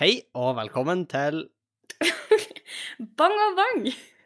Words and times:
Hei 0.00 0.14
og 0.32 0.54
velkommen 0.56 1.02
til 1.12 1.42
Bang 3.20 3.34
og 3.36 3.58
bang! 3.58 3.82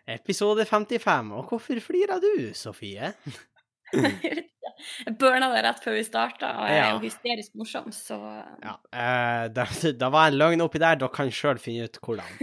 episode 0.07 0.63
55. 0.71 1.33
Og 1.35 1.49
hvorfor 1.51 1.81
flirer 1.83 2.21
du, 2.23 2.53
Sofie? 2.55 3.09
Jeg 3.91 5.17
burna 5.19 5.49
det 5.51 5.65
rett 5.67 5.83
før 5.83 5.97
vi 5.99 6.05
starta, 6.07 6.53
og 6.61 6.71
jeg 6.71 6.79
er 6.79 6.93
jo 6.93 7.03
hysterisk 7.03 7.59
morsom, 7.59 7.91
så 7.91 8.21
Ja, 8.63 8.77
eh, 8.95 9.49
det, 9.51 9.67
det 10.05 10.13
var 10.15 10.31
en 10.31 10.39
løgn 10.39 10.63
oppi 10.63 10.79
der, 10.79 11.03
dere 11.03 11.11
kan 11.11 11.35
sjøl 11.35 11.59
finne 11.59 11.91
ut 11.91 11.99
hvordan. 12.07 12.39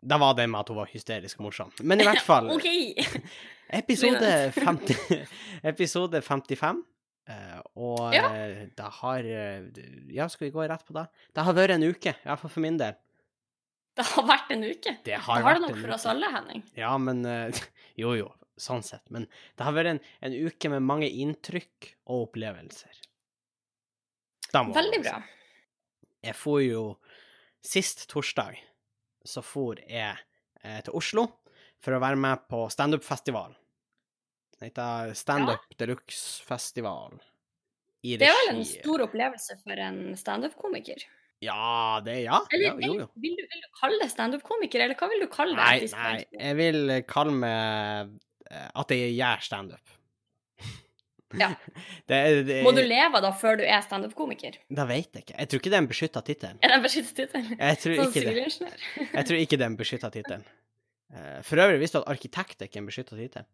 det 0.00 0.22
var 0.24 0.40
det 0.40 0.48
med 0.48 0.62
at 0.62 0.72
hun 0.72 0.80
var 0.80 0.92
hysterisk 0.96 1.44
morsom. 1.44 1.76
Men 1.84 2.00
i 2.00 2.08
hvert 2.08 2.24
fall, 2.24 2.48
episode, 3.84 4.32
50, 4.56 5.28
episode 5.76 6.24
55. 6.24 6.86
eh, 7.28 7.58
og 7.76 8.14
Ja. 8.14 8.24
eh, 8.32 8.68
det 8.76 8.90
har 9.00 9.24
eh, 9.24 9.66
Ja, 10.14 10.28
skal 10.28 10.46
vi 10.48 10.54
gå 10.54 10.66
rett 10.68 10.84
på 10.86 10.94
det? 10.96 11.06
Det 11.34 11.44
har 11.46 11.54
vært 11.56 11.74
en 11.76 11.82
uke, 11.86 12.14
i 12.14 12.26
hvert 12.28 12.40
fall 12.42 12.50
for 12.50 12.64
min 12.64 12.78
del. 12.80 12.94
Det 13.96 14.04
har 14.04 14.26
vært 14.28 14.50
en 14.52 14.64
uke. 14.64 14.92
Det 15.02 15.04
Det 15.04 15.20
har, 15.24 15.42
har 15.42 15.54
det 15.56 15.62
nok 15.64 15.78
for 15.80 15.94
oss 15.94 16.04
alle, 16.06 16.28
Henning. 16.32 16.62
Ja, 16.76 16.92
men 17.00 17.24
uh, 17.24 17.48
Jo, 17.96 18.12
jo, 18.18 18.26
sånn 18.60 18.82
sett. 18.84 19.06
Men 19.10 19.24
det 19.56 19.64
har 19.64 19.72
vært 19.72 19.94
en, 19.94 20.00
en 20.20 20.32
uke 20.36 20.68
med 20.68 20.84
mange 20.84 21.08
inntrykk 21.08 21.94
og 22.06 22.26
opplevelser. 22.28 22.92
Veldig 24.52 25.00
bra. 25.02 25.18
Jeg 26.24 26.34
for 26.38 26.60
jo 26.64 26.82
Sist 27.66 28.04
torsdag 28.12 28.60
så 29.26 29.42
for 29.42 29.80
jeg 29.90 30.14
eh, 30.62 30.80
til 30.86 30.94
Oslo 30.94 31.24
for 31.82 31.96
å 31.96 31.98
være 31.98 32.18
med 32.20 32.44
på 32.46 32.60
standup-festival. 32.70 33.56
Den 34.60 34.70
heter 34.70 35.12
Standup 35.14 35.64
Deluxe-festival. 35.78 37.18
I 38.06 38.16
Det 38.20 38.28
er 38.28 38.36
vel 38.46 38.54
en 38.56 38.64
stor 38.68 39.02
opplevelse 39.04 39.56
for 39.62 39.82
en 39.82 39.98
standup-komiker. 40.16 41.02
Ja, 41.44 42.00
det 42.04 42.22
Ja, 42.24 42.38
Eller 42.54 42.64
ja 42.70 42.86
jo, 42.86 42.94
jo. 43.02 43.08
vil, 43.20 43.34
du, 43.36 43.42
vil 43.44 43.60
du 43.60 43.68
kalle 43.80 43.98
det 44.00 44.08
standup-komiker, 44.14 44.80
eller 44.86 44.96
hva 44.96 45.08
vil 45.12 45.20
du 45.20 45.28
kalle 45.28 45.52
det? 45.58 45.66
Nei, 45.66 45.90
nei, 45.92 46.24
jeg 46.40 46.56
vil 46.56 46.94
kalle 47.10 47.34
meg 47.42 48.14
eh, 48.48 48.70
at 48.80 48.94
jeg 48.96 49.12
gjør 49.18 49.44
standup. 49.44 49.92
Ja. 51.36 51.50
Det, 52.08 52.18
det, 52.46 52.60
Må 52.62 52.70
du 52.70 52.78
leve 52.86 53.18
da 53.20 53.32
før 53.34 53.58
du 53.58 53.64
er 53.66 53.80
standup-komiker? 53.82 54.54
Det 54.70 54.84
vet 54.88 55.08
jeg 55.18 55.24
ikke. 55.24 55.34
Jeg 55.40 55.48
tror 55.50 55.60
ikke 55.60 55.70
det 55.72 55.76
er 55.76 55.82
en 55.82 55.88
beskytta 55.90 56.20
tittel. 56.24 56.52
Er 56.62 56.70
det 56.70 56.76
en 56.78 56.84
beskyttet 56.84 57.16
tittel? 57.18 57.48
Jeg 57.58 57.78
tror 57.82 57.96
Sånn 57.98 58.12
ikke 58.12 58.22
det. 58.22 59.08
Jeg 59.10 59.26
tror 59.26 59.40
ikke 59.42 59.58
det 59.58 59.64
er 59.66 59.72
en 59.72 59.78
beskytta 59.80 60.10
tittel. 60.14 60.44
Eh, 61.12 61.40
For 61.48 61.60
øvrig, 61.64 61.80
visste 61.82 61.98
du 61.98 62.06
at 62.06 62.12
arkitekt 62.14 62.62
er 62.62 62.70
ikke 62.70 62.78
en 62.80 62.86
beskytta 62.88 63.18
tittel? 63.18 63.48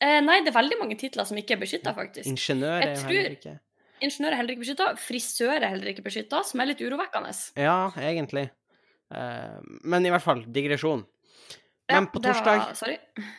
Eh, 0.00 0.20
nei, 0.22 0.40
det 0.44 0.52
er 0.52 0.58
veldig 0.60 0.78
mange 0.78 0.96
titler 0.98 1.26
som 1.26 1.36
ikke 1.40 1.56
er 1.56 1.62
beskytta, 1.62 1.92
faktisk. 1.96 2.26
Ingeniør 2.30 2.82
er 2.84 2.94
tror- 2.96 3.08
heller 3.10 3.34
ikke 3.34 3.56
Ingeniør 4.00 4.30
er 4.32 4.36
heller 4.36 4.54
ikke 4.54 4.62
beskytta. 4.62 4.86
Frisør 5.02 5.56
er 5.58 5.68
heller 5.72 5.88
ikke 5.90 6.04
beskytta, 6.06 6.44
som 6.46 6.60
er 6.60 6.66
litt 6.70 6.78
urovekkende. 6.80 7.32
Ja, 7.58 7.90
egentlig. 7.98 8.44
Eh, 9.10 9.58
Men 9.82 10.06
i 10.06 10.10
hvert 10.10 10.22
fall, 10.22 10.44
digresjon. 10.44 11.04
Men 11.90 12.06
på 12.06 12.20
torsdag, 12.22 12.58
Var, 12.60 12.74
sorry. 12.74 12.98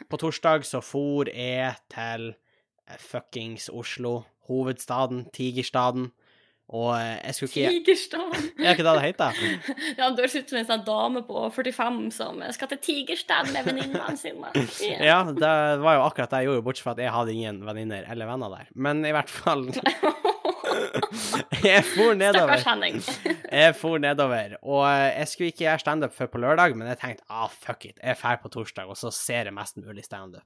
på 0.09 0.17
torsdag 0.19 0.65
så 0.65 0.81
for 0.83 1.25
jeg 1.29 1.75
til 1.89 2.35
eh, 2.89 2.97
fuckings 2.97 3.69
Oslo, 3.69 4.25
hovedstaden, 4.49 5.31
tigerstaden, 5.31 6.11
og 6.69 6.89
eh, 6.93 7.17
jeg 7.25 7.35
skulle 7.35 7.49
ikke 7.49 7.69
Tigerstad. 7.73 8.35
Er 8.61 8.71
ikke 8.75 8.85
det 8.85 8.93
det 8.93 9.05
heter? 9.07 9.39
Ja, 9.99 10.09
det 10.13 10.25
høres 10.25 10.35
ut 10.37 10.51
som 10.51 10.59
en 10.59 10.67
sånn 10.69 10.83
dame 10.85 11.23
på 11.25 11.45
45 11.55 11.99
som 12.13 12.41
skal 12.53 12.69
til 12.75 12.81
Tigerstad 12.85 13.49
med 13.55 13.65
venninnene 13.65 14.17
sine. 14.19 14.51
Ja, 15.09 15.23
det 15.25 15.53
var 15.81 15.97
jo 15.97 16.03
akkurat 16.05 16.33
det 16.33 16.43
jeg 16.43 16.51
gjorde, 16.51 16.65
bortsett 16.67 16.85
fra 16.85 16.93
at 16.93 17.01
jeg 17.01 17.13
hadde 17.15 17.33
ingen 17.33 17.63
venninner 17.65 18.05
eller 18.13 18.29
venner 18.29 18.53
der. 18.53 18.69
Men 18.75 19.01
i 19.07 19.13
hvert 19.15 19.31
fall 19.33 19.65
Jeg 21.63 21.81
for 21.87 22.13
nedover. 22.17 22.61
Jeg 23.49 23.73
for 23.77 24.01
nedover, 24.01 24.53
og 24.61 24.83
eh, 24.85 25.07
jeg 25.17 25.31
skulle 25.31 25.49
ikke 25.53 25.65
gjøre 25.65 25.81
standup 25.81 26.13
før 26.15 26.29
på 26.35 26.43
lørdag, 26.43 26.75
men 26.77 26.91
jeg 26.93 27.01
tenkte 27.01 27.25
ah, 27.33 27.49
fuck 27.49 27.89
it, 27.89 27.97
jeg 27.97 28.19
drar 28.21 28.37
på 28.43 28.51
torsdag, 28.53 28.89
og 28.89 28.99
så 28.99 29.11
ser 29.15 29.49
jeg 29.49 29.55
mest 29.57 29.81
mulig 29.81 30.05
standup. 30.05 30.45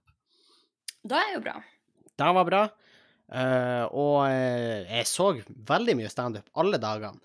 Da 1.03 1.19
er 1.19 1.35
jo 1.35 1.43
bra. 1.43 1.57
Det 2.15 2.31
var 2.37 2.47
bra, 2.47 2.63
eh, 3.33 3.85
og 3.89 4.17
eh, 4.29 4.83
jeg 4.87 5.09
så 5.09 5.29
veldig 5.69 5.97
mye 5.99 6.11
standup 6.11 6.49
alle 6.59 6.79
dagene. 6.81 7.19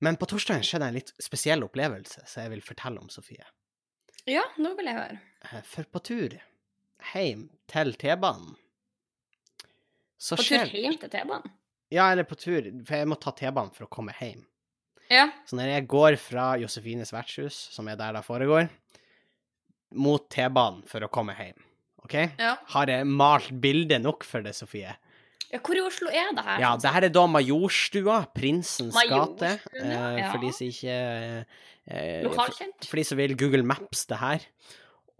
Men 0.00 0.16
på 0.16 0.28
torsdagen 0.30 0.64
skjedde 0.64 0.88
en 0.88 0.96
litt 0.96 1.12
spesiell 1.20 1.64
opplevelse 1.66 2.24
som 2.24 2.44
jeg 2.44 2.54
vil 2.54 2.64
fortelle 2.64 3.02
om, 3.02 3.10
Sofie. 3.12 3.44
Ja, 4.28 4.46
nå 4.60 4.72
vil 4.78 4.88
jeg 4.88 4.96
høre. 4.96 5.20
Uh, 5.44 5.60
For 5.68 5.88
på 5.92 6.00
tur 6.04 6.36
hjem 7.12 7.46
til 7.70 7.94
T-banen 8.00 8.56
så 10.20 10.36
På 10.36 10.44
tur 10.44 10.68
hjem 10.76 10.98
til 11.00 11.08
T-banen. 11.08 11.52
Ja, 11.90 12.10
eller 12.12 12.26
på 12.28 12.36
tur, 12.36 12.66
for 12.84 13.00
jeg 13.00 13.08
må 13.08 13.16
ta 13.16 13.32
T-banen 13.32 13.72
for 13.72 13.86
å 13.86 13.90
komme 13.90 14.12
hjem. 14.18 14.42
Ja. 15.10 15.30
Så 15.48 15.56
når 15.56 15.72
jeg 15.72 15.86
går 15.90 16.16
fra 16.20 16.50
Josefines 16.60 17.10
vertshus, 17.14 17.56
som 17.72 17.88
er 17.88 17.96
der 17.98 18.18
det 18.18 18.22
foregår, 18.26 18.68
mot 19.96 20.28
T-banen 20.30 20.84
for 20.86 21.02
å 21.02 21.08
komme 21.10 21.34
hjem, 21.38 21.56
OK? 22.04 22.18
ja. 22.36 22.52
Har 22.74 22.92
jeg 22.92 23.08
malt 23.08 23.48
bildet 23.64 24.04
nok 24.04 24.28
for 24.28 24.44
det, 24.44 24.52
Sofie? 24.58 24.92
Ja, 25.50 25.58
hvor 25.66 25.74
i 25.74 25.80
Oslo 25.82 26.08
er 26.14 26.30
det 26.36 26.44
her? 26.46 26.60
Ja, 26.62 26.70
det 26.78 26.90
her 26.94 27.06
er 27.08 27.12
da 27.14 27.24
Majorstua, 27.26 28.20
Prinsens 28.36 28.94
gate, 28.94 29.08
Majorstua, 29.10 29.82
eh, 29.82 30.20
ja. 30.20 30.28
for 30.30 30.44
de 30.44 30.52
som 30.54 30.68
ikke 30.70 30.98
eh, 31.90 32.20
Lokalkjent? 32.26 32.76
For, 32.84 32.92
for 32.92 33.00
de 33.00 33.04
som 33.08 33.18
vil 33.18 33.34
Google 33.40 33.64
Maps 33.66 34.04
det 34.10 34.20
her. 34.20 34.44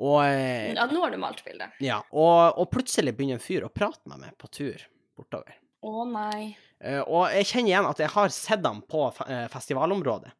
Og, 0.00 0.20
eh, 0.24 0.70
Ja, 0.76 0.86
nå 0.88 1.02
har 1.02 1.10
du 1.12 1.18
malt 1.20 1.42
bildet. 1.44 1.74
ja, 1.82 1.98
og, 2.14 2.56
og 2.62 2.70
plutselig 2.72 3.12
begynner 3.18 3.40
en 3.40 3.44
fyr 3.44 3.66
å 3.66 3.72
prate 3.74 4.06
med 4.08 4.22
meg 4.22 4.36
på 4.40 4.48
tur 4.54 4.86
bortover. 5.18 5.58
Å 5.84 6.04
nei. 6.08 6.52
Uh, 6.80 7.02
og 7.04 7.26
jeg 7.34 7.44
kjenner 7.50 7.68
igjen 7.74 7.86
at 7.90 7.98
jeg 8.00 8.08
har 8.14 8.32
sett 8.32 8.64
ham 8.64 8.78
på 8.88 9.02
fe- 9.16 9.26
eh, 9.28 9.46
festivalområdet. 9.52 10.30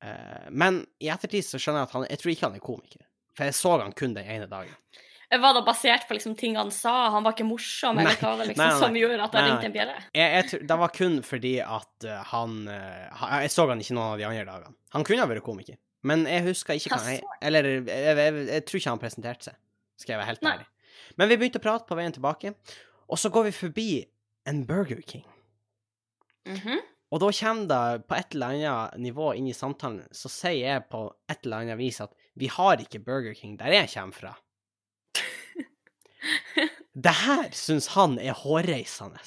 Uh, 0.00 0.46
men 0.56 0.78
i 1.04 1.10
ettertid 1.12 1.44
så 1.44 1.58
skjønner 1.60 1.82
jeg 1.82 1.88
at 1.90 1.94
han 1.98 2.06
Jeg 2.08 2.20
tror 2.22 2.32
ikke 2.32 2.46
han 2.46 2.56
er 2.56 2.62
komiker. 2.64 3.02
For 3.36 3.48
jeg 3.50 3.56
så 3.58 3.74
han 3.82 3.92
kun 3.96 4.14
den 4.16 4.24
ene 4.32 4.46
dagen. 4.48 4.72
Var 5.30 5.54
det 5.54 5.60
basert 5.62 6.08
på 6.08 6.16
liksom 6.16 6.34
ting 6.34 6.56
han 6.58 6.72
sa? 6.74 7.10
Han 7.14 7.22
var 7.22 7.36
ikke 7.36 7.46
morsom, 7.46 7.94
Nei, 7.94 8.02
eller 8.02 8.16
hva 8.18 8.32
var 8.32 8.40
det 8.42 8.48
liksom 8.48 8.64
nei, 8.64 8.70
nei, 8.72 8.80
som 8.82 8.96
gjorde 8.98 9.26
at 9.28 9.36
nei. 9.36 9.44
ringte 9.46 9.68
en 9.68 9.74
bjelle? 9.76 9.94
Jeg, 10.10 10.32
jeg, 10.34 10.46
tror- 10.50 10.64
det 10.72 10.78
var 10.82 10.92
kun 10.96 11.20
fordi 11.22 11.52
at 11.62 12.06
uh, 12.08 12.16
han 12.32 12.56
uh, 12.66 13.22
Jeg 13.44 13.52
så 13.54 13.66
han 13.70 13.84
ikke 13.84 13.94
noen 13.94 14.08
av 14.08 14.18
de 14.18 14.26
andre 14.26 14.44
dagene. 14.48 14.74
Han 14.96 15.06
kunne 15.06 15.22
ha 15.22 15.30
vært 15.30 15.46
komiker, 15.46 15.78
men 16.10 16.26
jeg 16.26 16.46
husker 16.48 16.80
ikke 16.80 16.96
hva 16.96 17.00
han 17.06 17.46
Eller 17.46 17.70
jeg, 17.70 17.86
jeg, 17.86 18.18
jeg, 18.18 18.46
jeg 18.50 18.66
tror 18.66 18.82
ikke 18.82 18.94
han 18.96 19.02
presenterte 19.06 19.50
seg, 19.52 19.60
skal 20.02 20.16
jeg 20.16 20.22
være 20.24 20.32
helt 20.32 20.50
ærlig. 20.54 20.68
Men 21.20 21.30
vi 21.30 21.38
begynte 21.38 21.62
å 21.62 21.66
prate 21.68 21.86
på 21.86 21.98
veien 21.98 22.16
tilbake, 22.16 22.54
og 23.10 23.18
så 23.22 23.30
går 23.30 23.48
vi 23.50 23.54
forbi 23.54 23.88
en 24.50 24.64
Burger 24.66 25.02
King. 25.06 25.26
Mhm. 26.50 26.82
Og 27.10 27.18
da 27.18 27.30
kommer 27.34 27.66
det 27.70 28.04
på 28.06 28.14
et 28.14 28.34
eller 28.36 28.52
annet 28.54 29.00
nivå 29.02 29.32
inn 29.34 29.48
i 29.50 29.54
samtalen, 29.56 30.04
så 30.14 30.30
sier 30.30 30.60
jeg 30.62 30.84
på 30.90 31.08
et 31.30 31.40
eller 31.42 31.64
annet 31.64 31.78
vis 31.80 31.98
at 32.04 32.14
vi 32.38 32.46
har 32.46 32.78
ikke 32.82 33.02
Burger 33.02 33.34
King 33.34 33.56
der 33.58 33.74
jeg 33.74 33.90
kommer 33.94 34.14
fra. 34.14 34.34
Det 36.92 37.14
her 37.22 37.48
syns 37.56 37.90
han 37.94 38.18
er 38.20 38.36
hårreisende. 38.36 39.20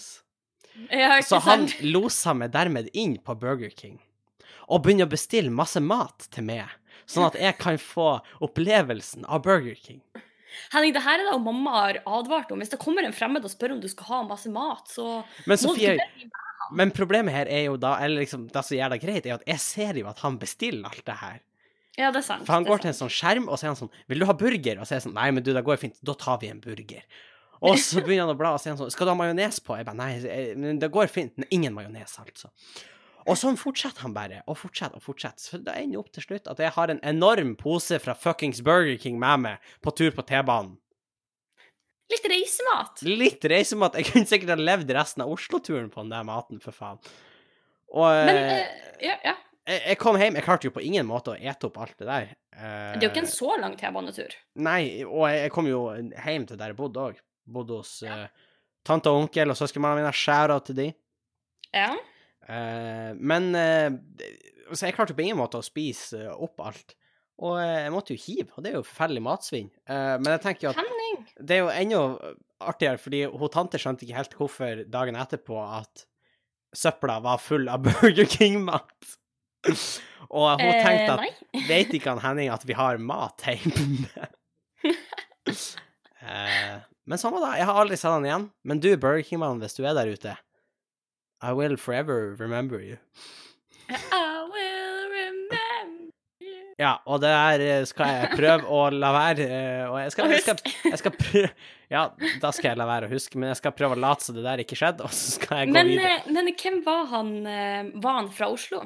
Så 1.23 1.39
han 1.45 1.67
losa 1.85 2.33
meg 2.37 2.53
dermed 2.53 2.89
inn 2.97 3.17
på 3.21 3.35
Burger 3.39 3.73
King, 3.73 3.99
og 4.67 4.83
begynner 4.85 5.07
å 5.07 5.13
bestille 5.13 5.53
masse 5.53 5.81
mat 5.83 6.27
til 6.33 6.47
meg, 6.47 6.69
sånn 7.05 7.27
at 7.27 7.37
jeg 7.39 7.57
kan 7.61 7.79
få 7.81 8.15
opplevelsen 8.43 9.27
av 9.29 9.43
Burger 9.45 9.77
King. 9.79 10.01
Henning, 10.73 10.93
det 10.93 11.01
her 11.01 11.21
er 11.21 11.31
det 11.31 11.37
mamma 11.41 11.71
har 11.79 11.99
advart 12.05 12.51
om. 12.53 12.61
Hvis 12.61 12.69
det 12.73 12.81
kommer 12.81 13.05
en 13.05 13.15
fremmed 13.15 13.45
og 13.45 13.51
spør 13.51 13.73
om 13.75 13.81
du 13.81 13.89
skal 13.89 14.09
ha 14.11 14.19
masse 14.27 14.51
mat, 14.53 14.85
så 14.89 15.23
Men 15.49 15.57
Sofie, 15.61 15.95
men 16.73 16.93
problemet 16.95 17.33
her 17.35 17.49
er 17.49 17.67
jo 17.67 17.77
da, 17.81 17.95
eller 18.03 18.23
liksom, 18.23 18.47
det 18.53 18.63
som 18.65 18.77
gjør 18.77 18.93
det 18.93 19.01
greit, 19.03 19.25
er 19.25 19.37
at 19.37 19.47
jeg 19.49 19.61
ser 19.61 19.99
jo 19.99 20.07
at 20.09 20.21
han 20.23 20.37
bestiller 20.41 20.89
alt 20.89 21.05
det 21.09 21.17
her. 21.19 21.41
Ja, 21.97 22.09
det 22.09 22.23
er 22.23 22.25
sant. 22.25 22.45
For 22.47 22.55
han 22.55 22.65
går 22.65 22.81
til 22.81 22.89
en 22.89 22.97
sånn 22.97 23.11
skjerm, 23.13 23.45
og 23.49 23.59
så 23.59 23.67
er 23.67 23.73
han 23.73 23.81
sånn 23.83 23.93
'Vil 24.09 24.23
du 24.23 24.25
ha 24.25 24.33
burger?' 24.33 24.79
Og 24.79 24.87
så 24.87 24.95
er 24.95 24.97
jeg 24.97 25.05
sånn 25.07 25.13
'Nei, 25.13 25.29
men 25.31 25.43
du, 25.43 25.53
det 25.53 25.63
går 25.63 25.77
fint. 25.77 25.99
Da 26.01 26.13
tar 26.13 26.39
vi 26.41 26.49
en 26.49 26.61
burger'. 26.61 27.03
Og 27.61 27.77
så 27.79 28.01
begynner 28.01 28.25
han 28.25 28.35
å 28.35 28.39
bla, 28.39 28.53
og 28.53 28.59
så 28.59 28.67
er 28.67 28.75
han 28.75 28.81
sånn 28.81 28.91
'Skal 28.91 29.05
du 29.05 29.11
ha 29.13 29.19
majones 29.19 29.59
på?' 29.59 29.77
Jeg 29.77 29.85
bare 29.85 29.95
'Nei, 29.95 30.55
men 30.55 30.79
det 30.79 30.91
går 30.91 31.07
fint. 31.07 31.37
Men 31.37 31.47
ingen 31.51 31.73
majones, 31.73 32.17
altså'. 32.17 32.49
Og 33.23 33.37
sånn 33.39 33.55
fortsetter 33.55 34.01
han 34.01 34.13
bare, 34.13 34.41
og 34.47 34.57
fortsetter 34.57 34.99
og 34.99 35.03
fortsetter. 35.05 35.39
Så 35.39 35.63
det 35.63 35.75
ender 35.79 36.01
opp 36.01 36.11
til 36.11 36.25
slutt 36.25 36.49
at 36.51 36.59
jeg 36.59 36.73
har 36.75 36.91
en 36.91 36.99
enorm 37.03 37.55
pose 37.55 37.99
fra 38.03 38.13
fuckings 38.13 38.59
Burger 38.61 38.97
King 38.99 39.19
med 39.19 39.39
meg 39.45 39.57
på 39.81 39.95
tur 39.95 40.11
på 40.11 40.25
T-banen. 40.27 40.77
Litt 42.11 42.25
reisemat. 42.27 43.05
Litt 43.07 43.45
reisemat. 43.47 43.95
Jeg 43.95 44.09
kunne 44.11 44.29
sikkert 44.29 44.49
ha 44.49 44.59
levd 44.59 44.91
resten 44.93 45.23
av 45.23 45.31
Oslo-turen 45.31 45.89
på 45.93 46.03
den 46.03 46.11
der 46.11 46.27
maten, 46.27 46.59
for 46.59 46.75
faen. 46.75 46.99
Og 47.93 48.09
Men 48.27 48.35
eh, 48.35 48.51
eh, 48.59 49.07
ja, 49.07 49.15
ja. 49.23 49.35
Jeg, 49.67 49.81
jeg 49.93 49.97
kom 50.01 50.17
hjem, 50.19 50.35
jeg 50.39 50.45
klarte 50.45 50.67
jo 50.67 50.73
på 50.75 50.81
ingen 50.83 51.05
måte 51.07 51.33
å 51.33 51.37
ete 51.39 51.67
opp 51.69 51.77
alt 51.83 51.97
det 52.01 52.07
der. 52.09 52.31
Eh, 52.55 52.93
Det 52.97 53.03
er 53.03 53.05
jo 53.07 53.11
ikke 53.11 53.23
en 53.25 53.31
så 53.31 53.53
lang 53.61 53.75
T-banetur. 53.79 54.33
Nei, 54.65 54.81
og 55.07 55.27
jeg, 55.29 55.43
jeg 55.45 55.53
kom 55.55 55.69
jo 55.71 55.83
hjem 55.95 56.47
til 56.49 56.59
der 56.59 56.73
jeg 56.73 56.79
bodde 56.79 57.05
òg. 57.11 57.21
Bodde 57.57 57.77
hos 57.81 57.93
eh, 58.07 58.25
tante 58.87 59.11
og 59.11 59.21
onkel 59.25 59.51
og 59.53 59.59
søskenbarna 59.59 60.01
mine. 60.01 60.11
Shout-out 60.15 60.67
til 60.69 60.79
de. 60.81 60.89
Ja. 61.73 61.91
Eh, 62.47 63.13
men 63.15 63.53
eh, 63.55 63.89
Så 64.73 64.85
jeg 64.87 64.95
klarte 64.97 65.13
jo 65.15 65.19
på 65.19 65.23
ingen 65.25 65.39
måte 65.39 65.59
å 65.61 65.65
spise 65.65 66.25
eh, 66.27 66.33
opp 66.35 66.59
alt. 66.63 66.95
Og 67.43 67.57
eh, 67.59 67.85
jeg 67.87 67.93
måtte 67.95 68.13
jo 68.15 68.21
hive, 68.27 68.51
og 68.53 68.63
det 68.63 68.71
er 68.73 68.77
jo 68.77 68.85
forferdelig 68.85 69.23
matsvinn. 69.25 69.71
Eh, 69.89 70.15
men 70.21 70.31
jeg 70.35 70.43
tenker 70.43 70.67
jo 70.67 70.73
at 70.75 70.79
Henning! 70.83 71.23
det 71.39 71.55
er 71.55 71.63
jo 71.63 71.71
enda 71.73 72.01
artigere, 72.63 72.99
fordi 73.01 73.23
hun 73.31 73.49
tante 73.51 73.79
skjønte 73.81 74.05
ikke 74.05 74.19
helt 74.19 74.35
hvorfor 74.37 74.83
dagen 74.91 75.17
etterpå 75.19 75.57
at 75.65 76.05
søpla 76.77 77.17
var 77.25 77.41
full 77.41 77.67
av 77.71 77.81
Burger 77.87 78.29
King-mat. 78.29 79.15
Og 80.33 80.47
hun 80.59 80.65
Eh, 80.65 80.79
tenkte 80.83 81.13
at 81.13 81.21
nei. 81.21 81.31
Vet 81.69 81.93
ikke 81.93 82.09
han 82.15 82.21
Henning 82.23 82.49
at 82.53 82.63
vi 82.65 82.73
har 82.77 82.97
mat 82.97 83.43
hjemme? 83.45 84.27
eh, 86.23 86.79
men 87.05 87.19
sånn 87.19 87.35
da. 87.41 87.53
Jeg 87.59 87.67
har 87.69 87.79
aldri 87.83 87.97
sett 87.99 88.11
han 88.13 88.25
igjen. 88.27 88.47
Men 88.67 88.79
du, 88.83 88.89
Burger 88.97 89.23
King-mann, 89.27 89.61
hvis 89.63 89.75
du 89.77 89.83
er 89.85 89.95
der 89.97 90.09
ute 90.13 90.35
I 91.43 91.51
will 91.55 91.75
forever 91.77 92.33
remember 92.39 92.79
you. 92.79 92.97
I 93.91 94.47
will 94.47 95.09
remember 95.11 95.59
you. 96.39 96.71
Ja, 96.79 96.95
og 97.05 97.19
det 97.21 97.29
her 97.35 97.61
eh, 97.67 97.83
skal 97.89 98.13
jeg 98.15 98.29
prøve 98.37 98.63
å 98.71 98.85
la 98.95 99.11
være. 99.13 99.45
eh, 99.45 99.83
Og 99.91 99.97
jeg 100.01 100.13
skal, 100.15 100.31
jeg 100.33 100.45
skal, 100.47 100.63
jeg 100.89 101.01
skal 101.03 101.15
prøve 101.19 101.49
Ja, 101.93 102.05
da 102.41 102.49
skal 102.55 102.71
jeg 102.71 102.79
la 102.81 102.87
være 102.89 103.09
å 103.09 103.13
huske, 103.13 103.37
men 103.37 103.51
jeg 103.51 103.59
skal 103.59 103.75
prøve 103.77 103.97
å 103.99 104.01
late 104.01 104.25
som 104.25 104.39
det 104.39 104.45
der 104.47 104.63
ikke 104.63 104.79
skjedde, 104.79 105.05
og 105.05 105.11
så 105.13 105.35
skal 105.35 105.61
jeg 105.61 105.69
gå 105.69 105.75
Men, 105.75 105.91
videre. 105.91 106.15
eh, 106.23 106.31
men 106.33 106.49
hvem 106.55 106.79
var 106.87 107.03
han? 107.11 107.29
eh, 107.45 107.91
Var 108.01 108.17
han 108.21 108.31
fra 108.33 108.49
Oslo? 108.55 108.81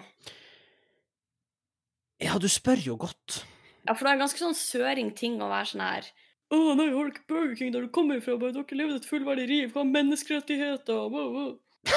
Ja, 2.24 2.38
du 2.42 2.48
spør 2.50 2.80
jo 2.82 2.96
godt. 3.00 3.44
Ja, 3.88 3.94
for 3.94 4.08
det 4.08 4.16
er 4.16 4.22
ganske 4.24 4.42
sånn 4.42 4.58
søring 4.58 5.14
ting 5.16 5.38
å 5.42 5.50
være 5.52 5.70
sånn 5.72 5.84
her 5.86 6.08
Å 6.52 6.58
nei, 6.80 6.90
har 6.92 7.08
du 7.08 7.12
ikke 7.14 7.28
Burger 7.30 7.56
King 7.60 7.74
der 7.76 7.86
du 7.86 7.92
kommer 7.94 8.20
fra? 8.24 8.38
Bare 8.40 8.56
dere 8.56 8.80
levde 8.80 8.98
et 9.02 9.08
fullverdig 9.08 9.46
liv, 9.52 9.70
hva 9.74 9.84
er 9.84 9.92
menneskerettigheter? 9.94 11.06
Wow, 11.14 11.30
wow. 11.36 11.52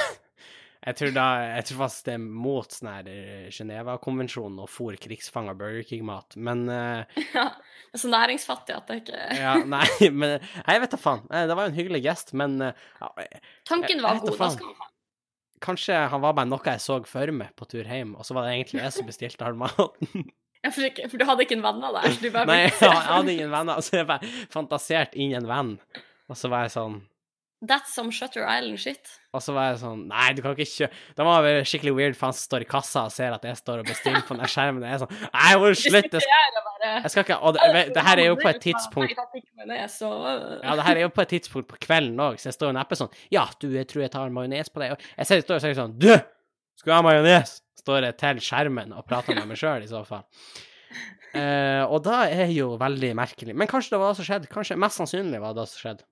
Jeg 0.81 0.97
tror, 0.97 1.11
da, 1.13 1.25
jeg 1.59 1.65
tror 1.69 1.79
faktisk 1.83 2.07
det 2.07 2.13
er 2.15 2.23
mot 2.25 2.73
sånn 2.73 2.89
her 2.89 3.09
eh, 3.13 3.49
Geneva-konvensjonen 3.53 4.63
å 4.65 4.69
fôre 4.71 4.97
krigsfanger 4.97 5.59
Burger 5.59 5.85
King-mat, 5.85 6.39
men 6.41 6.63
uh, 6.73 7.03
Ja, 7.37 7.51
det 7.53 7.99
er 7.99 8.01
så 8.01 8.09
næringsfattig 8.09 8.79
at 8.79 8.89
det 8.89 8.97
ikke 9.03 9.19
Ja, 9.43 9.59
nei, 9.61 10.09
men 10.09 10.39
Jeg 10.41 10.81
vet 10.87 10.95
da 10.97 11.01
faen. 11.03 11.27
Eh, 11.29 11.45
Det 11.51 11.59
var 11.59 11.69
jo 11.69 11.75
en 11.75 11.77
hyggelig 11.77 12.01
gest, 12.07 12.33
men 12.33 12.57
uh, 12.65 12.73
Tanken 13.69 14.01
var 14.01 14.17
jeg, 14.17 14.23
jeg 14.23 14.31
god, 14.31 14.41
da 14.41 14.51
skal 14.57 14.73
man 14.73 14.81
ha. 14.81 14.90
Kanskje 15.65 15.97
han 16.13 16.23
var 16.23 16.37
bare 16.39 16.49
noe 16.49 16.65
jeg 16.67 16.83
så 16.83 16.99
for 17.09 17.33
meg 17.37 17.55
på 17.59 17.69
tur 17.71 17.89
hjem, 17.89 18.15
og 18.17 18.27
så 18.27 18.37
var 18.37 18.49
det 18.49 18.57
egentlig 18.59 18.83
jeg 18.85 18.97
som 18.97 19.09
bestilte 19.09 19.47
all 19.47 19.59
maten. 19.61 20.29
Ja, 20.61 20.69
for, 20.69 20.85
for 21.09 21.17
du 21.17 21.25
hadde 21.25 21.45
ikke 21.47 21.57
en 21.57 21.65
venn 21.65 21.85
av 21.89 21.95
deg? 21.97 22.13
så 22.13 22.21
Du 22.21 22.33
bare 22.35 22.49
Nei, 22.51 22.59
jeg 22.69 23.05
hadde 23.07 23.33
ingen 23.33 23.53
venner, 23.53 23.81
så 23.85 24.01
jeg 24.03 24.09
bare 24.11 24.33
fantaserte 24.53 25.21
inn 25.21 25.33
en 25.39 25.49
venn. 25.49 25.71
Og 26.31 26.37
så 26.39 26.51
var 26.53 26.67
jeg 26.67 26.75
sånn 26.77 26.99
That's 27.61 27.93
some 27.93 28.09
Shutter 28.11 28.41
Island-shit. 28.41 29.11
Og 29.37 29.43
så 29.45 29.53
var 29.53 29.67
jeg 29.69 29.81
sånn 29.83 30.07
Nei, 30.09 30.31
du 30.33 30.41
kan 30.41 30.55
ikke 30.57 30.65
kjøpe 30.65 30.97
Det 31.19 31.25
var 31.29 31.43
vel 31.45 31.59
skikkelig 31.69 31.93
weird, 31.99 32.15
for 32.17 32.31
han 32.31 32.37
står 32.39 32.65
i 32.65 32.69
kassa 32.71 33.03
og 33.05 33.13
ser 33.13 33.35
at 33.37 33.45
jeg 33.45 33.59
står 33.59 33.83
og 33.83 33.91
bestiller 33.91 34.25
på 34.25 34.37
den 34.39 34.49
skjermen. 34.49 34.87
Jeg 34.89 34.97
er 34.97 35.03
sånn 35.03 35.13
Nei, 35.27 35.51
hvor 35.61 35.77
slutt! 35.77 36.17
Jeg, 36.17 36.55
jeg 37.05 37.13
skal 37.13 37.27
ikke 37.27 37.37
Og 37.45 37.59
det, 37.59 37.83
det 37.93 38.05
her 38.07 38.23
er 38.23 38.31
jo 38.31 38.39
på 38.41 38.49
et 38.49 38.63
tidspunkt 38.65 39.13
Ja, 39.77 40.73
det 40.81 40.87
her 40.89 40.97
er 40.97 41.03
jo 41.05 41.13
på 41.13 41.25
et 41.27 41.33
tidspunkt 41.37 41.69
på 41.69 41.79
kvelden 41.85 42.17
òg, 42.25 42.41
så 42.41 42.49
jeg 42.49 42.57
står 42.57 42.73
og 42.73 42.79
nepper 42.81 43.01
sånn 43.03 43.13
Ja, 43.37 43.45
du, 43.61 43.69
jeg 43.77 43.87
tror 43.93 44.07
jeg 44.07 44.15
tar 44.17 44.33
majones 44.35 44.73
på 44.73 44.81
deg. 44.83 44.97
Og 44.97 45.05
jeg 45.21 45.29
ser- 45.29 45.45
står 45.45 45.61
og 45.61 45.65
sier 45.67 45.77
sånn 45.79 45.95
Du! 46.01 46.11
Skal 46.81 46.95
du 46.95 46.97
ha 46.97 47.03
majones? 47.05 47.59
Står 47.77 48.09
jeg 48.09 48.17
til 48.25 48.41
skjermen 48.45 48.97
og 48.97 49.05
prater 49.09 49.37
med 49.37 49.53
meg 49.53 49.61
sjøl, 49.61 49.85
i 49.85 49.91
så 49.91 50.01
fall. 50.09 50.25
Uh, 51.37 51.85
og 51.93 52.01
da 52.09 52.23
er 52.33 52.49
jo 52.51 52.73
veldig 52.81 53.13
merkelig. 53.19 53.53
Men 53.55 53.69
kanskje 53.71 53.95
det 53.95 54.01
var 54.01 54.15
det 54.15 54.19
som 54.19 54.27
skjedde. 54.27 54.49
Kanskje 54.51 54.79
Mest 54.81 54.99
sannsynlig 54.99 55.41
var 55.43 55.53
det 55.55 55.63
det 55.63 55.71
som 55.75 55.83
skjedde. 55.85 56.07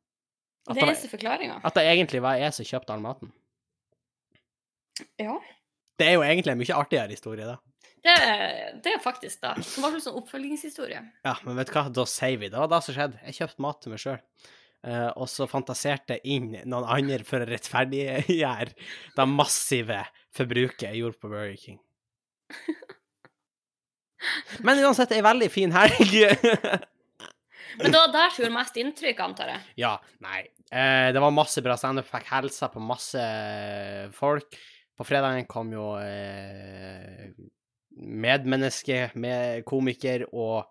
At 0.69 0.77
Det 0.77 0.83
er 0.83 0.91
eneste 0.91 1.09
forklaringa. 1.09 1.61
at 1.65 1.75
det 1.79 1.85
egentlig 1.89 2.21
var 2.23 2.37
jeg 2.37 2.53
som 2.55 2.67
kjøpte 2.69 2.93
all 2.93 3.01
maten. 3.05 3.33
Ja. 5.19 5.39
Det 5.99 6.07
er 6.07 6.15
jo 6.19 6.23
egentlig 6.27 6.53
en 6.53 6.61
mye 6.61 6.77
artigere 6.77 7.15
historie, 7.15 7.47
da. 7.49 7.57
Det, 8.05 8.15
det 8.85 8.93
er 8.95 9.01
faktisk 9.03 9.41
da. 9.43 9.55
Som 9.65 9.83
var 9.85 9.97
sånn 10.01 10.19
oppfølgingshistorie. 10.21 11.01
Ja, 11.27 11.35
men 11.45 11.57
vet 11.59 11.71
du 11.71 11.75
hva, 11.75 11.87
da 11.91 12.05
sier 12.07 12.37
vi 12.39 12.47
det. 12.47 12.55
Det 12.55 12.61
var 12.63 12.71
det 12.71 12.83
som 12.87 12.95
skjedde. 12.97 13.19
Jeg 13.27 13.39
kjøpte 13.41 13.65
mat 13.65 13.81
til 13.83 13.93
meg 13.95 14.03
sjøl. 14.05 14.21
og 15.19 15.27
så 15.29 15.49
fantaserte 15.51 16.15
jeg 16.19 16.37
inn 16.39 16.53
noen 16.71 16.87
andre 16.87 17.25
for 17.27 17.43
å 17.43 17.49
rettferdiggjøre 17.51 18.71
det 19.17 19.27
massive 19.33 20.05
forbruket 20.39 20.87
jeg 20.87 21.01
gjorde 21.03 21.19
på 21.19 21.31
Burger 21.33 21.57
King. 21.59 21.81
Men 24.67 24.81
uansett, 24.85 25.13
ei 25.15 25.23
veldig 25.23 25.49
fin 25.53 25.75
helg. 25.75 26.15
Men 27.79 27.93
det 27.93 27.99
var 27.99 28.11
der 28.15 28.33
gjorde 28.39 28.55
mest 28.55 28.79
inntrykk, 28.81 29.21
antar 29.23 29.53
jeg. 29.53 29.67
ja, 29.85 29.93
nei. 30.25 30.47
Eh, 30.69 31.11
det 31.15 31.21
var 31.23 31.35
masse 31.35 31.63
bra 31.65 31.77
standup. 31.81 32.09
Fikk 32.09 32.29
hilsa 32.33 32.69
på 32.73 32.83
masse 32.83 33.23
folk. 34.17 34.59
På 34.99 35.07
fredagen 35.07 35.47
kom 35.49 35.71
jo 35.73 35.93
eh, 36.03 37.31
medmenneske, 37.99 39.13
med 39.19 39.65
komiker 39.69 40.27
og 40.33 40.67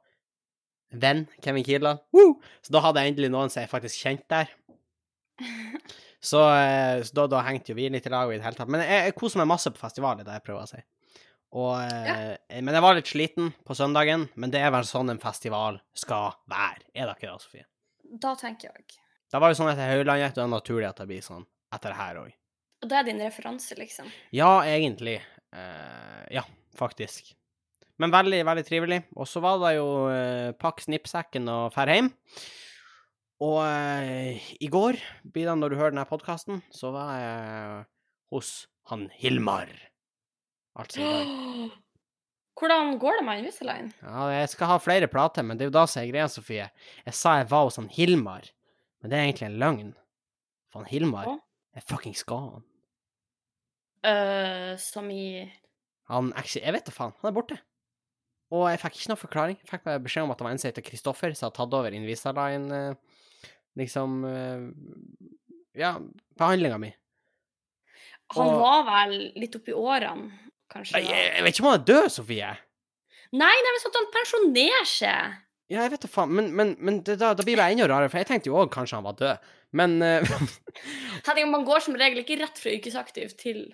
venn 0.92 1.26
Kevin 1.44 1.66
Kieland. 1.68 2.04
Woo! 2.16 2.38
Så 2.62 2.76
da 2.76 2.84
hadde 2.84 3.04
jeg 3.04 3.14
endelig 3.14 3.32
noen 3.34 3.52
som 3.52 3.64
jeg 3.64 3.72
faktisk 3.72 4.04
kjente 4.04 4.28
der. 4.36 4.54
Så, 6.28 6.42
eh, 6.50 7.04
så 7.06 7.14
da, 7.14 7.28
da 7.30 7.44
hengte 7.46 7.72
jo 7.72 7.76
vi 7.78 7.86
litt 7.94 8.08
i 8.10 8.12
lag 8.12 8.32
i 8.34 8.40
det 8.40 8.44
hele 8.44 8.58
tatt. 8.58 8.72
Men 8.74 8.82
jeg, 8.82 9.04
jeg 9.06 9.16
koser 9.16 9.38
meg 9.40 9.52
masse 9.52 9.70
på 9.72 9.80
festivalen, 9.80 10.26
det 10.26 10.34
jeg 10.34 10.44
prøver 10.48 10.66
å 10.66 10.70
si. 10.72 10.80
Og, 11.56 11.76
eh, 11.80 12.34
Men 12.58 12.74
jeg 12.76 12.84
var 12.84 12.98
litt 12.98 13.12
sliten 13.12 13.52
på 13.64 13.78
søndagen, 13.78 14.26
men 14.36 14.52
det 14.52 14.60
er 14.66 14.74
vel 14.74 14.88
sånn 14.90 15.14
en 15.14 15.22
festival 15.22 15.78
skal 15.96 16.34
være. 16.50 16.90
Er 16.98 17.06
det 17.06 17.16
ikke 17.16 17.30
det, 17.30 17.46
Sofie? 17.46 17.68
Da 18.26 18.34
tenker 18.40 18.74
jeg. 18.74 18.98
Det 19.28 19.40
var 19.44 19.52
jo 19.52 19.58
sånn 19.60 19.72
etter 19.74 19.90
Høylandet, 19.92 20.30
og 20.32 20.38
det 20.38 20.44
er 20.46 20.54
naturlig 20.54 20.88
at 20.90 21.02
det 21.02 21.08
blir 21.10 21.26
sånn 21.26 21.44
etter 21.76 21.92
det 21.92 22.00
her 22.00 22.22
òg. 22.22 22.36
Og 22.84 22.92
det 22.92 23.00
er 23.00 23.08
din 23.08 23.24
referanse, 23.26 23.76
liksom. 23.80 24.08
Ja, 24.36 24.52
egentlig. 24.70 25.18
Eh, 25.56 26.24
ja, 26.38 26.44
faktisk. 26.78 27.34
Men 27.98 28.14
veldig, 28.14 28.44
veldig 28.46 28.66
trivelig. 28.68 29.02
Og 29.18 29.28
så 29.30 29.42
var 29.44 29.58
det 29.64 29.74
jo 29.80 29.90
eh, 30.14 30.54
pakk 30.62 30.84
snippsekken 30.86 31.50
og 31.50 31.74
fær 31.76 31.92
hjem. 31.92 32.12
Og 33.44 33.60
eh, 33.66 34.48
i 34.62 34.70
går, 34.72 35.00
blir 35.26 35.50
det 35.50 35.58
når 35.58 35.74
du 35.74 35.80
hører 35.80 35.96
denne 35.96 36.08
podkasten, 36.10 36.62
så 36.74 36.94
var 36.94 37.12
jeg 37.18 37.84
hos 38.34 38.54
han 38.92 39.08
Hilmar. 39.18 39.72
Altså. 40.78 41.02
Hvordan 42.58 42.96
går 43.02 43.20
det 43.20 43.26
med 43.26 43.42
Invisalign? 43.44 43.90
Ja, 44.02 44.30
jeg 44.34 44.50
skal 44.50 44.72
ha 44.72 44.78
flere 44.82 45.10
plater, 45.12 45.46
men 45.46 45.58
det 45.58 45.68
er 45.68 45.70
jo 45.70 45.76
da 45.76 45.84
som 45.90 46.02
er 46.02 46.10
greia, 46.10 46.30
Sofie. 46.32 46.70
Jeg 47.06 47.18
sa 47.18 47.36
jeg 47.38 47.50
var 47.52 47.68
hos 47.68 47.78
han 47.78 47.90
Hilmar, 47.94 48.48
men 49.08 49.14
det 49.14 49.18
er 49.22 49.30
egentlig 49.30 49.46
en 49.48 49.60
løgn. 49.62 49.92
For 50.68 50.82
han 50.84 50.90
Hilmar 50.92 51.30
Å? 51.32 51.38
er 51.80 51.86
fuckings 51.88 52.26
gal. 52.28 52.58
Uh, 54.06 54.76
som 54.78 55.08
i 55.12 55.48
Han 56.12 56.30
actually, 56.38 56.64
Jeg 56.66 56.76
vet 56.76 56.86
da 56.88 56.94
faen. 56.96 57.14
Han 57.22 57.30
er 57.32 57.36
borte. 57.36 57.58
Og 58.52 58.66
jeg 58.72 58.80
fikk 58.80 59.00
ikke 59.00 59.10
noe 59.12 59.20
forklaring. 59.20 59.58
Jeg 59.60 59.68
fikk 59.72 59.84
bare 59.88 60.00
beskjed 60.04 60.24
om 60.28 60.32
at 60.32 60.40
det 60.40 60.46
var 60.48 60.54
en 60.54 60.60
som 60.62 60.70
heter 60.70 60.86
Kristoffer, 60.88 61.34
som 61.36 61.48
hadde 61.48 61.58
tatt 61.58 61.74
over 61.80 61.96
Invisaline, 61.96 62.78
eh, 62.78 63.50
liksom 63.80 64.22
eh, 64.28 64.68
Ja, 65.78 65.94
behandlinga 66.40 66.78
mi. 66.80 66.94
Han 68.36 68.48
Og- 68.54 68.60
var 68.62 68.86
vel 68.88 69.18
litt 69.40 69.56
oppi 69.56 69.72
årene, 69.76 70.32
kanskje? 70.72 71.00
Jeg, 71.00 71.34
jeg 71.36 71.44
vet 71.44 71.54
ikke 71.56 71.64
om 71.66 71.72
han 71.72 71.80
er 71.82 71.86
død, 71.92 72.08
Sofie. 72.12 72.54
Nei, 73.32 73.56
nei, 73.56 73.72
men 73.74 73.82
sånn 73.84 73.92
at 73.96 74.00
han 74.00 74.12
pensjonerer 74.16 74.88
seg. 74.88 75.36
Ja, 75.68 75.82
jeg 75.84 75.92
vet 75.98 76.06
da 76.06 76.10
faen. 76.12 76.32
Men, 76.32 76.54
men, 76.56 76.76
men 76.80 77.02
det, 77.04 77.18
da, 77.20 77.34
da 77.36 77.44
blir 77.44 77.60
det 77.60 77.66
enda 77.74 77.90
rarere, 77.92 78.12
for 78.12 78.22
jeg 78.22 78.30
tenkte 78.30 78.52
jo 78.52 78.60
òg 78.62 78.72
kanskje 78.72 79.00
han 79.00 79.08
var 79.08 79.18
død. 79.20 79.50
Men 79.76 79.98
uh, 80.06 80.48
Tenk, 81.28 81.44
Man 81.52 81.68
går 81.68 81.84
som 81.84 81.98
regel 82.00 82.24
ikke 82.24 82.40
rett 82.40 82.62
fra 82.62 82.72
yrkesaktiv 82.72 83.36
til 83.40 83.66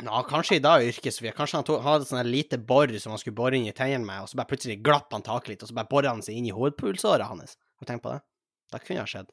Nå, 0.00 0.14
kanskje 0.30 0.56
i 0.56 0.62
dag 0.64 0.84
yrket, 0.86 1.18
Kanskje 1.36 1.58
han, 1.58 1.66
tog, 1.66 1.82
hadde 1.84 2.06
sånn 2.08 2.30
lite 2.30 2.56
bor 2.56 2.88
som 3.02 3.12
han 3.12 3.20
skulle 3.20 3.36
bore 3.36 3.58
inn 3.58 3.66
i 3.68 3.74
tennene 3.76 4.06
med, 4.06 4.22
og 4.24 4.30
så 4.30 4.38
bare 4.38 4.48
plutselig 4.48 4.78
glapp 4.86 5.12
han 5.12 5.26
taket 5.26 5.52
litt, 5.52 5.64
og 5.66 5.68
så 5.68 5.76
bare 5.76 5.90
bora 5.90 6.14
han 6.14 6.22
seg 6.24 6.38
inn 6.38 6.48
i 6.48 6.54
hovedpulsåret 6.56 7.28
hans. 7.28 7.58
Har 7.76 7.84
du 7.84 7.90
tenkt 7.90 8.06
på 8.06 8.14
det? 8.14 8.22
Det 8.70 8.80
kunne 8.86 9.02
ha 9.02 9.10
skjedd. 9.10 9.28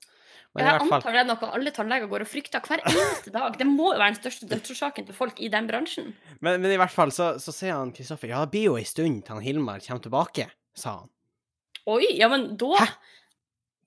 Men 0.57 0.65
i 0.65 0.67
Jeg 0.67 0.81
fall 0.81 0.95
antar 0.97 1.15
det 1.15 1.21
er 1.21 1.27
noe 1.29 1.49
alle 1.55 1.73
tannleger 1.75 2.09
går 2.11 2.25
og 2.25 2.29
frykter 2.31 2.63
hver 2.65 2.81
eneste 2.89 3.31
dag. 3.31 3.57
Det 3.59 3.67
må 3.69 3.91
jo 3.93 3.99
være 4.01 4.15
den 4.15 4.19
største 4.19 4.49
dødsårsaken 4.49 5.07
til 5.07 5.17
folk 5.17 5.39
i 5.39 5.51
den 5.53 5.69
bransjen. 5.69 6.15
Men, 6.41 6.59
men 6.63 6.73
i 6.73 6.79
hvert 6.81 6.93
fall 6.93 7.13
så, 7.13 7.35
så 7.39 7.53
sier 7.53 7.77
han 7.77 7.93
Kristoffer 7.95 8.33
ja, 8.33 8.41
det 8.43 8.55
blir 8.55 8.71
jo 8.71 8.79
ei 8.79 8.87
stund 8.87 9.21
til 9.23 9.37
han 9.37 9.45
Hilmar 9.45 9.83
kommer 9.85 10.03
tilbake, 10.03 10.49
sa 10.75 10.97
han. 11.03 11.13
Oi, 11.87 12.03
ja, 12.19 12.27
men 12.31 12.49
da 12.59 12.73
Hæ? 12.81 12.87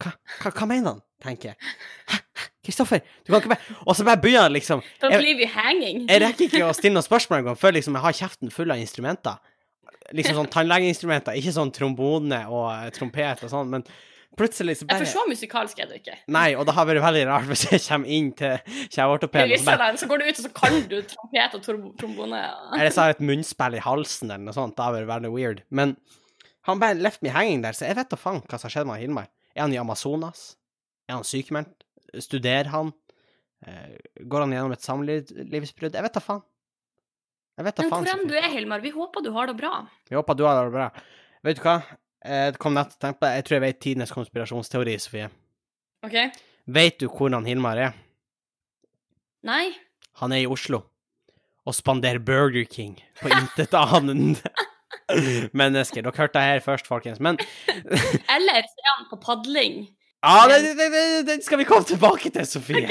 Hva, 0.00 0.12
hva, 0.42 0.50
hva 0.57 0.66
mener 0.71 0.95
han? 0.95 1.00
tenker 1.21 1.50
jeg. 1.52 1.57
Hæ? 2.09 2.19
Kristoffer, 2.64 3.00
du 3.25 3.33
kan 3.33 3.40
ikke 3.42 3.50
bare 3.52 3.78
Og 3.88 3.97
så 3.97 4.04
bare 4.09 4.21
begynner 4.21 4.47
han 4.49 4.54
liksom 4.54 4.83
Da 5.00 5.11
jeg- 5.12 5.37
vi 5.37 5.45
hanging. 5.49 6.07
Jeg 6.09 6.23
rekker 6.23 6.47
ikke 6.49 6.69
å 6.69 6.75
stille 6.76 6.95
noen 6.97 7.04
spørsmål 7.04 7.40
engang 7.42 7.59
før 7.61 7.73
liksom 7.76 7.97
jeg 7.99 8.02
har 8.07 8.12
kjeften 8.12 8.52
full 8.52 8.71
av 8.73 8.78
instrumenter. 8.80 9.37
Liksom 10.16 10.35
sånn 10.40 10.49
tannlegeinstrumenter, 10.50 11.37
ikke 11.38 11.52
sånn 11.54 11.73
trombone 11.73 12.40
og 12.49 12.71
eh, 12.73 12.90
trompet 12.90 13.45
og 13.45 13.50
sånn, 13.52 13.69
men 13.71 13.85
plutselig 14.37 14.78
så 14.80 14.87
bare 14.88 15.04
Jeg 15.04 15.12
så 15.12 15.23
musikalsk 15.28 15.78
er 15.78 15.87
du 15.87 15.95
ikke. 15.95 16.16
Nei, 16.28 16.54
og 16.54 16.64
det 16.66 16.75
har 16.75 16.87
vært 16.88 17.02
veldig 17.04 17.26
rart 17.28 17.47
hvis 17.50 17.66
jeg 17.71 17.80
kommer 17.85 18.09
inn 18.09 18.33
til 18.33 18.57
kjeveortopeden, 18.90 19.52
og 19.52 19.59
så 19.61 19.76
bare 19.76 19.97
Så 20.00 20.09
går 20.11 20.19
du 20.19 20.25
ut, 20.25 20.38
og 20.40 20.45
så 20.47 20.52
kan 20.54 20.80
du 20.88 20.97
trompet 21.02 21.54
og 21.54 21.62
trombone, 21.62 21.97
trombone. 22.00 22.40
Eller 22.78 22.90
så 22.90 23.04
har 23.04 23.12
jeg 23.12 23.21
et 23.21 23.26
munnspill 23.28 23.76
i 23.76 23.85
halsen 23.85 24.30
eller 24.30 24.45
noe 24.49 24.57
sånt. 24.57 24.75
Det 24.76 24.85
har 24.85 24.97
vært 24.97 25.12
veldig 25.12 25.33
weird. 25.37 25.62
Men 25.71 25.97
han 26.69 26.81
bare 26.83 26.95
left 27.00 27.23
me 27.25 27.31
hanging 27.33 27.62
der, 27.64 27.73
så 27.76 27.87
jeg 27.88 27.97
vet 27.97 28.11
da 28.12 28.17
faen 28.21 28.43
hva 28.43 28.59
som 28.59 28.69
har 28.69 28.75
skjedd 28.75 28.88
med 28.90 29.00
Hilmar. 29.00 29.29
Er 29.57 29.62
han 29.64 29.73
i 29.75 29.79
Amazonas? 29.81 30.57
Er 31.09 31.17
han 31.19 31.25
sykemeldt? 31.26 31.85
Studerer 32.21 32.69
han? 32.73 32.93
Eh, 33.67 33.97
går 34.29 34.45
han 34.45 34.52
gjennom 34.55 34.73
et 34.76 34.85
samlivsbrudd? 34.85 35.95
Jeg 35.97 36.05
vet 36.07 36.14
da 36.17 36.23
faen. 36.25 36.43
Jeg 37.59 37.67
vet 37.67 37.76
da 37.76 37.83
Men 37.83 37.90
faen. 37.93 38.05
hvor 38.07 38.12
enn 38.23 38.29
du 38.31 38.37
er, 38.38 38.49
Hilmar, 38.52 38.81
vi 38.85 38.93
håper 38.95 39.25
du 39.25 39.33
har 39.37 39.50
det 39.50 39.57
bra. 39.59 39.73
Vi 40.09 40.17
håper 40.17 40.35
du 40.38 40.45
har 40.49 40.64
det 40.64 40.73
bra. 40.76 40.87
Vet 41.45 41.57
du 41.59 41.62
hva? 41.64 41.75
Jeg 42.25 42.59
kom 42.61 42.75
nett 42.76 42.93
til 42.93 42.99
å 43.00 43.02
tenke 43.07 43.21
på 43.21 43.26
det. 43.26 43.35
Jeg 43.40 43.45
tror 43.49 43.57
jeg 43.57 43.64
vet 43.67 43.81
tidenes 43.81 44.12
konspirasjonsteori, 44.12 44.95
Sofie. 45.00 45.29
OK? 46.07 46.17
Vet 46.76 46.99
du 47.00 47.07
hvor 47.09 47.33
han 47.33 47.49
Hilmar 47.49 47.81
er? 47.81 47.95
Nei? 49.49 49.71
Han 50.21 50.33
er 50.37 50.43
i 50.45 50.49
Oslo. 50.50 50.83
og 51.69 51.75
spanderer 51.76 52.19
Burger 52.25 52.64
King 52.64 52.97
på 53.21 53.29
intetanende 53.29 54.40
mennesker. 55.62 56.05
Dere 56.05 56.17
hørte 56.17 56.38
det 56.38 56.49
her 56.49 56.61
først, 56.64 56.90
folkens. 56.90 57.21
Men 57.21 57.40
Eller 58.37 58.67
så 58.67 58.85
er 58.85 58.93
han 58.97 59.09
på 59.11 59.21
padling. 59.25 59.88
Ja, 60.21 60.45
den, 60.49 60.76
den, 60.76 60.93
den, 60.93 61.26
den 61.26 61.43
skal 61.43 61.59
vi 61.59 61.64
komme 61.64 61.87
tilbake 61.88 62.29
til, 62.31 62.45
Sofie. 62.45 62.88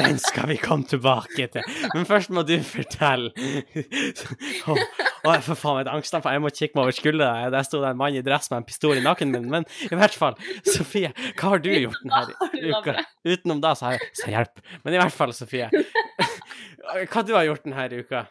Den 0.00 0.16
skal 0.18 0.48
vi 0.50 0.56
komme 0.58 0.82
tilbake 0.90 1.46
til. 1.52 1.62
Men 1.94 2.06
først 2.08 2.32
må 2.34 2.42
du 2.42 2.56
fortelle. 2.66 3.30
Å, 3.30 4.74
oh, 4.74 5.28
jeg 5.28 5.44
får 5.46 5.58
faen 5.60 5.78
et 5.84 5.90
angstanfall. 5.92 6.34
Jeg 6.34 6.42
må 6.42 6.50
kikke 6.50 6.74
meg 6.74 6.88
over 6.88 6.96
skuldra. 6.96 7.28
Der 7.54 7.68
sto 7.68 7.78
det 7.84 7.92
en 7.92 8.00
mann 8.00 8.18
i 8.18 8.24
dress 8.26 8.50
med 8.50 8.64
en 8.64 8.66
pistol 8.66 8.98
i 8.98 9.04
nakken 9.04 9.30
min. 9.30 9.46
Men 9.52 9.68
i 9.86 9.94
hvert 9.94 10.18
fall, 10.18 10.34
Sofie, 10.66 11.12
hva 11.38 11.54
har 11.54 11.62
du 11.62 11.70
gjort 11.70 12.02
denne 12.02 12.74
uka? 12.74 12.96
Utenom 13.30 13.62
da, 13.62 13.76
så 13.78 13.92
har 13.92 14.00
jeg 14.00 14.10
Så 14.18 14.34
hjelp. 14.34 14.66
Men 14.82 14.98
i 14.98 15.02
hvert 15.04 15.18
fall, 15.20 15.36
Sofie. 15.38 15.70
Hva 17.12 17.22
du 17.22 17.30
har 17.36 17.46
gjort 17.46 17.62
denne 17.62 18.02
uka? 18.02 18.26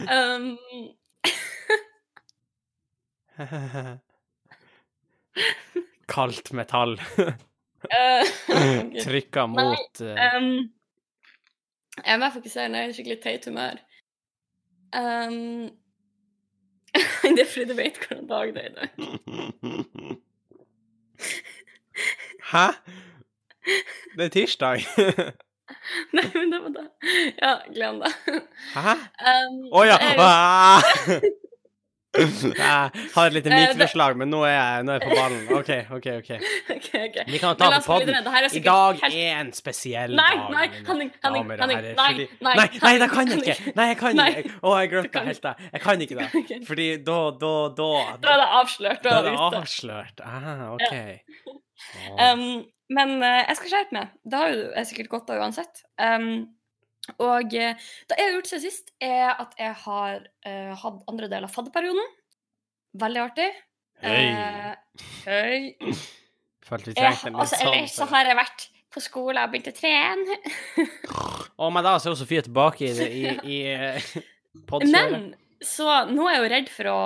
Um, 0.00 0.58
Kaldt 6.08 6.52
metall. 6.52 7.00
eh, 7.90 8.26
Trykka 9.04 9.46
mot 9.50 10.00
Nei, 10.00 10.36
um, 10.36 10.72
jeg 12.04 12.18
må 12.20 12.28
fokusere 12.32 12.68
når 12.72 12.78
jeg 12.78 12.84
er 12.84 12.90
i 12.90 12.96
skikkelig 12.96 13.20
teit 13.22 13.44
humør. 13.48 13.76
Um, 14.96 15.70
det 17.22 17.40
er 17.44 17.48
fordi 17.48 17.66
du 17.68 17.76
vet 17.76 17.96
hvilken 18.00 18.28
dag 18.28 18.46
det 18.54 18.62
er 18.64 18.68
i 18.68 18.74
dag. 18.80 18.88
Hæ? 22.52 22.66
Det 24.16 24.24
er 24.24 24.28
tirsdag. 24.28 24.78
Nei, 26.16 26.24
men 26.34 26.50
det 26.52 26.58
var 26.64 26.74
da 26.74 26.84
Ja, 27.42 27.52
glem 27.74 28.02
det. 28.02 28.12
Hæ? 28.74 28.96
Um, 29.32 29.62
oh, 29.72 29.86
ja! 29.86 29.96
det 30.02 30.10
er 30.10 30.14
jo- 30.18 30.26
Ah! 30.26 31.30
Jeg 32.12 32.90
har 33.14 33.26
et 33.26 33.32
lite 33.32 33.48
Eh, 33.48 33.70
mikroslag, 33.72 34.16
men 34.20 34.28
nå 34.28 34.42
er 34.44 34.50
jeg, 34.52 34.82
nå 34.84 34.92
er 34.92 34.98
jeg 34.98 35.08
på 35.08 35.14
ballen. 35.16 35.46
OK, 35.56 35.70
OK. 35.96 36.08
ok. 36.18 36.32
okay, 36.76 37.06
okay. 37.08 37.24
Vi 37.32 37.38
kan 37.40 37.56
ta 37.56 37.70
på 37.80 37.94
er 38.02 38.48
I 38.52 38.60
dag 38.66 39.00
er 39.08 39.38
en 39.40 39.52
spesiell 39.56 40.12
Nei, 40.18 40.34
dag. 40.36 40.50
nei, 40.52 40.66
Henning, 40.90 41.10
Henning, 41.24 41.48
Henning, 41.48 41.48
nei, 41.48 41.94
fordi- 41.96 42.28
nei, 42.42 42.54
nei, 42.58 42.68
nei, 42.82 42.92
det 43.00 43.08
kan 43.14 43.32
jeg 43.32 43.38
ikke! 43.40 43.72
Nei, 43.80 43.86
jeg 43.94 43.98
kan 44.02 44.20
ikke. 44.26 44.52
Å, 44.60 44.74
jeg 44.82 44.90
glemte 44.92 45.12
det 45.16 45.24
helt. 45.30 45.42
det. 45.48 45.54
Jeg 45.72 45.80
kan 45.86 46.04
ikke 46.04 46.20
det. 46.20 46.28
Fordi 46.68 46.88
da, 47.08 47.18
da, 47.46 47.54
da 47.80 47.88
Da 48.26 48.36
er 48.36 48.42
det 48.44 48.50
avslørt. 48.60 49.02
Da 49.08 49.16
er 49.22 49.30
det 49.30 49.34
avslørt. 49.48 50.20
Ah, 50.20 50.66
OK. 50.76 50.94
Um, 52.16 52.64
men 52.92 53.14
uh, 53.22 53.42
jeg 53.46 53.58
skal 53.58 53.72
skjerpe 53.74 53.96
meg. 53.96 54.16
Det 54.24 54.40
har 54.40 54.50
jo 54.52 54.64
jeg 54.70 54.90
sikkert 54.90 55.12
godt 55.14 55.32
av 55.34 55.44
uansett. 55.44 55.84
Um, 56.00 56.48
og 57.18 57.54
uh, 57.54 57.86
det 58.10 58.18
jeg 58.18 58.28
har 58.28 58.36
gjort 58.36 58.50
siden 58.50 58.64
sist, 58.64 58.92
er 59.02 59.32
at 59.32 59.56
jeg 59.58 59.76
har 59.84 60.26
uh, 60.46 60.72
hatt 60.84 61.06
andre 61.12 61.30
del 61.32 61.48
av 61.48 61.54
fadderperioden. 61.54 62.12
Veldig 63.02 63.22
artig. 63.24 63.48
Hei. 64.02 64.26
hei. 65.24 65.94
Følte 66.68 66.92
vi 66.92 66.98
trengte 66.98 67.30
en 67.30 67.40
litt 67.40 67.52
sånn. 67.52 67.72
ellers 67.72 67.96
så 67.96 68.06
har 68.10 68.28
jeg 68.28 68.38
vært 68.38 68.68
på 68.92 69.00
skole 69.00 69.40
og 69.40 69.52
begynt 69.52 69.70
å 69.70 69.74
trene. 69.76 70.36
Å, 71.62 71.68
men 71.72 71.84
da 71.84 71.96
så 72.00 72.10
er 72.10 72.14
jo 72.14 72.20
Sofie 72.20 72.42
tilbake 72.44 72.88
i, 72.88 73.06
i, 73.06 73.32
i 73.46 73.58
i. 74.52 74.90
Men 74.92 75.32
så 75.64 75.88
nå 76.10 76.26
er 76.26 76.36
jeg 76.36 76.42
jo 76.42 76.52
redd 76.52 76.70
for 76.72 76.90
å, 76.92 77.00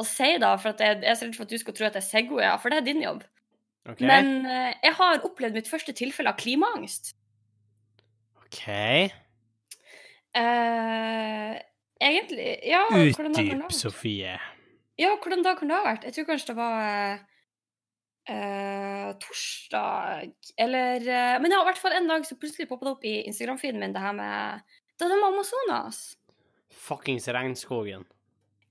å 0.00 0.04
si 0.06 0.30
det, 0.40 0.52
for 0.62 0.74
at 0.74 0.82
jeg, 0.84 1.00
jeg 1.04 1.12
er 1.12 1.18
så 1.18 1.28
redd 1.28 1.38
for 1.38 1.48
at 1.48 1.54
du 1.54 1.62
skal 1.62 1.76
tro 1.76 1.88
at 1.88 1.98
jeg 2.00 2.08
segwayer, 2.08 2.56
for 2.60 2.72
det 2.72 2.80
er 2.82 2.88
din 2.88 3.04
jobb. 3.04 3.24
OK. 3.88 4.02
Men 4.04 4.44
eh, 4.46 4.74
jeg 4.84 4.94
har 4.98 5.24
opplevd 5.24 5.56
mitt 5.56 5.70
første 5.70 5.94
tilfelle 5.96 6.32
av 6.32 6.38
klimaangst. 6.40 7.14
OK. 8.44 8.62
Uh, 10.38 11.56
egentlig 12.00 12.50
Ja, 12.68 12.84
Utdyp? 12.92 13.72
Sofie. 13.74 14.36
Ja, 14.98 15.14
hvordan 15.22 15.42
dag 15.44 15.58
kan 15.58 15.70
det 15.70 15.78
ha 15.78 15.86
vært? 15.86 16.04
Jeg 16.08 16.16
tror 16.16 16.28
kanskje 16.28 16.50
det 16.50 16.56
var 16.58 17.18
eh, 18.28 19.10
torsdag 19.22 20.32
Eller 20.58 21.04
uh, 21.06 21.36
Men 21.42 21.54
ja, 21.54 21.62
i 21.62 21.68
hvert 21.70 21.80
fall 21.80 21.96
en 21.96 22.10
dag 22.10 22.26
så 22.26 22.36
plutselig 22.40 22.68
poppa 22.70 22.88
det 22.88 22.94
opp 22.96 23.06
i 23.08 23.14
Instagram-feeden 23.30 23.80
min 23.82 23.94
det 23.94 24.02
her 24.02 24.16
med 24.16 24.64
Det 24.98 25.06
er 25.06 25.14
det 25.14 25.20
med 25.20 25.30
Amazonas. 25.30 26.02
Fuckings 26.74 27.28
regnskogen. 27.30 28.04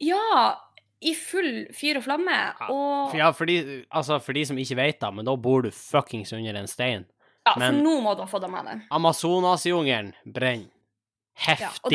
Ja, 0.04 0.67
i 1.02 1.14
full 1.14 1.68
fyr 1.78 2.00
og 2.00 2.04
flamme. 2.08 2.34
Ja, 2.60 2.68
Og 2.74 3.14
ja, 3.16 3.32
for 3.38 3.46
de, 3.46 3.84
altså, 3.94 4.18
for 4.24 4.34
de 4.34 4.46
som 4.50 4.58
ikke 4.58 4.76
vet 4.80 5.00
det, 5.04 5.14
men 5.14 5.26
da 5.26 5.36
bor 5.38 5.62
du 5.62 5.70
fuckings 5.72 6.34
under 6.34 6.56
en 6.58 6.68
stein. 6.68 7.06
ja, 7.46 7.54
for 7.54 7.60
men- 7.60 7.84
nå 7.84 8.00
må 8.02 8.16
du 8.16 8.22
ha 8.24 8.28
fått 8.28 8.42
det 8.42 8.50
med 8.52 8.66
deg. 8.66 8.82
Amazonasjungelen 8.92 10.14
brenner. 10.26 10.70
Heftig. 11.38 11.62
Ja, 11.62 11.72
og 11.84 11.92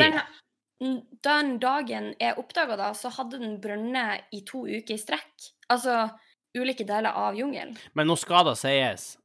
den, 0.79 1.01
den 1.21 1.57
dagen 1.59 2.13
jeg 2.19 2.37
oppdaga 2.39 2.77
det, 2.79 2.91
så 2.95 3.09
hadde 3.11 3.39
den 3.41 3.57
brønnet 3.59 4.21
i 4.31 4.39
to 4.47 4.63
uker 4.65 4.95
i 4.95 4.97
strekk. 5.01 5.49
Altså 5.69 6.09
ulike 6.55 6.85
deler 6.87 7.11
av 7.11 7.35
jungelen. 7.35 7.75
Men 7.93 8.07
nå 8.07 8.15
skal 8.17 8.45
det 8.45 8.55
sies 8.61 9.17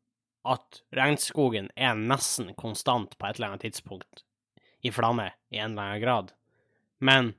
at 0.49 0.83
regnskogen 0.97 1.69
er 1.77 1.95
nesten 1.95 2.51
konstant 2.59 3.15
på 3.19 3.29
et 3.29 3.37
eller 3.39 3.53
annet 3.53 3.61
tidspunkt 3.69 4.25
i 4.83 4.91
flamme 4.91 5.31
i 5.53 5.59
en 5.59 5.73
eller 5.79 5.83
annen 5.83 6.03
grad. 6.03 6.33
Men 7.01 7.35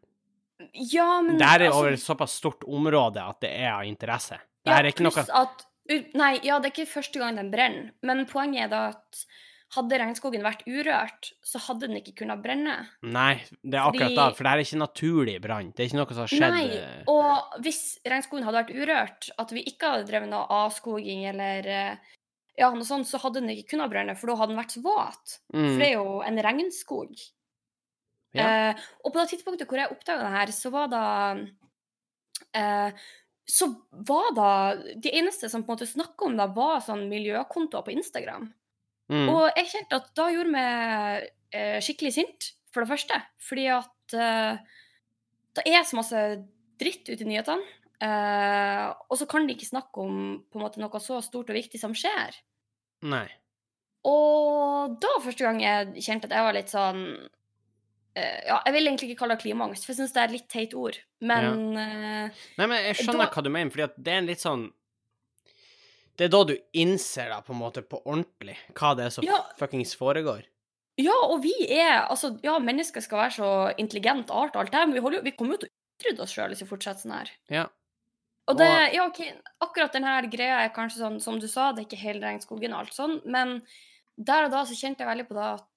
Ja, 0.74 1.22
men 1.22 1.38
det 1.38 1.48
her 1.48 1.62
er 1.62 1.70
altså- 1.70 1.80
over 1.80 1.92
et 1.94 2.00
såpass 2.04 2.32
stort 2.36 2.64
område 2.68 3.22
at 3.24 3.40
det 3.42 3.52
er 3.52 3.72
av 3.74 3.84
interesse. 3.86 4.40
Det 4.66 4.72
Ja, 4.74 4.80
er 4.80 4.92
ikke 4.92 5.04
noe 5.08 5.26
at 5.44 5.66
Nei, 6.14 6.40
ja, 6.44 6.60
det 6.60 6.70
er 6.70 6.84
ikke 6.84 7.02
første 7.02 7.18
gang 7.18 7.36
den 7.36 7.50
brenner, 7.50 7.92
men 8.04 8.26
poenget 8.28 8.66
er 8.66 8.68
da 8.70 8.82
at 8.90 9.26
hadde 9.74 9.98
regnskogen 10.02 10.42
vært 10.46 10.62
urørt, 10.70 11.32
så 11.46 11.60
hadde 11.62 11.88
den 11.88 11.98
ikke 11.98 12.16
kunnet 12.24 12.42
brenne. 12.44 12.76
Nei, 13.02 13.42
det 13.64 13.78
er 13.78 13.86
akkurat 13.86 14.10
Fordi- 14.10 14.16
da, 14.16 14.30
for 14.32 14.44
det 14.44 14.50
her 14.50 14.58
er 14.58 14.66
ikke 14.66 14.82
naturlig 14.82 15.42
brann. 15.42 15.72
Det 15.76 15.80
er 15.80 15.88
ikke 15.90 16.00
noe 16.00 16.14
som 16.14 16.18
har 16.18 16.28
skjedd 16.28 16.54
Nei, 16.54 17.04
og 17.08 17.62
hvis 17.62 18.00
regnskogen 18.06 18.44
hadde 18.44 18.66
vært 18.66 18.76
urørt, 18.76 19.30
at 19.38 19.50
vi 19.52 19.64
ikke 19.64 19.92
hadde 19.92 20.08
drevet 20.10 20.30
noe 20.30 20.46
avskoging 20.48 21.26
eller 21.30 21.68
eh, 21.68 21.96
ja, 22.58 22.70
noe 22.72 22.84
sånt, 22.86 23.08
så 23.08 23.20
hadde 23.22 23.42
den 23.42 23.50
ikke 23.50 23.70
kunnet 23.78 23.90
brenne, 23.92 24.18
for 24.18 24.28
da 24.28 24.36
hadde 24.36 24.56
den 24.56 24.62
vært 24.62 24.74
så 24.78 24.82
våt. 24.84 25.38
For 25.52 25.58
mm, 25.58 25.78
det 25.78 25.88
er 25.88 25.94
jo 25.94 26.22
en 26.22 26.38
regnskog. 26.38 27.14
Ja. 28.38 28.46
Eh, 28.72 28.82
og 29.04 29.14
på 29.14 29.18
det 29.20 29.30
tidspunktet 29.32 29.70
hvor 29.70 29.80
jeg 29.82 29.90
oppdaga 29.90 30.28
det 30.28 30.36
her, 30.36 30.52
så 30.54 30.70
var 30.74 30.92
det 30.92 31.00
eh, 32.54 32.92
Så 33.50 33.66
var 34.06 34.28
da 34.38 34.50
De 35.02 35.10
eneste 35.18 35.50
som 35.50 35.64
på 35.64 35.72
en 35.72 35.78
måte 35.80 35.90
snakka 35.90 36.28
om 36.28 36.38
det, 36.38 36.46
var 36.54 36.84
sånn 36.86 37.08
miljøkontoer 37.10 37.88
på 37.88 37.96
Instagram. 37.96 38.52
mm, 39.10 39.28
Og 39.34 39.48
jeg 39.58 39.72
kjente 39.72 39.98
at 39.98 40.12
da 40.20 40.28
gjorde 40.30 40.54
meg 40.54 41.26
eh, 41.58 41.80
skikkelig 41.82 42.14
sint, 42.20 42.52
for 42.70 42.86
det 42.86 42.92
første. 42.92 43.18
Fordi 43.42 43.66
at 43.74 44.14
eh, 44.14 44.62
det 45.58 45.66
er 45.66 45.84
så 45.90 45.98
masse 45.98 46.24
dritt 46.80 47.10
ute 47.10 47.26
i 47.26 47.30
nyhetene. 47.32 47.66
eh, 48.06 48.86
og 49.10 49.18
så 49.18 49.26
kan 49.28 49.48
de 49.48 49.58
ikke 49.58 49.72
snakke 49.74 50.06
om 50.06 50.44
måte 50.62 50.80
noe 50.80 51.02
så 51.02 51.18
stort 51.26 51.50
og 51.50 51.58
viktig 51.58 51.82
som 51.82 51.98
skjer. 51.98 52.38
Nei. 53.10 53.26
Og 54.08 54.96
da 55.02 55.10
var 55.18 55.26
første 55.26 55.44
gang 55.44 55.60
jeg 55.64 56.06
kjente 56.06 56.30
at 56.30 56.38
jeg 56.38 56.46
var 56.46 56.56
litt 56.56 56.72
sånn 56.72 57.02
Ja, 58.16 58.58
jeg 58.66 58.74
vil 58.74 58.88
egentlig 58.90 59.10
ikke 59.12 59.20
kalle 59.22 59.36
det 59.38 59.44
klimaangst, 59.46 59.86
for 59.86 59.94
jeg 59.94 60.00
syns 60.02 60.12
det 60.16 60.20
er 60.22 60.28
et 60.28 60.32
litt 60.34 60.48
teit 60.50 60.74
ord. 60.76 60.98
Men 61.22 61.46
ja. 61.78 62.24
Nei, 62.58 62.66
men 62.66 62.84
jeg 62.84 62.96
skjønner 63.04 63.28
Da- 63.30 63.32
hva 63.36 63.44
du 63.44 63.50
mener, 63.54 63.70
for 63.72 63.88
det 63.96 64.12
er 64.14 64.18
en 64.18 64.26
litt 64.28 64.40
sånn 64.44 64.72
Det 66.18 66.26
er 66.26 66.32
da 66.34 66.44
du 66.44 66.58
innser 66.76 67.30
da, 67.32 67.40
på 67.42 67.54
en 67.54 67.60
måte, 67.62 67.82
på 67.88 68.02
ordentlig, 68.04 68.58
hva 68.76 68.96
det 68.98 69.06
er 69.06 69.10
som 69.10 69.24
Ja. 69.24 69.38
fuckings 69.58 69.96
foregår. 69.96 70.44
ja, 71.00 71.14
og 71.30 71.42
vi 71.44 71.54
er 71.70 72.08
Altså, 72.10 72.38
ja, 72.44 72.58
mennesker 72.60 73.02
skal 73.02 73.20
være 73.30 73.32
så 73.38 73.78
intelligent 73.80 74.30
art 74.30 74.56
og 74.56 74.62
alt 74.66 74.72
det 74.72 74.80
her, 74.80 74.88
men 74.88 75.02
vi, 75.02 75.20
vi 75.22 75.32
kommer 75.32 75.54
jo 75.56 75.58
til 75.64 75.70
å 75.70 76.04
utrydde 76.04 76.22
oss 76.26 76.34
sjøl 76.36 76.50
hvis 76.50 76.60
vi 76.66 76.68
fortsetter 76.76 77.06
sånn 77.06 77.18
her. 77.18 77.30
Ja. 77.50 77.68
Og 78.50 78.58
det, 78.58 78.94
ja, 78.96 79.06
ok, 79.06 79.22
akkurat 79.62 79.94
denne 79.94 80.30
greia 80.30 80.66
er 80.66 80.70
kanskje 80.74 80.98
sånn, 81.00 81.22
som 81.22 81.40
du 81.40 81.48
sa, 81.48 81.72
det 81.72 81.84
er 81.84 81.88
ikke 81.88 82.02
hele 82.04 82.20
regnskogen 82.26 82.74
og 82.74 82.80
alt 82.80 82.94
sånn, 82.94 83.22
men 83.26 83.62
der 84.18 84.46
og 84.46 84.52
da 84.52 84.64
så 84.66 84.74
kjente 84.76 85.06
jeg 85.06 85.08
veldig 85.08 85.28
på 85.30 85.36
det 85.38 85.46
at 85.54 85.62
eh, 85.62 85.69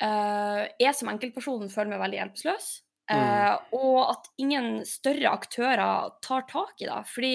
jeg 0.00 0.94
som 0.96 1.08
enkeltperson 1.12 1.68
føler 1.72 1.90
meg 1.94 2.00
veldig 2.00 2.20
hjelpeløs, 2.22 2.70
Mm. 3.10 3.58
og 3.74 4.10
at 4.12 4.28
ingen 4.38 4.84
større 4.86 5.32
aktører 5.34 6.12
tar 6.22 6.44
tak 6.46 6.76
i 6.78 6.86
det. 6.86 7.00
Fordi 7.10 7.32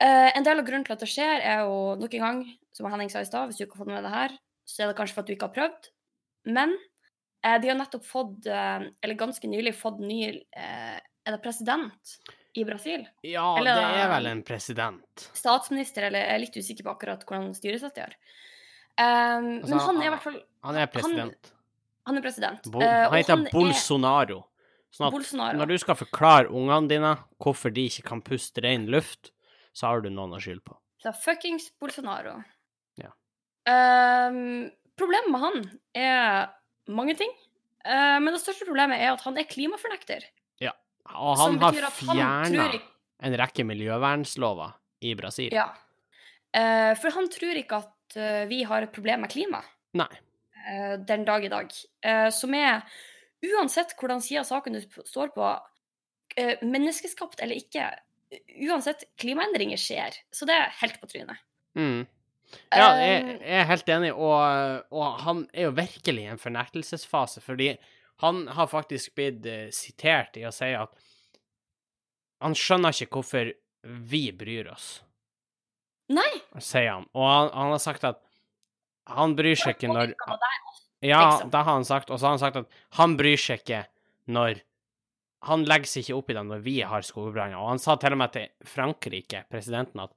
eh, 0.00 0.30
en 0.34 0.42
del 0.46 0.58
av 0.62 0.64
grunnen 0.64 0.86
til 0.86 0.94
at 0.94 1.02
det 1.04 1.08
skjer, 1.12 1.42
er 1.44 1.58
jo 1.66 1.96
nok 2.00 2.14
en 2.16 2.24
gang, 2.24 2.38
som 2.72 2.88
Henning 2.90 3.10
sa 3.12 3.20
i 3.20 3.28
stad, 3.28 3.48
hvis 3.50 3.58
du 3.58 3.66
ikke 3.66 3.76
har 3.76 3.82
fått 3.84 3.92
med 3.92 4.06
det 4.06 4.12
her, 4.14 4.36
så 4.64 4.82
er 4.82 4.88
det 4.88 4.96
kanskje 4.96 5.14
for 5.18 5.20
at 5.20 5.28
du 5.28 5.34
ikke 5.34 5.48
har 5.50 5.56
prøvd. 5.58 5.90
Men 6.54 6.72
eh, 7.44 7.58
de 7.60 7.68
har 7.68 7.76
nettopp 7.76 8.06
fått, 8.08 8.46
eh, 8.48 8.88
eller 9.04 9.20
ganske 9.20 9.50
nylig 9.52 9.74
fått 9.76 10.00
ny 10.00 10.22
eh, 10.56 10.98
Er 11.28 11.34
det 11.36 11.42
president 11.44 12.16
i 12.56 12.64
Brasil? 12.64 13.04
Ja, 13.22 13.50
Eller- 13.58 13.74
det 13.76 14.00
er 14.00 14.08
vel 14.14 14.26
en 14.32 14.42
president. 14.42 15.28
statsminister, 15.36 16.04
eller 16.08 16.20
jeg 16.24 16.34
er 16.34 16.38
litt 16.46 16.56
usikker 16.56 16.84
på 16.88 16.94
akkurat 16.96 17.26
hvordan 17.28 17.52
styresettet 17.54 17.98
har. 18.06 18.14
Um, 18.98 19.60
Altså, 19.60 19.68
men 19.76 19.78
han 19.84 20.00
er 20.00 20.06
i 20.06 20.08
hvert 20.14 20.22
fall 20.24 20.40
Han 20.68 20.76
er 20.76 20.90
president. 20.92 21.54
Han 22.08 22.20
er 22.20 22.24
president. 22.24 22.68
Bo 22.72 22.82
han 22.84 23.14
heter 23.16 23.34
han 23.34 23.46
Bolsonaro. 23.52 24.42
Sånn 24.92 25.08
at 25.08 25.14
Bolsonaro. 25.14 25.56
når 25.60 25.70
du 25.72 25.78
skal 25.80 25.96
forklare 26.00 26.48
ungene 26.48 26.88
dine 26.88 27.14
hvorfor 27.40 27.72
de 27.72 27.86
ikke 27.90 28.06
kan 28.10 28.22
puste 28.24 28.64
ren 28.64 28.86
luft, 28.92 29.32
så 29.76 29.90
har 29.90 30.04
du 30.04 30.10
noen 30.12 30.36
å 30.36 30.40
skylde 30.42 30.64
på. 30.64 30.76
Så 31.00 31.12
fuckings 31.16 31.68
Bolsonaro. 31.80 32.38
Ja. 33.00 33.12
Um, 33.68 34.68
problemet 34.98 35.32
med 35.32 35.44
han 35.44 35.58
er 35.96 36.48
mange 36.92 37.16
ting. 37.20 37.32
Uh, 37.84 38.18
men 38.20 38.32
det 38.34 38.40
største 38.42 38.68
problemet 38.68 39.00
er 39.00 39.12
at 39.12 39.24
han 39.24 39.36
er 39.40 39.48
klimafornekter. 39.48 40.24
Ja, 40.64 40.74
Og 41.14 41.36
han 41.40 41.60
har 41.62 41.76
fjerna 41.96 42.70
en 43.18 43.36
rekke 43.40 43.64
miljøvernslover 43.68 44.76
i 45.04 45.14
Brasil. 45.18 45.52
Ja. 45.54 45.70
Uh, 46.52 46.96
for 46.98 47.12
han 47.14 47.28
tror 47.32 47.60
ikke 47.60 47.82
at 47.84 48.18
uh, 48.18 48.48
vi 48.50 48.64
har 48.68 48.84
et 48.84 48.92
problem 48.94 49.20
med 49.24 49.32
klima 49.32 49.60
Nei. 49.96 50.08
Eh, 50.68 50.94
den 51.08 51.24
dag 51.28 51.44
i 51.44 51.50
dag. 51.52 51.72
Eh, 52.04 52.28
som 52.34 52.54
er, 52.56 52.84
uansett 53.54 53.94
hvordan 53.98 54.22
sida 54.24 54.44
av 54.44 54.50
saken 54.50 54.76
du 54.76 55.02
står 55.06 55.32
på, 55.36 55.48
eh, 56.36 56.60
menneskeskapt 56.62 57.42
eller 57.44 57.60
ikke, 57.60 57.88
uansett, 58.68 59.06
klimaendringer 59.20 59.80
skjer. 59.80 60.20
Så 60.34 60.48
det 60.48 60.56
er 60.56 60.74
helt 60.82 61.00
på 61.00 61.10
trynet. 61.10 61.44
Mm. 61.78 62.06
Ja, 62.72 62.94
jeg, 62.96 63.38
jeg 63.42 63.60
er 63.60 63.68
helt 63.68 63.90
enig, 63.92 64.10
og, 64.16 64.84
og 64.94 65.18
han 65.20 65.42
er 65.52 65.68
jo 65.68 65.74
virkelig 65.76 66.22
i 66.24 66.30
en 66.32 66.40
fornektelsesfase, 66.40 67.42
fordi 67.44 67.74
han 68.24 68.46
har 68.56 68.70
faktisk 68.70 69.18
blitt 69.18 69.44
sitert 69.76 70.38
i 70.40 70.46
å 70.48 70.52
si 70.54 70.70
at 70.74 70.94
han 72.40 72.56
skjønner 72.56 72.94
ikke 72.94 73.20
hvorfor 73.20 73.52
vi 73.82 74.22
bryr 74.36 74.70
oss, 74.72 75.02
nei! 76.12 76.30
sier 76.56 76.90
han. 76.90 77.06
Og 77.12 77.26
han, 77.28 77.52
han 77.52 77.74
har 77.74 77.82
sagt 77.82 78.06
at 78.08 78.22
han 79.08 79.34
bryr 79.38 79.56
seg 79.58 79.76
ikke 79.76 79.90
når. 79.92 80.14
Ja, 81.00 81.20
liksom. 81.30 81.50
det 81.52 81.60
har 81.62 81.68
han 81.72 81.84
sagt, 81.86 82.10
og 82.10 82.18
så 82.18 82.26
har 82.28 82.34
han 82.36 82.42
sagt 82.42 82.56
at 82.60 82.80
han 82.98 83.14
bryr 83.18 83.38
seg 83.38 83.62
ikke 83.62 83.84
når 84.34 84.64
Han 85.46 85.62
legger 85.70 85.86
seg 85.86 86.02
ikke 86.02 86.16
opp 86.18 86.30
i 86.32 86.34
det 86.34 86.42
når 86.48 86.62
vi 86.64 86.72
har 86.82 87.04
skogbranner, 87.06 87.60
og 87.62 87.68
han 87.70 87.78
sa 87.78 87.94
til 88.02 88.16
og 88.16 88.18
med 88.18 88.32
til 88.34 88.48
Frankrike, 88.66 89.44
presidenten, 89.46 90.00
at 90.02 90.10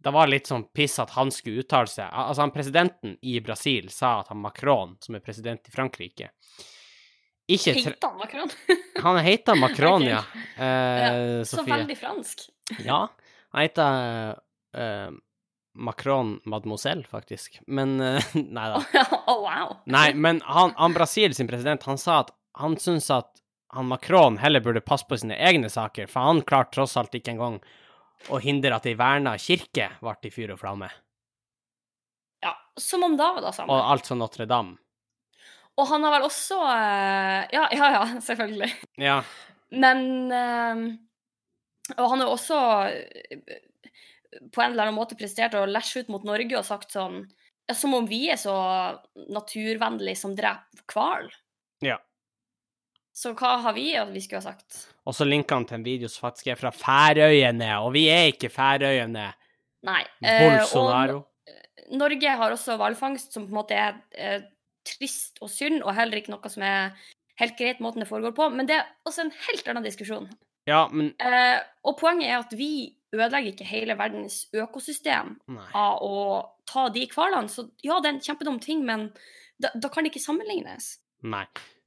det 0.00 0.12
var 0.16 0.30
litt 0.32 0.48
sånn 0.48 0.62
piss 0.72 0.94
at 1.02 1.10
han 1.12 1.28
skulle 1.28 1.60
uttale 1.60 1.90
seg. 1.92 2.06
Altså, 2.08 2.40
han 2.46 2.54
presidenten 2.54 3.18
i 3.20 3.34
Brasil 3.44 3.90
sa 3.92 4.14
at 4.22 4.30
han 4.32 4.40
Macron, 4.40 4.94
som 5.04 5.18
er 5.18 5.20
president 5.20 5.68
i 5.68 5.74
Frankrike 5.74 6.30
Ikke 7.52 7.74
Heter 7.76 7.98
han 8.06 8.16
Macron? 8.16 8.54
Han 9.04 9.18
heter 9.26 9.60
Macron, 9.60 10.02
ja. 10.08 10.22
Eh, 10.56 11.42
Så 11.44 11.58
Sofie. 11.60 11.74
veldig 11.74 11.98
fransk. 12.00 12.46
Ja. 12.86 13.02
Han 13.52 13.62
heter 13.66 14.40
eh, 14.72 15.10
Macron 15.74 16.40
Mademoiselle, 16.44 17.04
faktisk. 17.06 17.60
Men 17.66 18.00
uh, 18.00 18.22
Nei 18.34 18.68
da. 18.72 18.80
Å, 19.26 19.34
wow. 19.46 19.76
Nei, 19.86 20.08
men 20.14 20.40
han, 20.46 20.72
han 20.76 20.96
Brasil 20.96 21.34
sin 21.36 21.48
president, 21.50 21.82
han 21.86 21.98
sa 21.98 22.20
at 22.24 22.32
han 22.58 22.74
syns 22.80 23.10
at 23.14 23.30
han 23.76 23.86
Macron 23.86 24.38
heller 24.42 24.60
burde 24.64 24.82
passe 24.82 25.06
på 25.06 25.16
sine 25.20 25.36
egne 25.38 25.68
saker, 25.70 26.08
for 26.10 26.26
han 26.26 26.40
klarte 26.42 26.74
tross 26.80 26.96
alt 26.98 27.14
ikke 27.14 27.30
engang 27.36 27.60
å 28.34 28.40
hindre 28.42 28.74
at 28.76 28.88
ei 28.90 28.96
verna 28.98 29.36
kirke 29.40 29.86
ble 30.02 30.16
i 30.26 30.32
fyr 30.34 30.50
og 30.56 30.58
flamme, 30.60 30.88
Ja, 32.42 32.50
Som 32.76 33.04
om 33.06 33.14
da 33.16 33.30
var 33.36 33.46
det 33.46 33.54
samme. 33.54 33.72
og 33.72 33.92
altså 33.94 34.16
Notre-Dame. 34.18 34.74
Og 35.78 35.86
han 35.88 36.02
har 36.04 36.16
vel 36.18 36.26
også 36.26 36.58
uh, 36.58 37.46
Ja, 37.54 37.68
ja, 37.72 37.92
ja, 37.94 38.02
selvfølgelig. 38.28 38.72
Ja. 39.00 39.20
Men 39.70 40.02
uh, 40.34 40.82
Og 41.96 42.10
han 42.10 42.20
har 42.24 42.34
også 42.34 42.58
på 44.52 44.62
en 44.62 44.72
eller 44.72 44.88
annen 44.88 44.98
måte 44.98 45.18
prestert 45.18 45.56
å 45.58 45.66
lashe 45.66 46.02
ut 46.02 46.10
mot 46.12 46.24
Norge 46.26 46.58
og 46.58 46.66
sagt 46.66 46.94
sånn 46.94 47.24
Som 47.74 47.94
om 47.94 48.06
vi 48.10 48.24
er 48.32 48.38
så 48.40 48.54
naturvennlige 49.30 50.18
som 50.18 50.32
dreper 50.34 50.82
hval. 50.90 51.28
Ja. 51.86 52.00
Så 53.14 53.30
hva 53.38 53.56
har 53.62 53.74
vi 53.76 53.92
at 53.98 54.10
vi 54.10 54.22
skulle 54.24 54.40
ha 54.40 54.52
sagt? 54.52 54.88
Og 55.06 55.14
så 55.14 55.26
linker 55.26 55.58
han 55.58 55.66
til 55.68 55.78
en 55.78 55.86
video 55.86 56.10
som 56.10 56.28
faktisk 56.28 56.50
er 56.50 56.58
fra 56.58 56.72
Færøyene, 56.74 57.68
og 57.84 57.92
vi 57.94 58.08
er 58.10 58.32
ikke 58.32 58.50
Færøyene. 58.50 59.28
Nei. 59.86 60.02
eh, 60.22 60.42
Bolsonaro. 60.46 61.22
og 61.22 61.96
Norge 62.00 62.34
har 62.42 62.54
også 62.54 62.76
hvalfangst 62.80 63.34
som 63.34 63.46
på 63.46 63.54
en 63.54 63.60
måte 63.60 63.78
er 63.78 63.98
eh, 64.14 64.42
trist 64.86 65.40
og 65.42 65.50
synd, 65.52 65.82
og 65.82 65.94
heller 65.94 66.20
ikke 66.20 66.34
noe 66.34 66.52
som 66.52 66.64
er 66.66 66.94
helt 67.40 67.56
greit 67.58 67.80
måten 67.82 68.02
det 68.04 68.10
foregår 68.10 68.34
på. 68.36 68.50
Men 68.54 68.68
det 68.68 68.78
er 68.78 68.88
også 69.08 69.26
en 69.26 69.34
helt 69.48 69.68
annen 69.70 69.86
diskusjon. 69.86 70.30
Ja, 70.68 70.86
men 70.92 71.14
Eh, 71.18 71.58
og 71.84 71.98
poenget 72.00 72.30
er 72.30 72.38
at 72.42 72.52
vi 72.56 72.96
ødelegger 73.12 73.52
ikke 73.52 73.66
hele 73.66 73.96
verdens 73.98 74.46
økosystem 74.54 75.36
Nei. 75.50 75.66
av 75.74 75.98
å 76.06 76.50
ta 76.66 76.88
de 76.94 77.06
hvalene. 77.10 77.50
Så 77.50 77.68
ja, 77.82 77.98
det 78.00 78.08
er 78.10 78.14
en 78.14 78.20
kjempedum 78.20 78.60
ting, 78.62 78.84
men 78.86 79.08
da, 79.60 79.70
da 79.74 79.88
kan 79.88 80.04
det 80.04 80.12
ikke 80.12 80.22
sammenlignes. 80.24 80.98
Nei. 81.22 81.44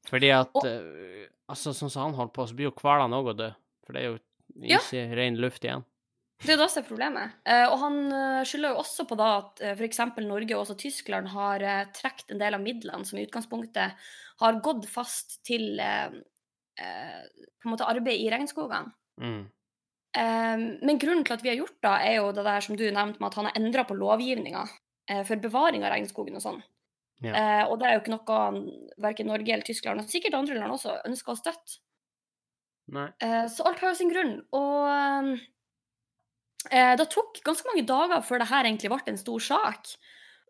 Fordi 0.10 0.30
at 0.36 0.52
Og- 0.56 0.66
eh, 0.68 1.30
Altså, 1.50 1.74
sånn 1.76 1.90
som 1.92 2.06
han 2.06 2.14
holdt 2.16 2.34
på, 2.34 2.46
så 2.48 2.56
blir 2.56 2.70
jo 2.70 2.72
hvalene 2.72 3.18
òg 3.20 3.34
å 3.34 3.38
dø. 3.38 3.50
For 3.86 3.94
det 3.94 4.02
er 4.02 4.06
jo 4.14 4.20
Ja. 4.56 4.78
ikke 4.80 5.16
ren 5.16 5.36
luft 5.36 5.62
igjen. 5.64 5.84
Det 6.40 6.50
er 6.54 6.58
det 6.58 6.70
som 6.72 6.84
er 6.84 6.88
problemet. 6.88 7.34
Eh, 7.46 7.66
og 7.70 7.80
han 7.80 7.98
eh, 8.12 8.44
skylder 8.44 8.70
jo 8.74 8.80
også 8.82 9.06
på 9.08 9.18
da 9.18 9.38
at 9.40 9.62
f.eks. 9.78 10.00
Norge 10.24 10.56
og 10.56 10.66
også 10.66 10.78
Tyskland 10.78 11.28
har 11.30 11.60
trukket 11.94 12.32
en 12.32 12.38
del 12.40 12.54
av 12.56 12.62
midlene 12.62 13.06
som 13.06 13.20
i 13.20 13.26
utgangspunktet 13.26 13.94
har 14.40 14.54
gått 14.62 14.86
fast 14.88 15.44
til 15.44 15.78
på 15.78 17.66
en 17.66 17.72
måte 17.72 17.86
arbeid 17.88 18.20
i 18.20 18.30
regnskogene. 18.32 18.92
Mm. 19.22 19.44
Eh, 20.18 20.58
men 20.58 21.02
grunnen 21.02 21.26
til 21.26 21.36
at 21.38 21.46
vi 21.46 21.52
har 21.54 21.60
gjort 21.62 21.80
det, 21.82 21.96
er 22.10 22.20
jo 22.20 22.32
det 22.36 22.46
der 22.46 22.66
som 22.66 22.78
du 22.78 22.86
nevnte 22.86 23.20
med 23.22 23.32
at 23.32 23.40
han 23.40 23.50
har 23.50 23.58
endra 23.60 23.86
på 23.90 23.98
lovgivninga 23.98 24.68
eh, 25.10 25.24
for 25.28 25.42
bevaring 25.42 25.86
av 25.86 25.94
regnskogen 25.96 26.38
og 26.38 26.46
sånn. 26.46 26.62
Ja. 27.24 27.34
Eh, 27.34 27.64
og 27.72 27.80
det 27.80 27.88
er 27.88 27.96
jo 27.96 28.04
ikke 28.04 28.16
noe 28.18 28.38
verken 29.02 29.30
Norge 29.32 29.56
eller 29.56 29.66
Tyskland, 29.66 30.02
og 30.04 30.12
sikkert 30.12 30.36
andre 30.38 30.60
land 30.60 30.76
også, 30.76 31.00
ønsker 31.08 31.34
å 31.34 31.40
støtte. 31.40 31.80
Nei. 32.94 33.08
Eh, 33.24 33.46
så 33.52 33.64
alt 33.68 33.80
har 33.80 33.94
jo 33.94 34.00
sin 34.02 34.12
grunn. 34.12 34.34
Og 34.56 35.38
eh, 36.70 36.94
det 37.00 37.08
tok 37.14 37.40
ganske 37.46 37.70
mange 37.70 37.86
dager 37.88 38.26
før 38.28 38.44
det 38.44 38.50
her 38.52 38.68
egentlig 38.68 38.92
ble 38.92 39.14
en 39.14 39.22
stor 39.22 39.46
sak. 39.46 39.94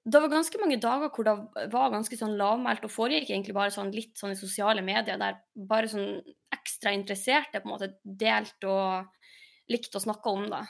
Det 0.03 0.19
var 0.19 0.33
ganske 0.33 0.59
mange 0.59 0.79
dager 0.83 1.13
hvor 1.13 1.27
det 1.27 1.69
var 1.71 1.93
ganske 1.93 2.17
sånn 2.19 2.35
lavmælt 2.39 2.83
og 2.83 2.91
foregikk 2.91 3.29
egentlig 3.29 3.55
bare 3.55 3.71
sånn 3.71 3.93
litt 3.93 4.17
sånn 4.19 4.33
i 4.33 4.39
sosiale 4.39 4.83
medier, 4.83 5.19
der 5.21 5.37
bare 5.55 5.87
sånn 5.87 6.17
ekstra 6.51 6.91
interesserte 6.95 7.61
på 7.61 7.69
en 7.69 7.71
måte 7.71 7.93
delte 8.03 8.67
og 8.67 9.22
likte 9.71 9.99
å 9.99 10.03
snakke 10.03 10.33
om 10.33 10.47
da. 10.51 10.63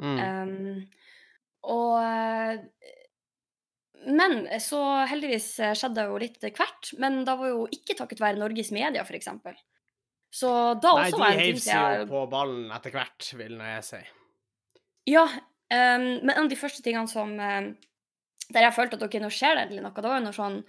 Mm. 0.00 0.18
Um, 0.20 1.10
og 1.68 2.00
Men 4.08 4.46
så 4.64 4.80
heldigvis 5.10 5.48
eh, 5.60 5.74
skjedde 5.76 6.00
det 6.00 6.06
jo 6.08 6.20
litt 6.22 6.46
hvert. 6.56 6.92
Men 7.02 7.20
da 7.28 7.36
var 7.36 7.52
jo 7.52 7.66
ikke 7.74 7.98
takket 7.98 8.22
være 8.22 8.40
Norges 8.40 8.72
media, 8.72 9.04
f.eks. 9.04 9.28
Så 10.30 10.48
da 10.80 10.94
Nei, 10.94 11.08
også 11.08 11.16
de 11.16 11.20
var 11.20 11.34
en 11.34 11.42
heiv 11.42 11.54
ting 11.58 11.64
seg 11.66 11.74
som 11.74 12.00
jo 12.00 12.08
på 12.12 12.24
ballen 12.30 12.72
etter 12.74 12.94
hvert, 12.94 13.30
vil 13.36 13.56
nå 13.58 13.66
jeg 13.66 13.86
si. 13.88 14.02
Ja, 15.10 15.24
um, 15.26 16.04
men 16.22 16.34
en 16.36 16.44
av 16.44 16.50
de 16.52 16.58
første 16.60 16.84
tingene 16.84 17.10
som 17.10 17.32
um, 17.34 17.70
Der 18.52 18.66
jeg 18.66 18.76
følte 18.76 18.98
at 18.98 19.04
ok, 19.06 19.16
nå 19.22 19.30
skjer 19.32 19.56
det 19.56 19.64
endelig 19.66 19.84
noe, 19.84 19.94
det 19.96 20.12
var 20.12 20.20
jo 20.20 20.26
noe 20.28 20.36
sånn 20.36 20.60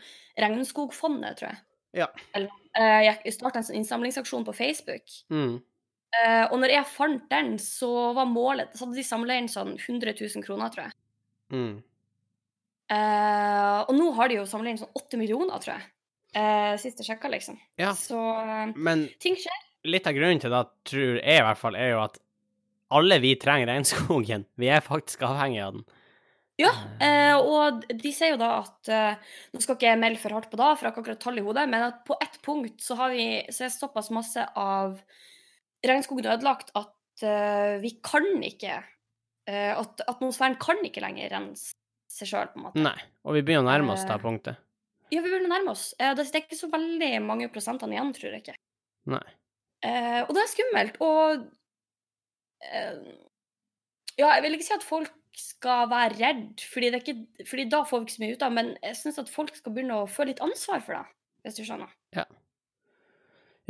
Regnskogfondet, 0.41 1.37
tror 1.39 1.51
jeg. 1.51 1.61
Ja. 2.01 2.07
Eller, 2.37 2.53
uh, 2.79 3.01
jeg 3.05 3.35
starta 3.35 3.61
en 3.61 3.67
sånn 3.67 3.79
innsamlingsaksjon 3.81 4.47
på 4.47 4.55
Facebook. 4.57 5.13
Mm. 5.33 5.59
Uh, 6.11 6.45
og 6.51 6.57
når 6.59 6.73
jeg 6.75 6.91
fant 6.91 7.23
den, 7.31 7.53
så 7.63 7.87
var 8.11 8.27
målet 8.27 8.73
Så 8.75 8.83
hadde 8.83 8.97
de 8.99 9.05
samla 9.07 9.37
inn 9.39 9.45
sånn 9.47 9.77
100 9.77 10.11
000 10.19 10.43
kroner, 10.43 10.73
tror 10.73 10.89
jeg. 10.89 10.95
Mm. 11.55 11.77
Uh, 12.91 13.77
og 13.87 13.93
nå 13.95 14.09
har 14.17 14.27
de 14.31 14.41
jo 14.41 14.47
samla 14.49 14.73
inn 14.73 14.81
sånn 14.81 14.91
8 14.99 15.19
millioner, 15.21 15.61
tror 15.63 15.77
jeg. 15.77 15.87
Uh, 16.35 16.73
sist 16.79 16.99
jeg 16.99 17.07
sjekka, 17.07 17.31
liksom. 17.31 17.59
Ja, 17.79 17.93
Så 17.95 18.19
men 18.75 19.07
ting 19.23 19.37
skjer. 19.39 19.63
litt 19.87 20.07
av 20.07 20.15
grunnen 20.15 20.43
til 20.43 20.51
det, 20.51 20.65
tror 20.87 21.17
jeg 21.21 21.39
i 21.39 21.47
hvert 21.47 21.59
fall, 21.59 21.79
er 21.79 21.93
jo 21.93 22.03
at 22.03 22.19
alle 22.91 23.17
vi 23.23 23.33
trenger 23.39 23.71
regnskogen. 23.71 24.45
Vi 24.59 24.67
er 24.71 24.83
faktisk 24.83 25.23
avhengig 25.27 25.63
av 25.63 25.79
den. 25.79 25.87
Ja, 26.59 26.71
eh, 27.01 27.35
og 27.39 27.85
de 27.87 28.11
sier 28.13 28.35
jo 28.35 28.39
da 28.41 28.49
at 28.59 28.89
eh, 28.91 29.37
Nå 29.55 29.61
skal 29.63 29.77
ikke 29.77 29.87
jeg 29.87 29.99
melde 30.01 30.19
for 30.21 30.35
hardt 30.35 30.49
på 30.51 30.59
det, 30.59 30.67
for 30.75 30.83
jeg 30.83 30.89
har 30.89 30.93
ikke 30.93 31.03
akkurat 31.05 31.21
tall 31.23 31.39
i 31.39 31.45
hodet, 31.45 31.63
men 31.71 31.85
at 31.87 32.01
på 32.05 32.17
ett 32.21 32.35
punkt 32.45 32.83
så, 32.83 32.97
har 32.99 33.13
vi, 33.15 33.25
så 33.49 33.65
er 33.65 33.73
såpass 33.73 34.11
masse 34.13 34.43
av 34.59 34.99
regnskogen 35.87 36.27
ødelagt 36.29 36.71
at 36.77 37.23
uh, 37.25 37.75
vi 37.81 37.93
kan 38.05 38.27
ikke 38.45 38.79
uh, 38.81 39.73
At 39.81 40.03
atmosfæren 40.07 40.57
kan 40.61 40.81
ikke 40.85 41.03
lenger 41.03 41.31
rense 41.33 41.71
seg 42.11 42.27
sjøl, 42.27 42.49
på 42.51 42.59
en 42.59 42.65
måte. 42.67 42.83
Nei. 42.83 42.97
Og 43.25 43.37
vi 43.37 43.43
begynner 43.47 43.63
å 43.63 43.71
nærme 43.71 43.93
oss 43.95 44.03
det 44.03 44.17
Eh. 44.17 44.23
punktet. 44.23 44.59
Ja, 45.11 45.21
vi 45.21 45.29
begynner 45.29 45.47
å 45.49 45.53
nærme 45.55 45.71
oss. 45.71 45.93
Det 45.97 46.25
er 46.27 46.41
ikke 46.41 46.59
så 46.59 46.67
veldig 46.71 47.11
mange 47.23 47.47
prosentene 47.51 47.95
igjen, 47.95 48.11
tror 48.15 48.31
jeg 48.31 48.43
ikke. 48.43 48.55
Nei. 49.11 49.23
Og 50.27 50.31
det 50.35 50.43
er 50.43 50.51
skummelt. 50.51 50.99
Og 51.01 51.47
Ja, 54.19 54.27
jeg 54.35 54.43
vil 54.43 54.57
ikke 54.57 54.67
si 54.67 54.75
at 54.75 54.83
folk 54.85 55.11
skal 55.39 55.87
være 55.91 56.17
redd, 56.19 56.61
fordi, 56.73 56.91
det 56.91 56.99
er 56.99 57.05
ikke, 57.05 57.45
fordi 57.47 57.65
da 57.71 57.81
får 57.87 58.01
vi 58.01 58.07
ikke 58.07 58.15
så 58.17 58.23
mye 58.23 58.35
ut 58.35 58.45
av 58.45 58.55
men 58.57 58.71
jeg 58.83 58.97
syns 58.99 59.19
at 59.21 59.31
folk 59.31 59.55
skal 59.55 59.73
begynne 59.75 60.01
å 60.01 60.09
føle 60.11 60.33
litt 60.33 60.43
ansvar 60.43 60.83
for 60.83 60.97
det, 60.97 61.03
hvis 61.45 61.59
du 61.59 61.63
skjønner. 61.63 61.91
Ja, 62.17 62.25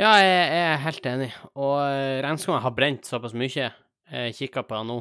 jeg, 0.01 0.49
jeg 0.49 0.65
er 0.73 0.77
helt 0.85 1.05
enig. 1.05 1.29
Og 1.55 1.75
eh, 1.85 2.19
regnskogen 2.25 2.61
har 2.63 2.73
brent 2.73 3.05
såpass 3.05 3.33
mye. 3.37 3.67
Jeg 4.11 4.35
kikker 4.37 4.63
på 4.67 4.77
det 4.79 4.87
nå. 4.89 4.99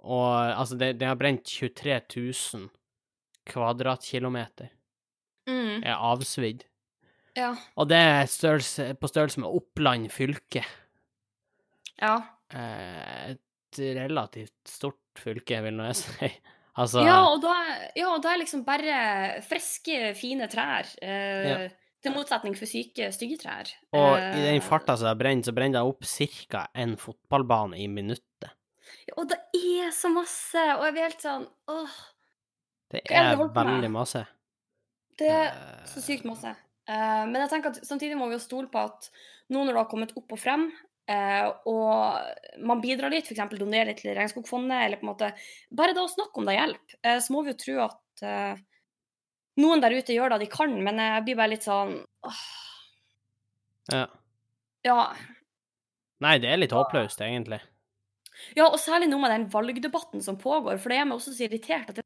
Og 0.00 0.26
altså, 0.32 0.78
det, 0.80 0.94
det 1.00 1.06
har 1.10 1.18
brent 1.20 1.44
23 1.44 1.98
000 2.16 2.68
kvadratkilometer. 3.50 4.70
Mm, 5.50 5.82
Er 5.84 5.96
avsvidd. 5.96 6.64
ja. 7.36 7.52
Og 7.76 7.88
det 7.90 7.98
er 7.98 8.26
størrelse, 8.30 8.94
på 9.00 9.08
størrelse 9.10 9.40
med 9.42 9.50
Oppland 9.60 10.08
fylke. 10.12 10.62
Ja. 12.00 12.16
Eh, 12.54 13.30
Et 13.34 13.78
relativt 13.94 14.54
stort 14.66 14.98
fylke, 15.20 15.60
vil 15.62 15.76
nå 15.78 15.90
jeg 15.90 16.00
si. 16.00 16.30
Altså 16.80 17.02
ja, 17.02 17.16
og 17.26 17.40
da, 17.42 17.50
ja, 17.98 18.12
da 18.22 18.30
er 18.30 18.38
liksom 18.40 18.60
bare 18.64 19.40
friske, 19.44 20.12
fine 20.16 20.46
trær. 20.48 20.86
Eh, 21.02 21.48
Ja. 21.50 21.56
Til 22.00 22.14
motsetning 22.16 22.54
for 22.56 22.64
syke 22.70 23.10
styggetrær. 23.12 23.68
Og 23.92 24.14
Eh, 24.16 24.38
i 24.38 24.44
den 24.46 24.62
farta 24.64 24.96
som 24.96 25.10
det 25.10 25.18
brenner, 25.20 25.44
så 25.44 25.52
brenner 25.52 25.80
det 25.80 25.88
opp 25.90 26.06
ca. 26.48 26.66
en 26.74 26.96
fotballbane 26.96 27.76
i 27.78 27.86
minuttet. 27.92 28.50
ja, 29.06 29.14
Og 29.18 29.28
det 29.28 29.38
er 29.54 29.90
så 29.92 30.08
masse, 30.12 30.56
og 30.78 30.84
jeg 30.86 30.92
blir 30.96 31.02
helt 31.08 31.20
sånn 31.22 31.46
åh, 31.68 31.98
Det 32.90 33.02
er 33.10 33.36
det 33.36 33.40
er 33.40 33.54
veldig 33.54 33.90
masse. 33.92 34.26
Det 35.18 35.28
er 35.28 35.50
Eh, 35.52 35.84
så 35.86 36.00
sykt 36.00 36.24
masse. 36.24 36.48
Eh, 36.88 37.24
men 37.28 37.36
jeg 37.42 37.50
tenker 37.50 37.70
at 37.70 37.84
samtidig 37.86 38.16
må 38.16 38.26
vi 38.28 38.34
jo 38.38 38.42
stole 38.42 38.66
på 38.72 38.78
at 38.82 39.10
nå 39.50 39.60
når 39.64 39.72
det 39.74 39.82
har 39.82 39.90
kommet 39.90 40.16
opp 40.16 40.32
og 40.32 40.38
frem, 40.40 40.72
eh, 41.06 41.52
og 41.66 42.64
man 42.64 42.80
bidrar 42.80 43.10
litt, 43.12 43.26
f.eks. 43.28 43.58
donerer 43.58 43.86
litt 43.92 44.00
til 44.00 44.14
Regnskogfondet, 44.16 44.86
eller 44.86 44.96
på 44.96 45.04
en 45.06 45.12
måte 45.12 45.32
Bare 45.70 45.92
da 45.94 46.02
å 46.06 46.08
snakke 46.10 46.38
om 46.40 46.46
det 46.48 46.56
hjelper, 46.56 46.96
eh, 47.04 47.18
så 47.20 47.32
må 47.32 47.44
vi 47.44 47.52
jo 47.52 47.60
tro 47.60 47.76
at 47.84 48.22
eh, 48.24 48.56
noen 49.60 49.82
der 49.84 49.94
ute 49.96 50.14
gjør 50.16 50.34
det 50.34 50.40
de 50.44 50.50
kan, 50.52 50.72
men 50.84 50.98
jeg 51.02 51.24
blir 51.26 51.36
bare 51.40 51.52
litt 51.54 51.66
sånn 51.66 51.94
åh, 52.26 52.40
Ja. 53.92 54.06
ja. 54.86 55.00
Nei, 56.20 56.36
det 56.38 56.50
er 56.52 56.60
litt 56.60 56.74
håpløst, 56.76 57.22
egentlig. 57.24 57.60
ja, 58.56 58.66
og 58.68 58.78
særlig 58.80 59.08
nå 59.10 59.18
med 59.20 59.32
den 59.34 59.48
valgdebatten 59.52 60.22
som 60.24 60.36
pågår, 60.40 60.78
for 60.80 60.88
det 60.92 60.98
gjør 61.00 61.08
meg 61.10 61.18
også 61.20 61.34
så 61.36 61.46
irritert 61.48 61.90
at 61.90 62.00
jeg 62.00 62.04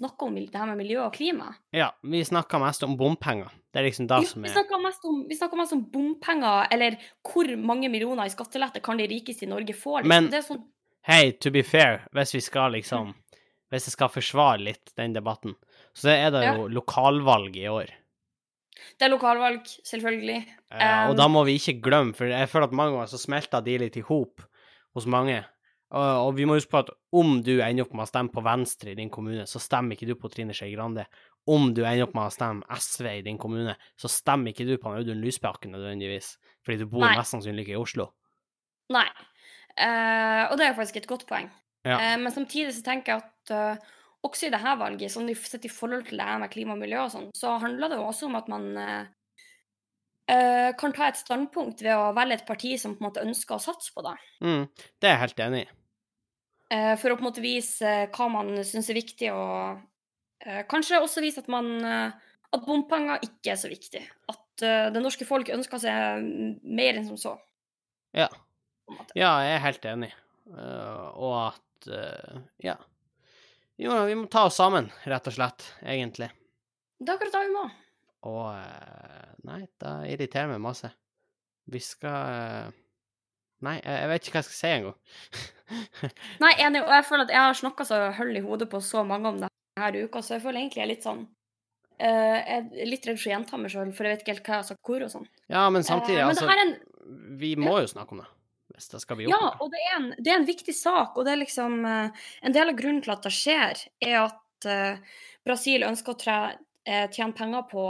snakker 0.00 0.26
om 0.26 0.34
det 0.34 0.54
her 0.58 0.66
med 0.66 0.80
miljø 0.82 1.00
og 1.04 1.12
klima. 1.14 1.52
Ja, 1.74 1.92
vi 2.02 2.22
snakker 2.26 2.58
mest 2.62 2.82
om 2.82 2.96
bompenger. 2.98 3.50
Det 3.72 3.80
er 3.80 3.86
liksom 3.88 4.06
det 4.10 4.20
Jo, 4.22 4.28
som 4.32 4.42
vi 4.42 4.48
er 4.50 4.54
snakker 4.54 4.82
mest 4.82 5.04
om, 5.06 5.20
vi 5.28 5.36
snakker 5.38 5.58
mest 5.58 5.72
om 5.74 5.84
bompenger, 5.90 6.66
eller 6.74 6.96
hvor 7.22 7.50
mange 7.58 7.88
millioner 7.90 8.26
i 8.26 8.34
skattelette 8.34 8.82
kan 8.82 8.98
de 8.98 9.06
rikeste 9.10 9.46
i 9.46 9.50
Norge 9.50 9.74
få? 9.74 10.00
Liksom. 10.02 10.08
Men- 10.08 10.30
sånn, 10.42 10.64
Hei, 11.06 11.32
to 11.32 11.50
be 11.50 11.62
fair, 11.62 12.06
hvis 12.14 12.32
vi 12.34 12.40
skal 12.40 12.72
liksom 12.72 13.14
Hvis 13.70 13.86
jeg 13.88 13.92
skal 13.96 14.08
forsvare 14.08 14.60
litt 14.62 14.92
den 14.96 15.12
debatten, 15.12 15.54
så 15.94 16.10
er 16.12 16.32
det 16.34 16.42
jo 16.48 16.66
lokalvalg 16.72 17.56
i 17.56 17.68
år. 17.70 17.92
det 18.98 19.06
er 19.06 19.12
lokalvalg, 19.12 19.62
selvfølgelig. 19.86 20.40
Ja, 20.74 21.08
og 21.08 21.16
da 21.18 21.28
må 21.30 21.44
vi 21.46 21.56
ikke 21.58 21.80
glemme, 21.82 22.14
for 22.14 22.30
jeg 22.30 22.50
føler 22.50 22.68
at 22.68 22.76
mange 22.76 22.96
ganger 22.96 23.10
så 23.10 23.20
smelter 23.22 23.64
de 23.64 23.78
litt 23.78 23.98
i 23.98 24.06
hop 24.06 24.42
hos 24.94 25.06
mange. 25.10 25.42
Og, 25.94 26.32
vi 26.34 26.46
må 26.48 26.56
huske 26.56 26.72
på 26.72 26.80
at 26.80 26.90
om 27.14 27.36
du 27.44 27.52
ender 27.62 27.84
opp 27.84 27.92
med 27.94 28.02
å 28.06 28.10
stemme 28.10 28.32
på 28.34 28.42
Venstre 28.42 28.90
i 28.90 28.98
din 28.98 29.12
kommune, 29.14 29.44
så 29.46 29.60
stemmer 29.62 29.94
ikke 29.94 30.08
du 30.08 30.16
på 30.18 30.30
Trine 30.32 30.54
Skei 30.56 30.72
Grande. 30.72 31.04
Om 31.46 31.68
du 31.76 31.84
ender 31.84 32.08
opp 32.08 32.16
med 32.16 32.26
å 32.26 32.34
stemme 32.34 32.78
SV 32.80 33.08
i 33.12 33.24
din 33.26 33.38
kommune, 33.38 33.76
så 34.00 34.10
stemmer 34.10 34.50
ikke 34.50 34.66
du 34.66 34.74
på 34.80 34.90
Audun 34.90 35.22
Lysbakken 35.22 35.74
nødvendigvis, 35.76 36.32
fordi 36.66 36.82
du 36.82 36.88
bor 36.90 37.04
Nei. 37.04 37.12
mest 37.20 37.36
sannsynlig 37.36 37.66
ikke 37.66 37.76
i 37.76 37.82
Oslo. 37.82 38.08
Nei. 38.94 39.06
Uh, 39.74 40.50
og 40.50 40.56
det 40.58 40.66
er 40.66 40.78
faktisk 40.78 40.98
et 41.02 41.10
godt 41.10 41.28
poeng. 41.30 41.46
Ja. 41.86 42.00
Uh, 42.00 42.16
men 42.24 42.34
samtidig 42.34 42.74
så 42.74 42.82
tenker 42.86 43.14
jeg 43.14 43.22
at 43.22 43.54
eh, 43.54 43.94
også 44.24 44.48
i 44.48 44.52
dette 44.54 44.74
valget, 44.80 45.12
sånn 45.12 45.28
sett 45.36 45.66
i 45.68 45.72
forhold 45.72 46.08
til 46.08 46.20
det 46.20 46.26
her 46.28 46.40
med 46.42 46.52
klima 46.52 46.74
og 46.76 46.80
miljø 46.80 47.04
og 47.04 47.12
sånn, 47.12 47.30
så 47.36 47.56
handler 47.62 47.92
det 47.92 48.00
jo 48.00 48.08
også 48.08 48.28
om 48.30 48.36
at 48.38 48.50
man 48.52 48.66
eh, 48.80 50.70
kan 50.80 50.94
ta 50.96 51.10
et 51.10 51.20
standpunkt 51.20 51.84
ved 51.84 51.94
å 51.96 52.12
velge 52.16 52.40
et 52.40 52.46
parti 52.48 52.74
som 52.80 52.96
på 52.96 53.04
en 53.04 53.08
måte 53.10 53.24
ønsker 53.24 53.56
å 53.56 53.62
satse 53.62 53.92
på 53.94 54.04
det. 54.06 54.14
Mm, 54.44 54.62
det 54.72 55.10
er 55.10 55.16
jeg 55.16 55.24
helt 55.24 55.42
enig 55.48 55.64
i. 55.64 55.72
Uh, 56.74 56.94
for 56.98 57.12
å 57.12 57.18
på 57.18 57.22
en 57.22 57.28
måte 57.28 57.42
vise 57.44 57.90
hva 58.16 58.26
man 58.32 58.54
syns 58.66 58.88
er 58.90 58.96
viktig, 58.96 59.28
og 59.36 59.82
uh, 60.48 60.62
kanskje 60.70 61.02
også 61.04 61.22
vise 61.22 61.44
at 61.44 61.50
man 61.52 61.68
at 61.84 62.64
bompenger 62.64 63.22
ikke 63.26 63.52
er 63.52 63.58
så 63.60 63.68
viktig. 63.68 64.00
At 64.30 64.40
det 64.94 65.00
norske 65.02 65.26
folk 65.26 65.48
ønsker 65.50 65.80
seg 65.82 66.22
mm, 66.22 66.50
mer 66.78 67.00
enn 67.00 67.06
som 67.08 67.18
så. 67.18 67.32
Ja. 68.14 68.28
en. 68.86 69.14
Ja, 69.18 69.32
jeg 69.42 69.56
er 69.56 69.64
helt 69.64 69.88
enig. 69.90 70.10
Og 70.54 71.34
at 71.40 71.88
eh, 71.90 72.40
Jo, 73.80 73.94
vi 74.06 74.14
må 74.14 74.28
ta 74.30 74.44
oss 74.48 74.58
sammen, 74.60 74.90
rett 75.02 75.26
og 75.26 75.34
slett, 75.34 75.64
egentlig. 75.82 76.28
Det 77.00 77.10
er 77.10 77.16
akkurat 77.16 77.34
det 77.34 77.42
vi 77.48 77.54
må. 77.54 77.64
Og 78.30 78.44
eh, 78.54 79.30
Nei, 79.44 79.60
det 79.82 79.94
irriterer 80.14 80.48
meg 80.52 80.62
masse. 80.64 80.88
Vi 81.68 81.80
skal 81.82 82.30
eh, 82.30 82.76
Nei, 83.64 83.78
jeg, 83.80 84.08
vet 84.10 84.26
ikke 84.26 84.36
hva 84.36 84.42
jeg 84.42 84.48
skal 84.48 84.58
si 84.58 84.70
engang. 84.70 84.96
Nei, 86.44 86.52
enig, 86.60 86.82
og 86.84 86.92
jeg 86.92 87.06
føler 87.08 87.26
at 87.26 87.32
jeg 87.32 87.46
har 87.46 87.58
snakka 87.58 87.86
så 87.88 88.00
hull 88.18 88.36
i 88.36 88.42
hodet 88.44 88.68
på 88.70 88.80
så 88.84 89.04
mange 89.08 89.30
om 89.30 89.40
det 89.40 89.50
her 89.80 89.96
uka, 90.04 90.22
så 90.22 90.36
jeg 90.36 90.44
føler 90.44 90.60
egentlig 90.60 90.82
jeg 90.82 90.84
er 90.84 90.90
litt 90.92 91.06
sånn 91.06 91.22
uh, 91.24 92.36
Jeg 92.36 92.58
er 92.58 92.90
litt 92.90 93.08
redd 93.08 93.18
for 93.18 93.30
å 93.30 93.32
gjenta 93.32 93.60
meg 93.62 93.72
sjøl, 93.72 93.94
for 93.96 94.06
jeg 94.06 94.14
vet 94.14 94.24
ikke 94.24 94.34
helt 94.34 94.44
hva 94.44 94.52
jeg 94.52 94.62
har 94.62 94.68
sagt 94.68 94.90
hvor 94.90 95.06
og 95.06 95.12
sånn. 95.14 95.24
ja, 95.50 95.64
men 95.72 95.86
samtidig, 95.86 96.20
uh, 96.20 96.28
men 96.28 96.34
altså 96.34 96.58
en, 96.66 96.74
Vi 97.40 97.54
må 97.58 97.78
jo 97.80 97.88
snakke 97.94 98.14
om 98.14 98.20
det. 98.22 98.28
Hvis 98.74 98.90
det 98.90 99.00
skal 99.04 99.18
bli 99.20 99.28
ja, 99.30 99.52
og 99.62 99.70
det 99.70 99.80
er, 99.86 99.92
en, 100.00 100.06
det 100.18 100.32
er 100.32 100.40
en 100.40 100.48
viktig 100.48 100.74
sak, 100.74 101.14
og 101.14 101.26
det 101.26 101.34
er 101.34 101.42
liksom 101.44 101.84
eh, 101.86 102.24
En 102.42 102.54
del 102.56 102.72
av 102.72 102.78
grunnen 102.78 103.02
til 103.04 103.14
at 103.14 103.22
det 103.22 103.34
skjer, 103.34 103.82
er 104.02 104.16
at 104.24 104.68
eh, 104.70 105.18
Brasil 105.46 105.86
ønsker 105.86 106.14
å 106.14 106.18
tre, 106.18 106.38
eh, 106.88 107.06
tjene 107.10 107.36
penger 107.36 107.68
på 107.70 107.88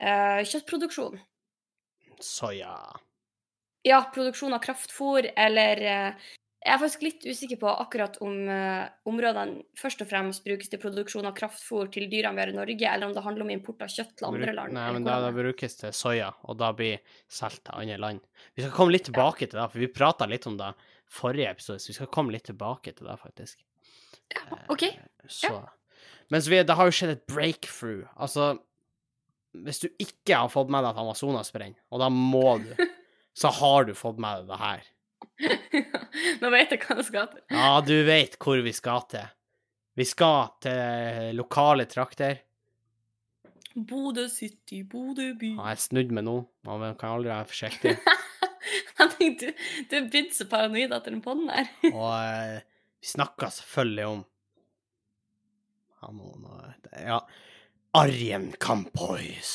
kjøttproduksjon. 0.00 1.18
Soya. 2.24 2.72
Ja, 3.84 3.98
produksjon 4.14 4.54
av 4.56 4.62
kraftfôr, 4.64 5.26
eller 5.36 5.82
Jeg 6.60 6.74
er 6.74 6.80
faktisk 6.82 7.04
litt 7.06 7.22
usikker 7.24 7.56
på 7.62 7.70
akkurat 7.72 8.18
om 8.20 8.34
uh, 8.44 8.84
områdene 9.08 9.62
først 9.80 10.02
og 10.04 10.10
fremst 10.10 10.44
brukes 10.44 10.68
til 10.68 10.80
produksjon 10.82 11.24
av 11.24 11.32
kraftfôr 11.38 11.88
til 11.92 12.04
dyrene 12.12 12.36
vi 12.36 12.42
har 12.42 12.52
i 12.52 12.56
Norge, 12.58 12.90
eller 12.90 13.08
om 13.08 13.14
det 13.16 13.24
handler 13.24 13.46
om 13.46 13.52
import 13.54 13.86
av 13.86 13.92
kjøtt 13.94 14.12
til 14.18 14.28
andre 14.28 14.52
land. 14.58 14.76
Nei, 14.76 14.84
men 14.92 15.06
da, 15.06 15.16
da 15.24 15.30
det 15.30 15.40
brukes 15.40 15.80
til 15.80 15.94
soya, 15.96 16.28
og 16.44 16.60
da 16.60 16.68
blir 16.76 17.00
solgt 17.32 17.64
til 17.64 17.80
andre 17.80 17.96
land. 18.04 18.20
Vi 18.52 18.66
skal 18.66 18.76
komme 18.76 18.92
litt 18.92 19.08
tilbake 19.08 19.48
til 19.48 19.56
det, 19.56 19.66
for 19.72 19.80
vi 19.80 19.88
prata 19.94 20.28
litt 20.28 20.50
om 20.50 20.60
det 20.60 20.74
forrige 21.10 21.56
episode, 21.56 21.80
så 21.80 21.94
vi 21.94 21.96
skal 21.96 22.12
komme 22.12 22.36
litt 22.36 22.44
tilbake 22.50 22.92
til 22.92 23.08
det, 23.08 23.16
faktisk. 23.24 23.64
Ja, 24.36 24.44
OK. 24.70 24.84
Så 25.32 25.56
Mens 26.30 26.46
vi, 26.46 26.60
det 26.62 26.76
har 26.78 26.86
jo 26.86 26.94
skjedd 26.94 27.16
et 27.16 27.26
breakthrough. 27.26 28.04
Altså, 28.20 28.52
hvis 29.64 29.82
du 29.82 29.88
ikke 29.96 30.44
har 30.44 30.52
fått 30.52 30.70
med 30.70 30.84
deg 30.84 30.92
at 30.92 31.02
Amazonas 31.02 31.50
brenner, 31.54 31.80
og 31.90 32.04
da 32.04 32.12
må 32.12 32.60
du, 32.62 32.70
så 33.40 33.50
har 33.58 33.88
du 33.88 33.96
fått 33.98 34.20
med 34.22 34.44
deg 34.44 34.52
det 34.52 34.60
her. 34.60 34.88
Nå 36.40 36.50
vet 36.52 36.72
jeg 36.74 36.82
hva 36.84 36.96
jeg 37.00 37.06
skal 37.08 37.28
til. 37.32 37.42
Ja, 37.54 37.72
du 37.84 37.94
vet 38.06 38.36
hvor 38.42 38.60
vi 38.64 38.72
skal 38.76 39.04
til. 39.10 39.26
Vi 39.98 40.06
skal 40.08 40.52
til 40.64 41.36
lokale 41.38 41.86
trakter. 41.90 42.40
Bodø 43.74 44.26
City, 44.28 44.82
Bodø 44.82 45.32
by. 45.38 45.52
Ja, 45.56 45.68
jeg 45.74 45.82
snudde 45.84 46.16
meg 46.16 46.26
nå. 46.26 46.36
Man 46.66 46.96
kan 47.00 47.16
aldri 47.18 47.32
være 47.32 47.50
forsiktig. 47.52 47.96
Du, 49.20 49.46
du 49.88 49.94
er 49.96 50.08
blitt 50.12 50.34
så 50.36 50.44
paranoid 50.48 50.92
etter 50.92 51.12
den 51.14 51.22
podden 51.24 51.48
der. 51.48 51.68
Og 51.88 52.10
eh, 52.20 52.60
vi 53.00 53.08
snakka 53.08 53.48
selvfølgelig 53.52 54.06
om 54.10 54.20
Ja, 56.00 56.10
noen 56.16 56.46
Ja. 57.00 57.18
Arjen 57.96 58.50
Campois. 58.60 59.52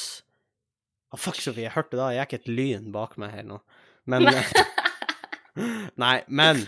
Å, 1.14 1.20
fuck, 1.22 1.40
jeg 1.46 1.72
hørte 1.76 1.98
da, 2.00 2.10
jeg 2.14 2.26
gikk 2.26 2.38
et 2.40 2.50
lyn 2.52 2.90
bak 2.94 3.16
meg 3.22 3.36
her 3.38 3.46
nå. 3.48 3.60
Men 4.12 4.28
Nei, 6.02 6.18
men 6.28 6.62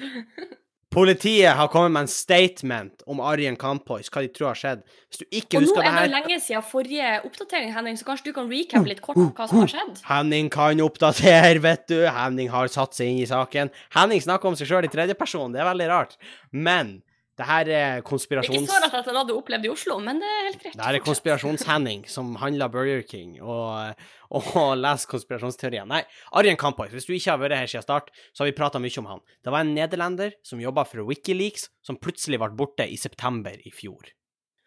Politiet 0.97 1.51
har 1.53 1.67
kommet 1.67 1.91
med 1.91 2.05
en 2.05 2.09
statement 2.09 3.03
om 3.11 3.19
Arjen 3.21 3.57
Kampois, 3.59 4.07
hva 4.09 4.21
de 4.23 4.29
tror 4.33 4.47
har 4.53 4.57
skjedd. 4.57 4.85
Hvis 5.11 5.19
du 5.19 5.25
ikke 5.27 5.59
Og 5.59 5.65
nå 5.65 5.67
husker 5.67 5.83
det 5.83 5.89
er 5.91 6.07
det 6.07 6.13
lenge 6.13 6.37
siden 6.41 6.63
forrige 6.65 7.09
oppdatering, 7.27 7.73
Henning, 7.75 7.99
så 7.99 8.07
kanskje 8.07 8.29
du 8.29 8.37
kan 8.37 8.47
recappe 8.49 8.89
litt 8.89 9.03
kort 9.03 9.19
hva 9.19 9.49
som 9.51 9.59
har 9.61 9.73
skjedd? 9.75 9.99
Henning 10.07 10.49
kan 10.53 10.79
oppdatere, 10.81 11.59
vet 11.67 11.83
du. 11.91 11.99
Henning 12.07 12.49
har 12.53 12.71
satt 12.71 12.95
seg 12.97 13.11
inn 13.11 13.19
i 13.21 13.27
saken. 13.29 13.69
Henning 13.97 14.23
snakker 14.23 14.49
om 14.49 14.57
seg 14.57 14.71
sjøl 14.71 14.87
i 14.87 14.93
tredjeperson, 14.95 15.51
det 15.53 15.61
er 15.61 15.69
veldig 15.69 15.89
rart. 15.91 16.17
Men 16.55 16.95
det 17.37 17.45
her 17.45 17.61
er 17.61 17.67
Det 17.67 17.77
er 17.77 18.03
konspirasjons... 18.05 18.63
Ikke 18.63 18.71
så 18.71 18.79
rart 18.81 18.95
at 18.97 19.09
han 19.11 19.17
hadde 19.19 19.35
opplevd 19.37 19.67
i 19.67 19.69
Oslo, 19.69 19.99
men 20.01 20.17
det 20.21 20.29
er 20.29 20.45
helt 20.47 20.61
greit. 20.63 20.77
Det 20.77 20.85
her 20.87 20.97
er 20.97 21.03
konspirasjons-Henning 21.05 22.07
som 22.09 22.31
handler 22.41 22.71
Burger 22.73 23.03
King 23.05 23.35
og, 23.43 23.93
og 24.33 24.49
leser 24.81 25.11
konspirasjonsteorier. 25.11 25.85
Nei, 25.89 26.01
Arjen 26.39 26.57
Kampois, 26.57 26.89
hvis 26.95 27.05
du 27.05 27.13
ikke 27.13 27.35
har 27.35 27.43
vært 27.43 27.59
her 27.59 27.69
siden 27.69 27.85
start, 27.85 28.09
så 28.33 28.41
har 28.41 28.49
vi 28.49 28.57
prata 28.57 28.81
mye 28.81 29.03
om 29.03 29.11
han. 29.13 29.23
Det 29.45 29.53
var 29.53 29.65
en 29.65 29.75
nederlender 29.77 30.33
som 30.49 30.63
jobba 30.63 30.87
for 30.89 31.05
Wikileaks, 31.05 31.69
som 31.85 32.01
plutselig 32.01 32.41
ble 32.41 32.49
borte 32.57 32.89
i 32.89 32.97
september 32.97 33.61
i 33.61 33.73
fjor. 33.73 34.09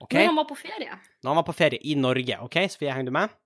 Okay? 0.06 0.22
Når 0.22 0.30
han 0.30 0.40
var 0.40 0.50
på 0.54 0.62
ferie. 0.62 1.02
Når 1.20 1.34
han 1.34 1.42
var 1.42 1.50
på 1.50 1.58
ferie 1.58 1.82
i 1.82 1.98
Norge. 1.98 2.40
OK, 2.46 2.62
Sofie, 2.70 2.94
henger 2.94 3.10
du 3.10 3.16
med? 3.18 3.38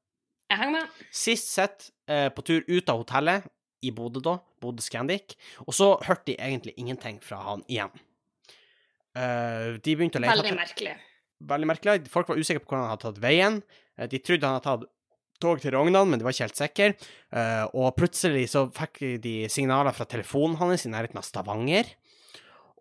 Jeg 0.52 0.60
henger 0.60 0.82
med. 0.82 1.04
Sist 1.24 1.48
sett 1.48 1.88
eh, 2.12 2.28
på 2.28 2.44
tur 2.44 2.60
ut 2.68 2.92
av 2.92 3.00
hotellet, 3.00 3.48
i 3.84 3.90
Bodø 3.92 4.20
da, 4.24 4.38
Bodø 4.60 4.84
Scandic, 4.84 5.34
og 5.66 5.74
så 5.76 5.94
hørte 6.06 6.30
de 6.30 6.36
egentlig 6.38 6.72
ingenting 6.80 7.18
fra 7.24 7.42
han 7.44 7.64
igjen. 7.68 7.92
Eh, 9.14 9.76
de 9.78 9.94
begynte 9.94 10.18
å 10.18 10.24
lete 10.24 10.34
Veldig 10.34 10.56
merkelig. 10.58 10.94
Veldig 11.44 11.68
merkelig. 11.70 12.10
Folk 12.10 12.30
var 12.30 12.40
usikre 12.40 12.62
på 12.62 12.72
hvordan 12.72 12.86
han 12.86 12.94
hadde 12.94 13.06
tatt 13.06 13.22
veien. 13.22 13.60
Uh, 13.98 14.06
de 14.10 14.20
trodde 14.22 14.48
han 14.48 14.58
hadde 14.58 14.66
tatt 14.66 14.90
tog 15.42 15.60
til 15.60 15.74
Rognan, 15.74 16.08
men 16.08 16.20
de 16.20 16.24
var 16.24 16.34
ikke 16.34 16.46
helt 16.46 16.60
sikre. 16.60 16.88
Uh, 17.34 17.66
og 17.76 17.94
plutselig 17.98 18.46
så 18.54 18.64
fikk 18.74 19.02
de 19.22 19.34
signaler 19.52 19.94
fra 19.94 20.06
telefonen 20.08 20.56
hans 20.60 20.86
i 20.86 20.92
nærheten 20.92 21.20
av 21.20 21.26
Stavanger. 21.26 21.90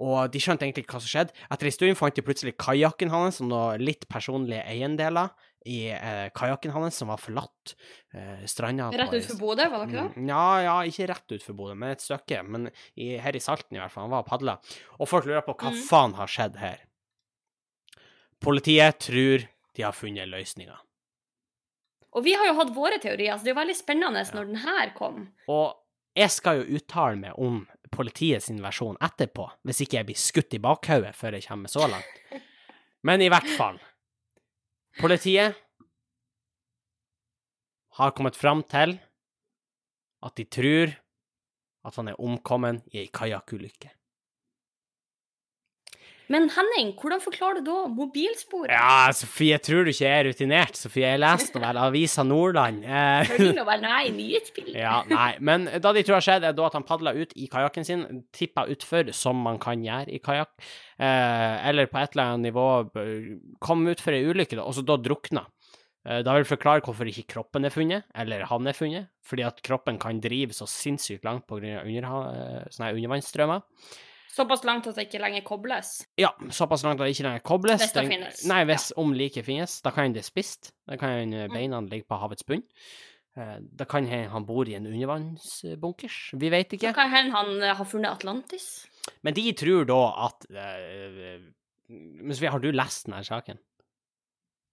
Og 0.01 0.31
de 0.33 0.41
skjønte 0.41 0.65
egentlig 0.65 0.85
ikke 0.85 0.97
hva 0.97 1.03
som 1.03 1.11
skjedde. 1.11 1.35
Etter 1.53 1.69
en 1.69 1.75
stund 1.75 1.99
fant 1.99 2.15
de 2.17 2.25
plutselig 2.25 2.55
kajakken 2.61 3.11
hans 3.13 3.41
og 3.43 3.49
noen 3.51 3.83
litt 3.83 4.07
personlige 4.09 4.63
eiendeler 4.69 5.33
i 5.65 5.77
eh, 5.95 6.29
kajakken 6.35 6.71
hans 6.75 6.97
som 6.99 7.07
var 7.11 7.17
forlatt. 7.21 7.75
Eh, 8.13 8.43
stranda 8.49 8.89
Rett 8.91 9.13
utfor 9.17 9.39
Bodø, 9.39 9.67
var 9.71 9.83
det 9.85 9.89
ikke 9.93 10.01
det? 10.03 10.17
Mm, 10.23 10.29
Ja, 10.29 10.45
ja, 10.65 10.75
ikke 10.89 11.07
rett 11.13 11.35
utfor 11.37 11.55
Bodø, 11.59 11.75
men 11.79 11.93
et 11.95 12.03
stykke. 12.03 12.41
Men 12.45 12.69
i, 12.95 13.13
her 13.23 13.35
i 13.35 13.41
Salten, 13.43 13.77
i 13.77 13.81
hvert 13.81 13.91
fall. 13.93 14.07
Han 14.09 14.15
var 14.15 14.25
og 14.25 14.29
padla. 14.31 14.57
Og 14.99 15.07
folk 15.09 15.25
lurer 15.29 15.45
på 15.47 15.55
hva 15.55 15.71
Mm. 15.71 15.83
faen 15.89 16.13
har 16.19 16.27
skjedd 16.27 16.57
her. 16.61 16.83
Politiet 18.43 18.99
tror 18.99 19.45
de 19.75 19.83
har 19.85 19.95
funnet 19.95 20.27
løsninga. 20.29 20.75
Og 22.13 22.23
vi 22.27 22.33
har 22.37 22.45
jo 22.51 22.57
hatt 22.59 22.73
våre 22.75 22.99
teorier, 23.01 23.37
så 23.37 23.43
det 23.45 23.51
er 23.53 23.55
jo 23.55 23.61
veldig 23.61 23.75
spennende 23.77 24.21
når 24.35 24.49
den 24.51 24.59
her 24.61 24.91
kom. 24.97 25.23
Og 25.49 25.73
jeg 26.15 26.29
skal 26.29 26.59
jo 26.61 26.75
uttale 26.77 27.17
meg 27.17 27.39
om 27.41 27.63
politiet 27.93 28.43
sin 28.45 28.59
versjon 28.61 28.97
etterpå, 29.01 29.47
hvis 29.65 29.81
ikke 29.85 29.97
jeg 29.99 30.05
blir 30.11 30.19
skutt 30.21 30.53
i 30.53 30.61
bakhodet 30.61 31.15
før 31.17 31.37
jeg 31.39 31.47
kommer 31.47 31.71
så 31.73 31.87
langt. 31.89 32.19
Men 33.07 33.21
i 33.21 33.29
hvert 33.33 33.49
fall. 33.57 33.79
Politiet 34.99 35.57
har 37.97 38.11
kommet 38.13 38.37
fram 38.37 38.61
til 38.69 38.95
at 40.23 40.35
de 40.37 40.45
tror 40.45 40.93
at 41.83 41.95
han 41.99 42.11
er 42.11 42.19
omkommet 42.21 42.85
i 42.93 43.01
ei 43.01 43.09
kajakkulykke. 43.13 43.89
Men 46.33 46.47
Henning, 46.49 46.93
hvordan 46.97 47.21
forklarer 47.21 47.59
du 47.61 47.67
da 47.67 47.75
mobilsporet? 47.93 48.71
Ja, 48.73 49.11
Sofie, 49.13 49.59
tror 49.61 49.85
du 49.85 49.91
ikke 49.91 50.09
er 50.09 50.25
rutinert? 50.25 50.79
Sofie, 50.79 51.05
jeg 51.11 51.21
leste 51.21 51.61
vel 51.61 51.77
Avisa 51.77 52.25
Nordland. 52.25 52.81
Eh, 52.87 53.33
vel 53.69 53.83
nei, 53.83 54.03
nyhetsbildet. 54.15 54.77
ja, 54.85 54.95
nei, 55.11 55.29
men 55.45 55.67
da 55.83 55.93
de 55.93 56.01
tror 56.05 56.17
har 56.17 56.25
skjedd, 56.25 56.47
er 56.49 56.55
da 56.57 56.65
at 56.69 56.77
han 56.79 56.87
padla 56.87 57.13
ut 57.13 57.35
i 57.37 57.45
kajakken 57.51 57.85
sin, 57.85 58.05
tippa 58.33 58.65
utfor, 58.73 59.11
som 59.13 59.43
man 59.45 59.59
kan 59.61 59.83
gjøre 59.85 60.15
i 60.15 60.21
kajakk, 60.23 60.55
eh, 60.97 61.67
eller 61.69 61.91
på 61.91 62.01
et 62.01 62.15
eller 62.17 62.31
annet 62.33 62.49
nivå 62.49 62.67
kom 63.63 63.85
utfor 63.91 64.17
ei 64.17 64.23
ulykke, 64.25 64.57
da, 64.57 64.65
og 64.65 64.73
så 64.77 64.85
da 64.87 64.97
drukna. 65.01 65.45
Eh, 66.07 66.23
Da 66.25 66.33
vil 66.33 66.43
jeg 66.43 66.51
forklare 66.55 66.83
hvorfor 66.87 67.09
ikke 67.11 67.27
kroppen 67.35 67.67
er 67.67 67.73
funnet, 67.75 68.07
eller 68.15 68.47
han 68.49 68.67
er 68.67 68.77
funnet, 68.77 69.11
fordi 69.23 69.45
at 69.47 69.61
kroppen 69.65 70.01
kan 70.01 70.23
drive 70.23 70.55
så 70.57 70.65
sinnssykt 70.69 71.27
langt 71.27 71.45
eh, 71.61 71.77
sånne 72.73 72.89
her 72.89 72.97
undervannsstrømmer. 72.97 73.63
Såpass 74.33 74.63
langt 74.65 74.87
at 74.89 74.95
det 74.97 75.03
ikke 75.07 75.19
lenger 75.21 75.43
kobles. 75.45 75.89
Ja, 76.17 76.31
såpass 76.49 76.81
langt 76.83 76.97
at 77.01 77.05
det 77.05 77.13
ikke 77.15 77.27
lenger 77.27 77.43
kobles. 77.45 77.81
Hvis 77.83 77.91
det 77.93 78.07
finnes, 78.09 78.39
Nei, 78.49 78.63
hvis 78.65 78.87
om 78.97 79.11
like 79.13 79.43
finnes. 79.45 79.75
Da 79.85 79.91
kan 79.93 80.13
det 80.15 80.23
spist. 80.25 80.71
Da 80.89 80.97
kan 80.97 81.33
eh, 81.33 81.47
Mm. 81.47 81.53
beina 81.53 81.81
ligge 81.81 82.07
på 82.09 82.17
havets 82.19 82.43
bunn. 82.43 82.63
Eh, 83.37 83.59
Da 83.77 83.85
kan 83.85 84.05
hende 84.09 84.29
han 84.33 84.45
bor 84.45 84.65
i 84.69 84.73
en 84.75 84.87
undervannsbunkers. 84.89 86.33
Vi 86.39 86.49
vet 86.49 86.73
ikke. 86.73 86.89
Da 86.89 86.93
kan 86.93 87.09
hende 87.13 87.31
han 87.35 87.61
eh, 87.61 87.75
har 87.75 87.85
funnet 87.85 88.11
Atlantis. 88.11 88.87
Men 89.21 89.33
de 89.33 89.51
tror 89.53 89.85
da 89.85 90.01
at 90.25 90.45
Men 91.89 92.33
Sofie, 92.33 92.49
har 92.49 92.59
du 92.59 92.71
lest 92.71 93.05
denne 93.05 93.21
saken? 93.23 93.57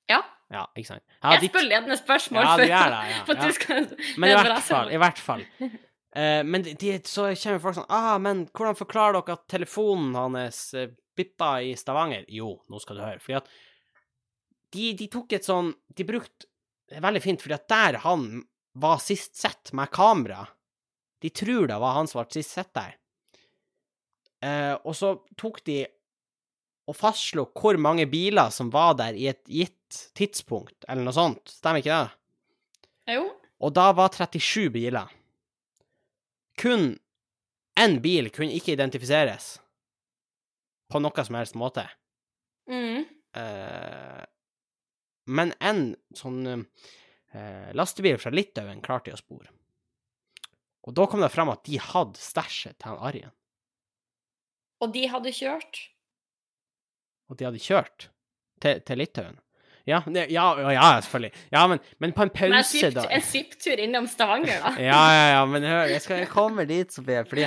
Ja. 0.08 0.22
Ja, 0.50 0.64
ikke 0.76 0.86
sant? 0.94 1.02
Ja, 1.22 1.36
Jeg 1.36 1.50
spør 1.50 1.62
ledende 1.68 1.96
spørsmål 1.98 2.42
Ja, 2.42 2.54
for, 2.56 2.62
du 2.64 2.70
gjør 2.70 2.90
det, 2.90 3.10
ja, 3.10 3.18
for 3.26 3.32
at 3.34 3.46
du 3.46 3.52
skal 3.52 3.84
Men 4.18 4.30
i 4.30 4.32
er 4.32 4.42
hvert 4.48 4.62
fall, 4.66 4.90
i 4.90 4.96
hvert 4.98 5.18
fall. 5.18 5.44
Eh, 6.16 6.42
men 6.44 6.64
de, 6.66 6.74
de, 6.74 6.96
så 7.06 7.28
kommer 7.38 7.62
folk 7.62 7.76
sånn 7.78 7.92
ah, 7.94 8.16
men 8.18 8.44
hvordan 8.50 8.78
forklarer 8.78 9.20
dere 9.20 9.36
at 9.38 9.44
telefonen 9.50 10.16
hans 10.18 10.62
uh, 10.74 10.88
bippa 11.16 11.52
i 11.62 11.76
Stavanger? 11.78 12.24
Jo, 12.28 12.56
nå 12.66 12.80
skal 12.82 12.98
du 12.98 13.04
høre. 13.04 13.22
Fordi 13.22 13.38
at 13.38 13.50
de, 14.74 14.88
de 14.98 15.06
tok 15.10 15.34
et 15.34 15.46
sånn 15.46 15.72
De 15.98 16.06
brukte 16.06 16.48
veldig 17.02 17.22
fint, 17.22 17.42
fordi 17.42 17.54
at 17.56 17.68
der 17.70 18.00
han 18.02 18.26
var 18.78 18.98
sist 19.02 19.38
sett 19.38 19.72
med 19.74 19.90
kamera 19.90 20.44
De 21.22 21.30
tror 21.34 21.66
det 21.70 21.78
var 21.82 21.96
han 21.96 22.10
som 22.10 22.22
ble 22.22 22.40
sist 22.40 22.54
sett 22.58 22.70
der. 22.74 22.96
Eh, 24.40 24.74
og 24.82 24.94
så 24.96 25.14
tok 25.38 25.62
de 25.66 25.82
og 26.90 26.96
fastslo 26.96 27.44
hvor 27.54 27.78
mange 27.78 28.06
biler 28.10 28.50
som 28.50 28.70
var 28.74 28.96
der 28.98 29.14
i 29.14 29.28
et 29.30 29.42
gitt 29.46 29.98
tidspunkt, 30.18 30.82
eller 30.88 31.06
noe 31.06 31.14
sånt. 31.14 31.52
Stemmer 31.60 31.84
ikke 31.84 31.98
det? 32.00 33.14
Jo. 33.14 33.28
Og 33.62 33.74
da 33.76 33.90
var 33.94 34.10
37 34.10 34.70
biler. 34.74 35.10
Kun 36.58 36.94
én 37.80 38.00
bil 38.02 38.30
kunne 38.34 38.56
ikke 38.56 38.74
identifiseres 38.74 39.58
på 40.90 41.00
noe 41.02 41.24
som 41.26 41.38
helst 41.38 41.58
måte. 41.58 41.86
Mm. 42.70 43.06
Eh, 43.36 44.24
men 45.30 45.54
en 45.62 45.82
sånn 46.16 46.42
eh, 46.50 47.70
lastebil 47.76 48.18
fra 48.18 48.32
Litauen 48.34 48.82
klarte 48.82 49.10
de 49.10 49.16
å 49.16 49.20
spore. 49.20 49.52
Og 50.88 50.96
da 50.96 51.06
kom 51.06 51.22
det 51.22 51.30
fram 51.32 51.52
at 51.52 51.62
de 51.68 51.78
hadde 51.82 52.18
stæsjet 52.18 52.78
til 52.80 52.90
han 52.90 53.04
Arjen. 53.10 53.34
Og 54.80 54.94
de 54.94 55.04
hadde 55.12 55.32
kjørt. 55.36 55.82
Og 57.30 57.38
de 57.38 57.46
hadde 57.46 57.62
kjørt 57.62 58.08
til, 58.64 58.80
til 58.82 58.98
Litauen. 58.98 59.38
Ja, 59.88 60.02
det, 60.06 60.26
ja, 60.32 60.44
ja, 60.74 60.86
selvfølgelig. 61.00 61.32
Ja, 61.52 61.66
men, 61.70 61.80
men 62.02 62.12
på 62.16 62.22
en 62.26 62.30
pause, 62.34 62.90
da. 62.94 63.04
en 63.10 63.22
svipptur 63.24 63.80
innom 63.80 64.06
Stavanger, 64.10 64.60
da. 64.64 64.72
Ja, 64.82 65.02
ja, 65.16 65.26
ja, 65.38 65.44
men 65.48 65.62
hør, 65.64 65.86
jeg 65.90 66.02
skal 66.04 66.26
komme 66.30 66.66
dit, 66.68 66.92
Sofie. 66.92 67.24
Fordi 67.28 67.46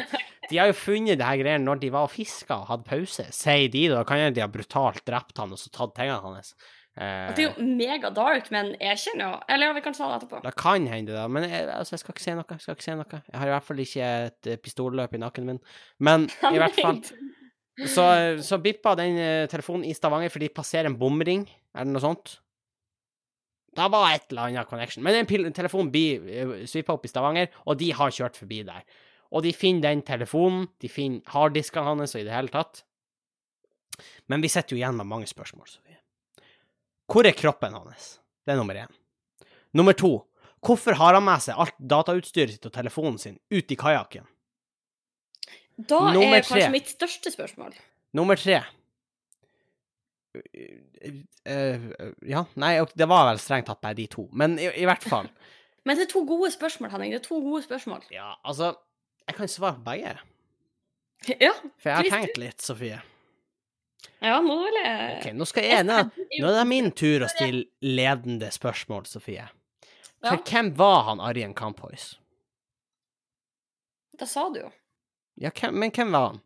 de 0.49 0.57
har 0.59 0.67
jo 0.71 0.77
funnet 0.77 1.17
det 1.21 1.25
her 1.27 1.37
greiene 1.41 1.63
når 1.65 1.79
de 1.83 1.91
var 1.93 2.07
og 2.09 2.11
fiska 2.13 2.57
og 2.63 2.69
hadde 2.71 2.87
pause, 2.89 3.27
sier 3.31 3.69
de. 3.73 3.87
Da 3.93 4.03
kan 4.07 4.17
hende 4.23 4.35
de 4.39 4.41
har 4.45 4.51
brutalt 4.53 5.03
drept 5.07 5.37
han 5.39 5.53
og 5.55 5.61
så 5.61 5.69
tatt 5.73 5.93
tingene 5.99 6.19
hans. 6.25 6.55
Eh, 6.93 7.29
Det 7.33 7.45
er 7.45 7.47
jo 7.47 7.63
mega 7.65 8.11
dark, 8.13 8.51
men 8.53 8.75
jeg 8.77 8.99
kjenner 9.01 9.31
jo 9.31 9.37
Eller 9.49 9.65
ja, 9.71 9.73
vi 9.73 9.81
kan 9.81 9.95
ta 9.97 10.09
det 10.11 10.17
etterpå. 10.19 10.41
det 10.43 10.51
kan 10.61 10.85
hende, 10.91 11.15
da. 11.15 11.23
Men 11.27 11.47
jeg, 11.49 11.65
altså, 11.73 11.95
jeg 11.95 12.03
skal 12.03 12.13
ikke 12.13 12.25
si 12.27 12.35
noe. 12.37 12.45
Jeg 12.51 12.61
skal 12.65 12.75
ikke 12.77 12.85
si 12.89 12.97
noe. 12.99 13.21
Jeg 13.31 13.39
har 13.41 13.47
i 13.49 13.53
hvert 13.55 13.69
fall 13.69 13.81
ikke 13.85 14.09
et 14.27 14.51
eh, 14.51 14.59
pistolløp 14.61 15.15
i 15.17 15.21
nakken 15.23 15.47
min. 15.49 15.61
Men 16.05 16.27
i 16.51 16.59
hvert 16.61 16.77
fall 16.77 16.99
Så, 17.73 18.03
så 18.45 18.59
bippa 18.61 18.93
den 18.99 19.17
eh, 19.17 19.47
telefonen 19.49 19.87
i 19.89 19.95
Stavanger 19.97 20.29
for 20.29 20.43
de 20.43 20.51
passerer 20.53 20.91
en 20.91 20.97
bomring, 20.99 21.47
eller 21.73 21.95
noe 21.95 22.03
sånt. 22.03 22.35
Det 23.73 23.87
var 23.89 24.11
et 24.11 24.27
eller 24.29 24.51
annet 24.51 24.69
connection. 24.69 25.01
Men 25.05 25.25
den 25.25 25.53
telefonen 25.57 25.89
blir 25.93 26.21
uh, 26.21 26.51
svippa 26.69 26.93
opp 26.93 27.07
i 27.07 27.09
Stavanger, 27.09 27.49
og 27.65 27.79
de 27.79 27.89
har 27.97 28.13
kjørt 28.13 28.37
forbi 28.37 28.61
der. 28.67 28.83
Og 29.33 29.41
de 29.45 29.53
finner 29.57 29.87
den 29.87 30.03
telefonen, 30.05 30.67
de 30.77 30.91
finner 30.91 31.33
harddiskene 31.33 31.87
hans 31.87 32.13
og 32.13 32.21
i 32.21 32.27
det 32.27 32.35
hele 32.35 32.53
tatt. 32.53 32.83
Men 34.29 34.45
vi 34.45 34.51
sitter 34.53 34.75
jo 34.75 34.81
igjen 34.81 34.99
med 34.99 35.09
mange 35.09 35.29
spørsmål, 35.29 35.65
Sofie. 35.69 35.97
Hvor 37.09 37.25
er 37.25 37.35
kroppen 37.37 37.73
hans? 37.73 38.19
Det 38.45 38.53
er 38.53 38.61
nummer 38.61 38.77
én. 38.77 38.93
Nummer 39.73 39.97
to. 39.97 40.19
Hvorfor 40.63 40.95
har 40.99 41.17
han 41.17 41.25
med 41.25 41.41
seg 41.43 41.57
alt 41.59 41.75
datautstyret 41.77 42.53
sitt 42.53 42.69
og 42.69 42.75
telefonen 42.75 43.17
sin 43.19 43.39
ut 43.51 43.73
i 43.73 43.77
kajakken? 43.79 44.29
Da 45.77 45.99
Nummer 46.13 46.37
er 46.37 46.41
kanskje 46.45 46.59
tre. 46.67 46.71
mitt 46.71 46.87
største 46.91 47.31
spørsmål. 47.33 47.73
Nummer 48.13 48.35
tre 48.37 48.59
Eh, 51.45 51.79
Ja, 52.25 52.45
nei, 52.55 52.71
det 52.95 53.05
var 53.09 53.27
vel 53.29 53.39
strengt 53.41 53.67
tatt 53.69 53.81
bare 53.83 53.93
de 53.97 54.07
to, 54.09 54.27
men 54.33 54.55
i, 54.59 54.69
i 54.81 54.85
hvert 54.89 55.03
fall. 55.05 55.29
Men 55.85 55.97
det 55.99 56.05
er 56.05 56.11
to 56.13 56.21
gode 56.23 56.47
spørsmål, 56.53 56.89
Henning. 56.93 57.11
Det 57.11 57.17
er 57.19 57.25
to 57.25 57.41
gode 57.43 57.59
spørsmål. 57.65 58.05
Ja, 58.09 58.29
altså 58.47 58.69
Jeg 59.27 59.35
kan 59.35 59.47
svare 59.51 59.75
på 59.75 59.83
begge, 59.89 60.13
Ja, 61.43 61.51
for 61.77 61.89
jeg 61.89 61.97
har 61.97 62.03
tenkt 62.21 62.37
litt, 62.39 62.61
Sofie. 62.63 63.01
ja 64.23 64.37
nå 64.41 64.55
vil 64.63 64.77
jeg 64.79 65.17
Ok, 65.17 65.27
nå 65.35 65.45
skal 65.49 65.63
jeg 65.67 65.83
Nå, 65.85 65.97
nå 66.39 66.47
er 66.47 66.55
det 66.57 66.63
min 66.71 66.87
tur 66.95 67.25
å 67.27 67.29
stille 67.33 67.65
ledende 67.83 68.47
spørsmål, 68.55 69.05
Sofie. 69.11 69.49
For 70.23 70.37
Ja. 70.39 70.43
hvem 70.47 70.71
var 70.79 71.03
han 71.09 71.19
Arjen 71.19 71.53
Kamphois? 71.53 72.13
Det 74.17 74.27
sa 74.31 74.47
du 74.55 74.61
jo. 74.61 74.71
Ja, 75.41 75.49
hvem, 75.49 75.73
men 75.73 75.91
hvem 75.91 76.11
var 76.13 76.27
han? 76.31 76.41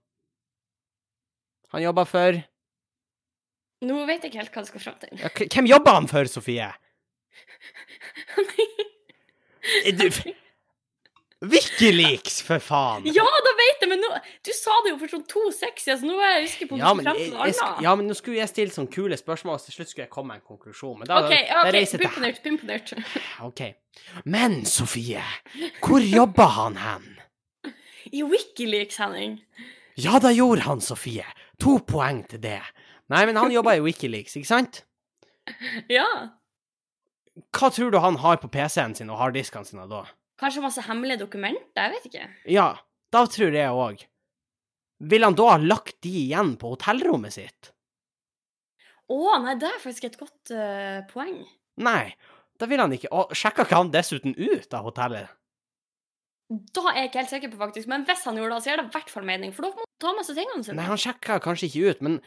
Han 1.76 1.84
jobba 1.84 2.06
for 2.08 2.40
Nå 3.88 3.98
vet 4.08 4.24
jeg 4.24 4.32
ikke 4.32 4.42
helt 4.42 4.56
hva 4.56 4.64
du 4.64 4.70
skal 4.72 4.82
fram 4.82 4.96
til. 5.02 5.20
ja, 5.22 5.30
Hvem 5.30 5.68
jobba 5.70 5.94
han 6.00 6.08
for, 6.10 6.30
Sofie? 6.32 6.72
Nei 8.42 8.68
Du 10.00 10.08
Wikileaks, 11.38 12.40
for 12.42 12.58
faen! 12.64 13.04
ja, 13.14 13.26
da 13.46 13.52
vet 13.60 13.84
jeg, 13.84 13.90
men 13.92 14.00
nå 14.02 14.08
Du 14.42 14.50
sa 14.58 14.74
det 14.82 14.96
jo 14.96 14.98
for 15.04 15.12
sånn 15.12 15.26
to 15.30 15.44
siden, 15.54 16.00
så 16.00 16.08
nå 16.08 16.16
er 16.18 16.32
jeg 16.40 16.48
usikker 16.48 16.70
på 16.72 16.80
Ja 16.82 16.96
men, 16.98 17.06
jeg, 17.06 17.28
jeg, 17.36 17.60
ja, 17.86 17.94
men 18.00 18.10
nå 18.10 18.16
skulle 18.18 18.40
jeg 18.40 18.50
stille 18.50 18.74
sånne 18.74 18.90
kule 18.90 19.20
spørsmål, 19.20 19.60
og 19.60 19.68
til 19.68 19.76
slutt 19.76 19.92
skulle 19.92 20.08
jeg 20.08 20.14
komme 20.16 20.34
med 20.34 20.42
en 20.42 20.48
konklusjon. 20.48 20.96
Men 21.04 21.12
da, 21.12 21.20
OK, 21.28 21.36
ja, 21.36 21.60
da 21.60 21.68
ok, 21.68 21.76
reiser 21.78 22.02
jeg 22.02 22.16
til 22.16 22.26
nytt. 22.26 22.42
Begynn. 22.42 23.06
OK. 23.52 23.62
Men, 24.26 24.58
Sofie, 24.66 25.22
hvor 25.86 26.02
jobba 26.02 26.50
han 26.58 26.82
hen? 26.82 27.17
I 28.12 28.24
Wikileaks, 28.24 29.00
Henning. 29.02 29.40
Ja, 29.98 30.20
da 30.22 30.32
gjorde 30.34 30.66
han, 30.68 30.82
Sofie. 30.84 31.26
To 31.64 31.78
poeng 31.82 32.24
til 32.30 32.42
det. 32.44 32.60
Nei, 33.12 33.24
men 33.30 33.40
han 33.40 33.54
jobba 33.54 33.78
i 33.78 33.84
Wikileaks, 33.86 34.38
ikke 34.40 34.52
sant? 34.52 34.84
Ja. 35.98 36.08
Hva 37.54 37.70
tror 37.72 37.94
du 37.94 38.00
han 38.02 38.18
har 38.20 38.40
på 38.42 38.50
PC-en 38.52 38.96
sin 38.98 39.12
og 39.14 39.20
harddiskene 39.22 39.68
sine 39.68 39.86
da? 39.88 40.02
Kanskje 40.42 40.64
masse 40.64 40.84
hemmelige 40.84 41.22
dokumenter? 41.22 41.78
Jeg 41.78 41.94
vet 41.94 42.08
ikke. 42.10 42.26
Ja, 42.52 42.68
da 43.14 43.24
tror 43.30 43.54
jeg 43.56 43.74
òg. 43.74 44.02
Vil 45.12 45.24
han 45.24 45.38
da 45.38 45.52
ha 45.54 45.58
lagt 45.62 46.00
de 46.06 46.14
igjen 46.26 46.56
på 46.60 46.74
hotellrommet 46.74 47.36
sitt? 47.38 47.72
Å, 49.08 49.18
nei, 49.44 49.54
det 49.62 49.70
er 49.70 49.84
faktisk 49.84 50.10
et 50.10 50.18
godt 50.20 50.52
uh, 50.52 51.06
poeng. 51.12 51.40
Nei, 51.86 52.10
da 52.60 52.68
vil 52.68 52.82
han 52.82 52.94
ikke. 52.98 53.12
Og 53.14 53.38
sjekka 53.38 53.68
ikke 53.68 53.80
han 53.80 53.94
dessuten 53.94 54.34
ut 54.36 54.74
av 54.74 54.90
hotellet? 54.90 55.32
Da 56.48 56.84
er 56.94 57.02
jeg 57.02 57.10
ikke 57.10 57.20
helt 57.20 57.32
sikker 57.34 57.52
på, 57.52 57.60
faktisk. 57.60 57.90
Men 57.92 58.06
hvis 58.08 58.24
han 58.24 58.38
gjorde 58.40 58.56
det, 58.56 58.64
så 58.64 58.72
gjør 58.72 58.80
det 58.82 58.86
i 58.88 58.94
hvert 58.94 59.10
fall 59.12 59.26
mening. 59.28 59.56
For 59.56 59.68
da 59.68 59.72
må 59.74 59.84
han 59.84 59.90
ta 60.00 60.14
med 60.16 60.28
seg 60.28 60.38
tingene 60.40 60.64
sine. 60.64 60.78
Nei, 60.80 60.86
han 60.88 61.02
sjekka 61.02 61.42
kanskje 61.44 61.68
ikke 61.68 61.92
ut, 61.92 62.06
men 62.08 62.22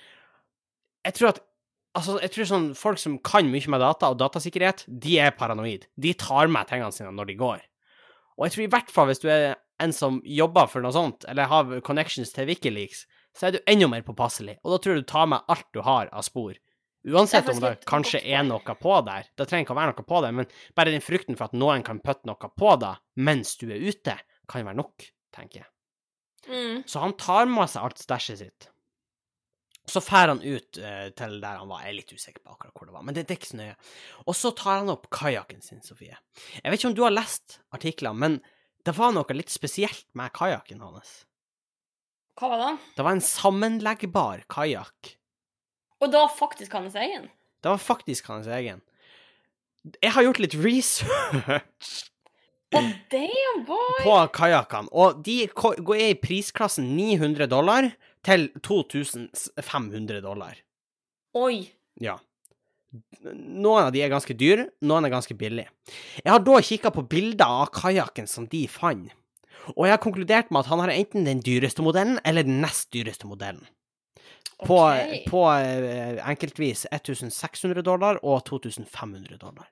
jeg 1.07 1.17
tror 1.19 1.33
at 1.35 1.47
Altså, 1.91 2.21
jeg 2.23 2.31
tror 2.31 2.47
sånn 2.47 2.67
folk 2.79 3.01
som 3.03 3.17
kan 3.27 3.49
mye 3.51 3.67
med 3.73 3.81
data 3.83 4.13
og 4.13 4.19
datasikkerhet, 4.21 4.85
de 4.87 5.17
er 5.19 5.33
paranoid. 5.35 5.89
De 5.99 6.13
tar 6.15 6.47
med 6.47 6.69
tingene 6.71 6.95
sine 6.95 7.11
når 7.11 7.33
de 7.33 7.35
går. 7.41 7.65
Og 8.39 8.45
jeg 8.47 8.55
tror 8.55 8.63
i 8.63 8.69
hvert 8.77 8.93
fall 8.95 9.09
hvis 9.11 9.23
du 9.25 9.27
er 9.27 9.57
en 9.83 9.91
som 9.97 10.21
jobber 10.23 10.69
for 10.71 10.85
noe 10.85 10.95
sånt, 10.95 11.27
eller 11.27 11.51
har 11.51 11.73
connections 11.83 12.31
til 12.31 12.47
Wikileaks, 12.47 13.09
så 13.35 13.49
er 13.49 13.57
du 13.57 13.59
enda 13.67 13.89
mer 13.91 14.07
påpasselig. 14.07 14.61
Og 14.63 14.77
da 14.77 14.79
tror 14.79 14.95
jeg 14.95 15.03
du 15.03 15.11
tar 15.11 15.27
med 15.33 15.51
alt 15.51 15.67
du 15.75 15.83
har 15.83 16.07
av 16.15 16.23
spor 16.29 16.55
Uansett 17.09 17.47
Det 17.47 17.55
om 17.55 17.61
det 17.63 17.73
kanskje 17.89 18.21
er 18.21 18.43
noe 18.45 18.75
på 18.77 18.97
der. 19.07 19.29
Det 19.37 19.47
trenger 19.49 19.65
ikke 19.65 19.73
å 19.73 19.79
være 19.79 19.95
noe 19.95 20.09
på 20.11 20.19
der, 20.21 20.35
men 20.37 20.51
bare 20.77 20.93
den 20.93 21.05
frykten 21.05 21.39
for 21.39 21.49
at 21.49 21.57
noen 21.57 21.85
kan 21.87 22.03
putte 22.05 22.29
noe 22.29 22.51
på 22.61 22.75
deg 22.83 23.01
mens 23.25 23.55
du 23.61 23.71
er 23.71 23.81
ute, 23.81 24.19
kan 24.51 24.67
være 24.67 24.81
nok, 24.83 25.07
tenker 25.33 25.63
jeg. 25.63 25.71
Mm. 26.51 26.83
Så 26.89 27.01
han 27.01 27.17
tar 27.21 27.49
med 27.49 27.71
seg 27.73 27.87
alt 27.87 28.03
stæsjet 28.03 28.43
sitt. 28.43 28.69
Så 29.91 30.03
drar 30.05 30.31
han 30.31 30.43
ut 30.45 30.79
uh, 30.79 31.09
til 31.17 31.39
der 31.43 31.57
han 31.59 31.71
var. 31.71 31.83
Jeg 31.83 31.91
er 31.91 31.97
litt 31.97 32.13
usikker 32.13 32.43
på 32.45 32.53
akkurat 32.53 32.77
hvor 32.77 32.91
det 32.91 32.95
var, 32.95 33.05
men 33.07 33.17
det, 33.17 33.25
det 33.27 33.35
er 33.35 33.41
ikke 33.41 33.51
så 33.51 33.61
nøye. 33.63 33.79
Og 34.27 34.37
så 34.39 34.53
tar 34.59 34.83
han 34.83 34.93
opp 34.93 35.09
kajakken 35.15 35.65
sin, 35.65 35.81
Sofie. 35.83 36.19
Jeg 36.61 36.69
vet 36.69 36.79
ikke 36.79 36.93
om 36.93 36.99
du 36.99 37.05
har 37.07 37.17
lest 37.17 37.59
artiklene, 37.75 38.21
men 38.21 38.39
det 38.87 38.95
var 38.97 39.17
noe 39.17 39.37
litt 39.37 39.53
spesielt 39.53 40.07
med 40.17 40.33
kajakken 40.37 40.85
hans. 40.85 41.23
Hva 42.39 42.53
var 42.53 42.63
det? 42.63 42.71
Det 42.97 43.05
var 43.05 43.17
en 43.17 43.25
sammenleggbar 43.25 44.45
kajakk. 44.53 45.15
Og 46.01 46.13
da 46.13 46.25
faktisk 46.33 46.73
hans 46.79 46.97
egen? 46.99 47.29
Det 47.61 47.69
var 47.69 47.81
faktisk 47.83 48.31
hans 48.33 48.49
egen. 48.49 48.81
Jeg 50.03 50.13
har 50.13 50.25
gjort 50.27 50.41
litt 50.43 50.57
research 50.61 52.07
Oh, 52.71 52.87
damn, 53.11 53.65
boy! 53.67 53.97
på 54.05 54.13
kajakkene, 54.37 54.87
og 54.95 55.25
de 55.27 55.41
går 55.51 56.03
i 56.05 56.13
prisklassen 56.23 56.93
900 56.95 57.49
dollar 57.51 57.89
til 58.23 58.45
2500 58.63 60.21
dollar. 60.23 60.61
Oi. 61.35 61.65
Ja. 61.99 62.15
Noen 63.27 63.89
av 63.89 63.91
de 63.91 64.05
er 64.05 64.13
ganske 64.13 64.37
dyre, 64.39 64.69
noen 64.87 65.09
er 65.09 65.11
ganske 65.11 65.35
billige. 65.35 65.67
Jeg 66.23 66.31
har 66.31 66.45
da 66.47 66.61
kikka 66.63 66.95
på 66.95 67.03
bilder 67.11 67.57
av 67.65 67.73
kajakken 67.75 68.31
som 68.31 68.47
de 68.51 68.63
fant, 68.71 69.11
og 69.75 69.85
jeg 69.89 69.97
har 69.97 70.03
konkludert 70.07 70.55
med 70.55 70.63
at 70.63 70.71
han 70.71 70.85
har 70.85 70.95
enten 70.95 71.27
den 71.27 71.43
dyreste 71.43 71.83
modellen 71.83 72.23
eller 72.23 72.47
den 72.47 72.63
nest 72.63 72.93
dyreste 72.95 73.27
modellen. 73.27 73.67
På, 74.61 74.77
Ok. 74.85 75.25
på 75.31 75.41
eh, 75.57 76.19
enkeltvis 76.29 76.87
1600 76.93 77.83
dollar 77.83 78.19
og 78.23 78.43
2500 78.45 79.39
dollar. 79.41 79.71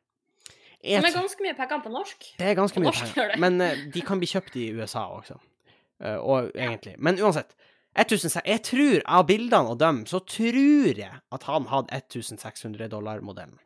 Et, 0.81 0.97
Som 1.03 1.09
er 1.11 1.13
ganske 1.19 1.43
mye 1.45 1.57
penger 1.59 1.81
på 1.85 1.91
norsk. 1.93 2.27
det 2.39 2.47
er 2.47 2.55
ganske 2.57 2.79
På 2.79 2.81
mye 2.85 2.93
norsk 2.93 3.15
penger, 3.15 3.35
men 3.43 3.61
eh, 3.61 3.83
de 3.93 4.01
kan 4.07 4.19
bli 4.23 4.29
kjøpt 4.31 4.57
i 4.57 4.69
USA 4.79 5.03
også. 5.19 5.37
Eh, 6.01 6.17
og 6.17 6.53
egentlig. 6.55 6.95
Men 6.99 7.19
uansett. 7.21 7.53
1600, 7.99 8.45
jeg 8.47 8.63
tror, 8.63 9.01
av 9.11 9.25
bildene 9.27 9.73
og 9.73 9.79
dem, 9.81 10.05
så 10.07 10.21
tror 10.23 10.55
jeg 11.01 11.11
at 11.35 11.43
han 11.49 11.67
hadde 11.67 11.91
1600 11.97 12.89
dollar-modellen. 12.93 13.59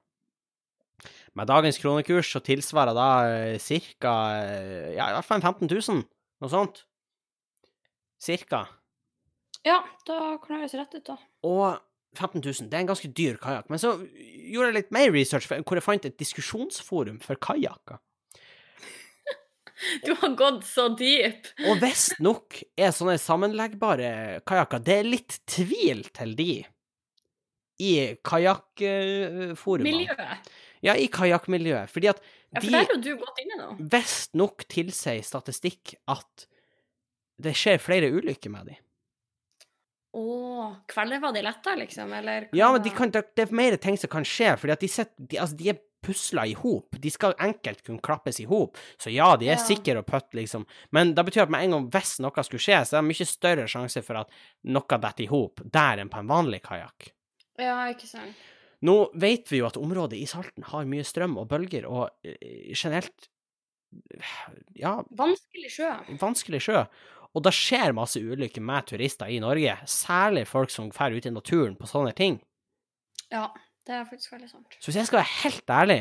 Med 1.34 1.46
dagens 1.50 1.78
kronekurs 1.82 2.30
så 2.32 2.40
tilsvarer 2.44 2.94
da 2.96 3.58
cirka 3.60 4.12
eh, 4.42 4.94
Ja, 4.96 5.10
i 5.10 5.16
hvert 5.18 5.28
fall 5.28 5.40
15 5.42 5.68
000, 5.68 6.02
noe 6.42 6.50
sånt. 6.50 6.84
Cirka. 8.22 8.66
Ja, 9.66 9.80
da 10.08 10.36
kan 10.42 10.56
det 10.56 10.60
høres 10.64 10.74
rett 10.78 10.94
ut, 10.98 11.04
da. 11.06 11.16
Og 11.46 11.66
15 12.18 12.42
000, 12.44 12.68
det 12.68 12.76
er 12.76 12.82
en 12.84 12.88
ganske 12.90 13.10
dyr 13.16 13.36
kajakk. 13.40 13.68
Men 13.72 13.80
så 13.80 13.94
gjorde 14.02 14.70
jeg 14.72 14.78
litt 14.80 14.90
mer 14.94 15.12
research, 15.14 15.46
hvor 15.48 15.78
jeg 15.78 15.84
fant 15.86 16.08
et 16.08 16.18
diskusjonsforum 16.20 17.20
for 17.24 17.40
kajakker. 17.40 18.00
Du 20.06 20.12
har 20.14 20.34
gått 20.38 20.62
så 20.68 20.84
dyp. 20.94 21.48
Og 21.66 21.80
visstnok 21.82 22.60
er 22.78 22.92
sånne 22.94 23.16
sammenleggbare 23.18 24.42
kajakker 24.46 24.82
Det 24.84 24.94
er 25.00 25.08
litt 25.08 25.40
tvil 25.50 26.04
til 26.14 26.36
de 26.38 26.52
i 27.82 27.90
kajakkforumet. 28.22 29.88
Miljøet. 29.88 30.52
Ja, 30.86 30.94
i 30.94 31.08
kajakkmiljøet. 31.10 31.90
Fordi 31.90 32.12
at 32.12 32.22
Ja, 32.52 32.60
for 32.60 32.68
de 32.68 32.72
der 32.76 32.92
jo 32.92 33.00
du 33.02 33.10
gått 33.24 33.42
inne 33.42 33.58
nå. 33.58 33.68
visstnok 33.90 34.66
tilsier 34.70 35.22
statistikk 35.26 35.96
at 36.10 36.46
det 37.42 37.54
skjer 37.58 37.80
flere 37.82 38.10
ulykker 38.12 38.52
med 38.54 38.70
de. 38.70 38.76
Å, 40.12 40.24
var 40.94 41.32
de 41.32 41.42
letta, 41.42 41.72
liksom? 41.78 42.12
Eller 42.12 42.48
hva? 42.50 42.56
Ja, 42.58 42.68
men 42.74 42.82
de 42.84 42.90
kan, 42.92 43.10
det 43.12 43.46
er 43.46 43.54
mer 43.56 43.76
ting 43.80 43.96
som 43.96 44.10
kan 44.12 44.26
skje, 44.28 44.50
fordi 44.60 44.74
at 44.74 44.82
de, 44.84 44.90
sitter, 44.92 45.24
de, 45.30 45.38
altså, 45.40 45.56
de 45.56 45.70
er 45.72 45.78
pusla 46.02 46.44
i 46.50 46.52
hop. 46.58 46.96
De 47.00 47.10
skal 47.14 47.32
enkelt 47.40 47.80
kunne 47.86 48.02
klappes 48.02 48.40
i 48.42 48.46
hop. 48.50 48.76
Så 49.00 49.12
ja, 49.14 49.30
de 49.38 49.46
er 49.48 49.54
Ja. 49.56 49.62
sikre 49.62 50.00
og 50.02 50.06
putt, 50.10 50.32
liksom. 50.34 50.66
Men 50.90 51.14
det 51.14 51.24
betyr 51.28 51.44
at 51.46 51.52
med 51.54 51.62
en 51.64 51.76
gang 51.76 51.86
hvis 51.94 52.16
noe 52.20 52.42
skulle 52.44 52.60
skje, 52.60 52.80
så 52.84 52.98
er 52.98 53.04
det 53.04 53.08
mye 53.12 53.28
større 53.30 53.66
sjanse 53.70 54.02
for 54.04 54.20
at 54.24 54.30
noe 54.64 54.98
detter 55.06 55.24
i 55.24 55.30
hop 55.30 55.62
der 55.64 56.02
enn 56.02 56.10
på 56.12 56.18
en 56.20 56.28
vanlig 56.32 56.60
kajakk. 56.66 57.12
Ja, 57.62 57.78
ikke 57.94 58.08
sant. 58.10 58.34
Nå 58.82 58.96
vet 59.14 59.46
vi 59.52 59.60
jo 59.62 59.68
at 59.68 59.76
området 59.78 60.18
i 60.18 60.26
Salten 60.26 60.64
har 60.72 60.84
mye 60.90 61.04
strøm 61.06 61.36
og 61.38 61.46
bølger, 61.52 61.86
og 61.86 62.10
eh, 62.26 62.74
generelt 62.74 63.28
ja, 64.74 64.96
Vanskelig 65.16 65.70
sjø. 65.70 65.90
vanskelig 66.20 66.62
sjø. 66.66 66.82
Og 67.32 67.44
det 67.46 67.54
skjer 67.56 67.94
masse 67.96 68.20
ulykker 68.20 68.64
med 68.64 68.88
turister 68.90 69.30
i 69.32 69.40
Norge, 69.40 69.78
særlig 69.88 70.44
folk 70.50 70.72
som 70.72 70.90
drar 70.92 71.14
ut 71.14 71.26
i 71.28 71.32
naturen 71.32 71.76
på 71.78 71.88
sånne 71.88 72.12
ting. 72.16 72.38
Ja, 73.32 73.46
det 73.88 73.96
er 73.96 74.08
faktisk 74.08 74.34
veldig 74.34 74.50
sant. 74.50 74.76
Så 74.78 74.90
hvis 74.90 75.00
jeg 75.00 75.08
skal 75.08 75.22
være 75.22 75.36
helt 75.42 75.74
ærlig, 75.80 76.00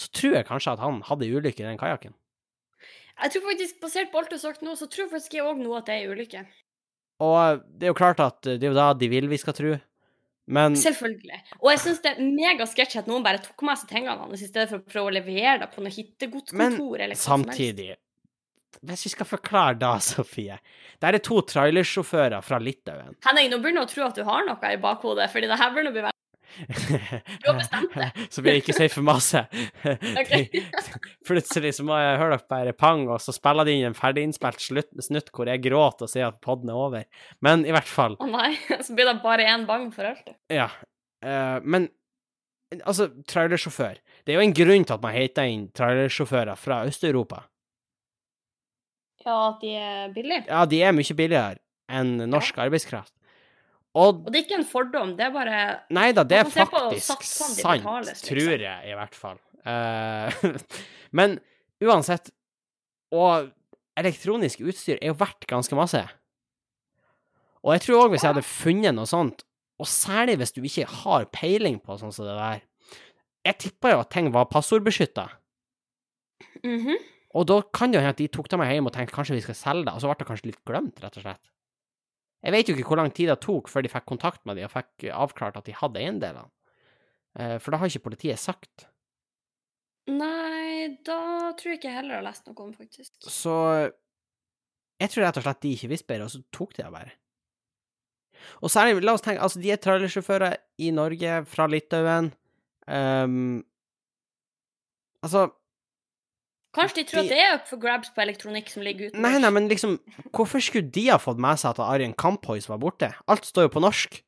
så 0.00 0.10
tror 0.16 0.38
jeg 0.38 0.48
kanskje 0.48 0.74
at 0.74 0.82
han 0.82 1.02
hadde 1.06 1.28
ulykke 1.30 1.62
i 1.62 1.68
den 1.68 1.80
kajakken. 1.80 2.14
Jeg 3.22 3.30
tror 3.30 3.44
faktisk, 3.50 3.80
basert 3.82 4.10
på 4.10 4.18
alt 4.20 4.32
du 4.32 4.38
har 4.38 4.42
sagt 4.42 4.64
nå, 4.64 4.74
så 4.78 4.88
tror 4.90 5.10
faktisk 5.12 5.36
jeg 5.36 5.44
òg 5.46 5.60
nå 5.62 5.74
at 5.78 5.86
det 5.86 5.94
er 5.94 6.06
ei 6.06 6.14
ulykke. 6.14 6.46
Og 7.22 7.60
det 7.78 7.86
er 7.86 7.92
jo 7.92 7.98
klart 7.98 8.22
at 8.24 8.40
det 8.42 8.58
er 8.58 8.72
jo 8.72 8.78
da 8.78 8.88
de 8.98 9.08
vil 9.12 9.28
vi 9.30 9.38
skal 9.38 9.54
tro, 9.54 9.76
men 10.54 10.74
Selvfølgelig. 10.76 11.38
Og 11.62 11.70
jeg 11.72 11.80
syns 11.80 12.02
det 12.04 12.10
er 12.10 12.24
megasketsj 12.24 12.98
at 13.00 13.06
noen 13.08 13.24
bare 13.24 13.40
tok 13.44 13.62
med 13.64 13.78
seg 13.80 13.92
tingene 13.94 14.16
hans 14.18 14.42
i 14.44 14.48
stedet 14.48 14.68
for 14.72 14.82
å 14.82 14.88
prøve 14.90 15.12
å 15.12 15.14
levere 15.14 15.60
det 15.62 15.70
på 15.72 15.84
noe 15.84 15.94
hittegodskontor 15.94 17.04
helst. 17.04 17.24
samtidig 17.24 17.94
Hvis 18.82 19.06
vi 19.06 19.14
skal 19.14 19.28
forklare 19.28 19.78
da, 19.80 19.94
Sofie 20.04 20.58
Der 21.02 21.16
er 21.16 21.22
to 21.24 21.40
trailersjåfører 21.44 22.44
fra 22.44 22.58
Litauen. 22.62 23.16
Henning, 23.26 23.52
nå 23.52 23.60
begynner 23.62 23.84
du 23.84 23.90
å 23.90 23.94
tro 23.94 24.08
at 24.08 24.18
du 24.18 24.24
har 24.26 24.46
noe 24.48 24.74
i 24.74 24.80
bakhodet, 24.80 25.30
fordi 25.32 25.50
det 25.50 25.60
her 25.60 25.72
begynner 25.74 25.92
å 25.92 25.96
bli 25.96 26.04
veldig 26.06 26.12
Du 27.42 27.48
har 27.48 27.56
bestemt 27.58 27.94
det. 27.98 28.10
så 28.32 28.42
blir 28.42 28.56
jeg 28.56 28.62
ikke 28.62 28.76
si 28.76 28.86
for 28.92 29.06
masse. 29.06 29.40
Plutselig 31.28 31.74
så 31.78 31.86
må 31.86 31.96
jeg 31.98 32.20
høre 32.20 32.36
dere 32.38 32.48
bare 32.50 32.74
pang, 32.78 33.08
og 33.10 33.18
så 33.22 33.34
spiller 33.34 33.66
de 33.66 33.74
inn 33.78 33.88
en 33.88 33.98
ferdiginnspilt 33.98 34.62
snutt 34.62 35.32
hvor 35.34 35.50
jeg 35.50 35.64
gråter 35.64 36.06
og 36.06 36.12
sier 36.12 36.28
at 36.28 36.38
podden 36.44 36.70
er 36.70 36.78
over. 36.78 37.08
Men 37.44 37.66
i 37.66 37.74
hvert 37.74 37.90
fall 37.90 38.14
Å 38.22 38.30
nei, 38.30 38.52
så 38.78 38.94
blir 38.94 39.10
det 39.10 39.18
bare 39.24 39.48
én 39.50 39.66
bang 39.68 39.90
for 39.94 40.12
alt. 40.12 40.34
Ja. 40.52 40.70
Uh, 41.24 41.58
men 41.64 41.88
altså, 42.82 43.08
trailersjåfør 43.30 43.96
Det 44.24 44.34
er 44.34 44.38
jo 44.38 44.44
en 44.44 44.56
grunn 44.56 44.84
til 44.84 44.96
at 44.96 45.04
man 45.04 45.14
heter 45.14 45.48
inn 45.48 45.66
trailersjåfører 45.76 46.58
fra 46.60 46.82
Øst-Europa. 46.88 47.44
Ja, 49.24 49.36
at 49.48 49.60
de 49.62 49.74
er 49.80 50.12
billige. 50.14 50.44
Ja, 50.48 50.64
de 50.68 50.80
er 50.84 50.92
mye 50.96 51.16
billigere 51.16 51.60
enn 51.88 52.16
norsk 52.30 52.58
arbeidskraft. 52.64 53.12
Og 53.94 54.24
Og 54.26 54.30
det 54.32 54.40
er 54.40 54.44
ikke 54.44 54.58
en 54.58 54.66
fordom, 54.66 55.12
det 55.16 55.26
er 55.28 55.30
bare 55.34 55.58
Nei 55.94 56.08
da, 56.16 56.24
det 56.26 56.40
er 56.40 56.48
faktisk 56.50 57.22
sant, 57.22 57.60
betales, 57.60 58.08
liksom. 58.10 58.28
tror 58.32 58.64
jeg 58.66 58.90
i 58.90 58.96
hvert 58.98 59.14
fall. 59.14 59.38
Uh, 59.64 60.58
men 61.18 61.38
uansett 61.80 62.28
Og 63.14 63.48
elektronisk 63.96 64.60
utstyr 64.66 64.98
er 64.98 65.12
jo 65.12 65.16
verdt 65.16 65.46
ganske 65.48 65.76
masse. 65.78 66.02
Og 67.64 67.72
jeg 67.72 67.84
tror 67.84 68.02
òg 68.02 68.10
hvis 68.12 68.24
jeg 68.26 68.34
hadde 68.34 68.44
funnet 68.44 68.96
noe 68.96 69.08
sånt, 69.08 69.44
og 69.80 69.86
særlig 69.88 70.36
hvis 70.40 70.52
du 70.52 70.60
ikke 70.66 70.84
har 71.04 71.24
peiling 71.32 71.78
på 71.80 71.96
sånn 72.00 72.12
som 72.12 72.26
det 72.26 72.34
der 72.36 72.60
Jeg 73.46 73.58
tippa 73.62 73.94
jo 73.94 74.02
at 74.02 74.10
ting 74.10 74.32
var 74.34 74.50
passordbeskytta. 74.50 75.28
Mhm. 76.64 76.98
Og 77.34 77.46
da 77.50 77.58
kan 77.74 77.90
det 77.90 77.98
hende 78.00 78.14
at 78.14 78.20
de 78.22 78.28
tok 78.30 78.48
det 78.52 78.58
med 78.60 78.70
hjem 78.70 78.86
og 78.86 78.94
tenkte 78.94 79.14
kanskje 79.16 79.34
vi 79.38 79.42
skal 79.42 79.56
selge 79.58 79.88
det, 79.88 79.94
og 79.96 80.02
så 80.02 80.10
ble 80.10 80.18
det 80.20 80.26
kanskje 80.28 80.50
litt 80.52 80.60
glemt, 80.68 81.00
rett 81.02 81.16
og 81.18 81.24
slett. 81.26 81.50
Jeg 82.44 82.52
vet 82.54 82.68
jo 82.68 82.74
ikke 82.76 82.90
hvor 82.92 83.00
lang 83.00 83.10
tid 83.16 83.30
det 83.32 83.38
tok 83.42 83.70
før 83.72 83.82
de 83.86 83.90
fikk 83.90 84.04
kontakt 84.06 84.42
med 84.46 84.58
de 84.60 84.66
og 84.66 84.72
fikk 84.74 85.06
avklart 85.10 85.56
at 85.58 85.66
de 85.66 85.74
hadde 85.78 86.02
eiendelene. 86.02 86.46
Eh, 87.40 87.56
For 87.58 87.72
det 87.72 87.80
har 87.80 87.90
ikke 87.90 88.04
politiet 88.10 88.38
sagt. 88.38 88.86
Nei, 90.12 90.94
da 91.02 91.54
tror 91.56 91.72
jeg 91.72 91.78
ikke 91.80 91.88
jeg 91.88 91.96
heller 92.02 92.18
har 92.20 92.26
lest 92.26 92.44
noe 92.46 92.66
om, 92.66 92.72
faktisk. 92.76 93.10
Så 93.24 93.54
jeg 95.00 95.10
tror 95.10 95.24
rett 95.24 95.40
og 95.40 95.46
slett 95.46 95.62
de 95.64 95.72
ikke 95.74 95.90
visste 95.94 96.10
bedre, 96.12 96.28
og 96.28 96.34
så 96.34 96.42
tok 96.54 96.76
de 96.76 96.84
det 96.84 96.92
bare. 96.92 97.14
Og 98.60 98.68
særlig, 98.70 99.00
la 99.02 99.14
oss 99.16 99.24
tenke, 99.24 99.40
altså 99.42 99.62
de 99.62 99.72
er 99.72 99.80
trailersjåfører 99.80 100.58
i 100.84 100.90
Norge, 100.94 101.38
fra 101.48 101.66
Litauen. 101.70 102.28
um, 102.86 103.64
altså 105.24 105.46
Kanskje 106.74 107.00
de 107.00 107.04
tror 107.10 107.20
De- 107.22 107.26
at 107.28 107.32
det 107.32 107.40
er 107.44 107.54
up 107.58 107.66
for 107.70 107.78
grabs 107.82 108.10
på 108.14 108.22
elektronikk 108.24 108.70
som 108.72 108.82
ligger 108.82 109.10
ute? 109.12 109.20
Nei, 109.22 109.36
nei, 109.38 109.50
men 109.54 109.68
liksom, 109.70 109.96
hvorfor 110.34 110.62
skulle 110.64 110.90
de 110.90 111.06
ha 111.12 111.18
fått 111.22 111.38
med 111.42 111.60
seg 111.62 111.70
at 111.74 111.82
Arjen 111.86 112.14
Kamphois 112.18 112.66
var 112.70 112.80
borte? 112.82 113.12
Alt 113.30 113.46
står 113.46 113.68
jo 113.68 113.74
på 113.76 113.82
norsk. 113.84 114.20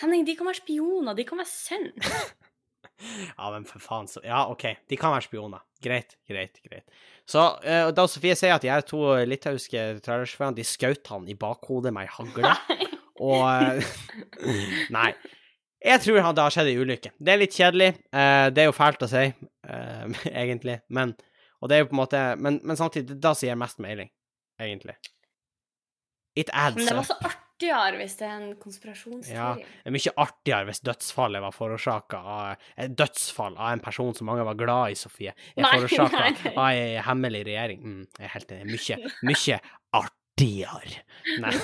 Henning, 0.00 0.24
de 0.28 0.36
kan 0.38 0.46
være 0.46 0.60
spioner, 0.62 1.14
de 1.18 1.24
kan 1.28 1.40
være 1.42 1.52
sønn. 1.52 1.90
Ja, 2.98 3.52
men 3.54 3.62
for 3.62 3.78
faen, 3.78 4.08
så 4.10 4.18
Ja, 4.24 4.40
OK, 4.50 4.64
de 4.90 4.96
kan 4.98 5.12
være 5.14 5.22
spioner. 5.28 5.60
Greit, 5.84 6.16
greit, 6.26 6.56
greit. 6.66 6.82
Så 7.30 7.38
uh, 7.62 7.90
da 7.94 8.06
Sofie 8.10 8.34
sier 8.34 8.56
at 8.56 8.64
de 8.64 8.70
her 8.72 8.82
to 8.82 8.98
litauiske 9.28 9.84
trailersjåførene, 10.02 10.56
de 10.58 10.64
skjøt 10.66 11.06
han 11.12 11.28
i 11.30 11.36
bakhodet 11.38 11.92
med 11.94 12.08
ei 12.08 12.10
hagle, 12.16 12.50
og 13.28 13.44
uh, 13.46 13.92
Nei. 14.96 15.12
Jeg 15.84 16.00
tror 16.02 16.20
han- 16.20 16.34
det 16.34 16.42
har 16.42 16.50
skjedd 16.50 16.66
ei 16.72 16.76
ulykke. 16.82 17.10
Det 17.22 17.32
er 17.32 17.38
litt 17.38 17.52
kjedelig. 17.54 17.88
eh, 18.12 18.50
det 18.50 18.58
er 18.62 18.66
jo 18.66 18.72
fælt 18.76 19.02
å 19.04 19.08
si, 19.08 19.24
eh, 19.68 20.06
egentlig, 20.42 20.80
men 20.88 21.14
Og 21.62 21.68
det 21.68 21.74
er 21.76 21.80
jo 21.84 21.86
på 21.90 21.94
en 21.96 22.02
måte 22.06 22.38
Men, 22.38 22.60
men 22.62 22.76
samtidig, 22.76 23.18
da 23.20 23.32
sier 23.34 23.50
jeg 23.50 23.58
mest 23.58 23.78
mailing, 23.82 24.10
egentlig. 24.60 24.94
It 26.36 26.50
adds 26.52 26.76
Men 26.76 26.86
det 26.86 26.94
var 26.94 27.00
up. 27.02 27.06
så 27.06 27.16
artigere 27.58 27.96
hvis 27.98 28.16
det 28.18 28.26
er 28.28 28.34
en 28.36 28.52
konspirasjonsteori. 28.62 29.64
Det 29.64 29.86
er 29.90 29.90
mye 29.96 30.12
artigere 30.22 30.66
hvis 30.68 30.80
dødsfallet 30.86 31.42
var 31.42 31.50
forårsaka 31.56 32.16
av 32.22 32.56
et 32.78 32.94
dødsfall 32.94 33.56
av 33.58 33.72
en 33.72 33.80
person 33.82 34.14
som 34.14 34.26
mange 34.30 34.44
var 34.46 34.54
glad 34.54 34.92
i, 34.92 34.94
Sofie. 34.94 35.34
Er 35.56 35.64
forårsaka 35.74 36.52
av 36.56 36.68
ei 36.68 37.02
hemmelig 37.02 37.42
regjering. 37.50 37.82
Mm, 37.82 38.06
jeg 38.20 38.24
er 38.28 38.34
helt 38.36 38.52
enig. 38.54 38.78
Mye, 38.78 39.12
mye 39.32 39.58
artigere. 39.98 41.02
Nei. 41.42 41.56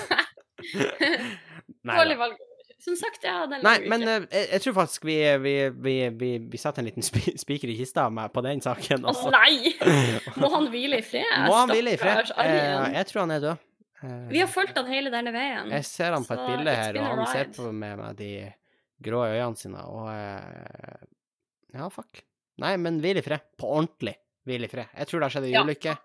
Dårlig 1.84 2.18
valg. 2.18 2.36
Som 2.84 2.96
sagt, 3.00 3.22
jeg 3.24 3.32
hadde 3.32 3.58
Nei, 3.64 3.76
men 3.88 4.02
eh, 4.04 4.24
jeg, 4.28 4.48
jeg 4.52 4.60
tror 4.66 4.74
faktisk 4.82 5.06
vi, 5.08 5.14
vi, 5.40 5.52
vi, 5.86 5.94
vi, 6.20 6.30
vi 6.52 6.58
setter 6.60 6.82
en 6.82 6.88
liten 6.90 7.06
spi- 7.06 7.32
spiker 7.40 7.70
i 7.72 7.76
kista 7.78 8.08
med, 8.12 8.32
på 8.34 8.42
den 8.44 8.60
saken. 8.64 9.06
Å 9.06 9.12
Altså. 9.14 9.30
nei! 9.32 9.70
Må 10.42 10.50
han 10.52 10.68
hvile 10.72 10.98
i 11.00 11.06
fred? 11.06 11.30
Må 11.46 11.54
han 11.62 11.72
hvile 11.72 11.94
i 11.96 12.00
fred? 12.00 12.32
Eh, 12.44 12.98
jeg 12.98 13.08
tror 13.12 13.22
han 13.24 13.32
er 13.38 13.40
død. 13.46 13.62
Eh, 14.04 14.18
Vi 14.34 14.42
har 14.42 14.50
fulgt 14.52 14.76
han 14.76 14.90
hele 14.92 15.12
denne 15.14 15.32
veien. 15.32 15.72
Jeg 15.72 15.86
ser 15.88 16.12
han 16.18 16.26
på 16.28 16.36
et 16.36 16.44
bilde 16.50 16.74
her, 16.76 16.98
og 17.00 17.08
han 17.22 17.30
ser 17.32 17.48
på 17.56 17.70
meg 17.72 17.96
med 18.02 18.20
de 18.20 18.30
grå 19.04 19.22
øynene 19.30 19.56
sine, 19.58 19.80
og 19.88 20.10
eh, 20.12 21.08
Ja, 21.78 21.88
fuck. 21.90 22.20
Nei, 22.60 22.76
men 22.78 23.00
hvil 23.02 23.18
i 23.18 23.24
fred. 23.24 23.42
På 23.58 23.72
ordentlig 23.80 24.12
hvil 24.46 24.68
i 24.68 24.68
fred. 24.70 24.92
Jeg 24.92 25.08
tror 25.10 25.24
det 25.24 25.30
har 25.30 25.34
skjedd 25.38 25.48
en 25.48 25.56
Ja, 25.56 25.64
ulykke. 25.64 25.96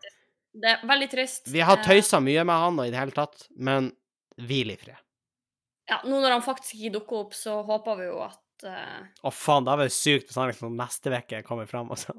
Det 0.60 0.72
er 0.72 0.88
veldig 0.90 1.10
trist. 1.12 1.52
Vi 1.54 1.60
har 1.62 1.78
Eh, 1.78 1.84
tøysa 1.86 2.18
mye 2.24 2.42
med 2.48 2.56
han 2.64 2.80
og 2.82 2.88
i 2.88 2.94
det 2.96 2.98
hele 3.04 3.14
tatt, 3.14 3.44
men 3.60 3.92
hvil 4.40 4.72
i 4.74 4.80
fred. 4.80 4.98
Ja, 5.90 6.00
nå 6.06 6.20
når 6.22 6.36
han 6.38 6.46
faktisk 6.46 6.78
ikke 6.78 6.94
dukker 7.00 7.24
opp, 7.24 7.36
så 7.38 7.60
håper 7.66 7.98
vi 8.00 8.08
jo 8.10 8.20
at 8.26 8.68
eh, 8.70 9.00
Å, 9.26 9.32
faen, 9.34 9.66
det 9.66 9.74
hadde 9.74 9.86
vært 9.88 9.96
sykt 9.96 10.30
hvis 10.30 10.38
han 10.38 10.52
liksom 10.52 10.78
neste 10.78 11.14
uke 11.16 11.42
kommer 11.48 11.70
fram 11.70 11.90
og 11.94 12.00
så 12.02 12.14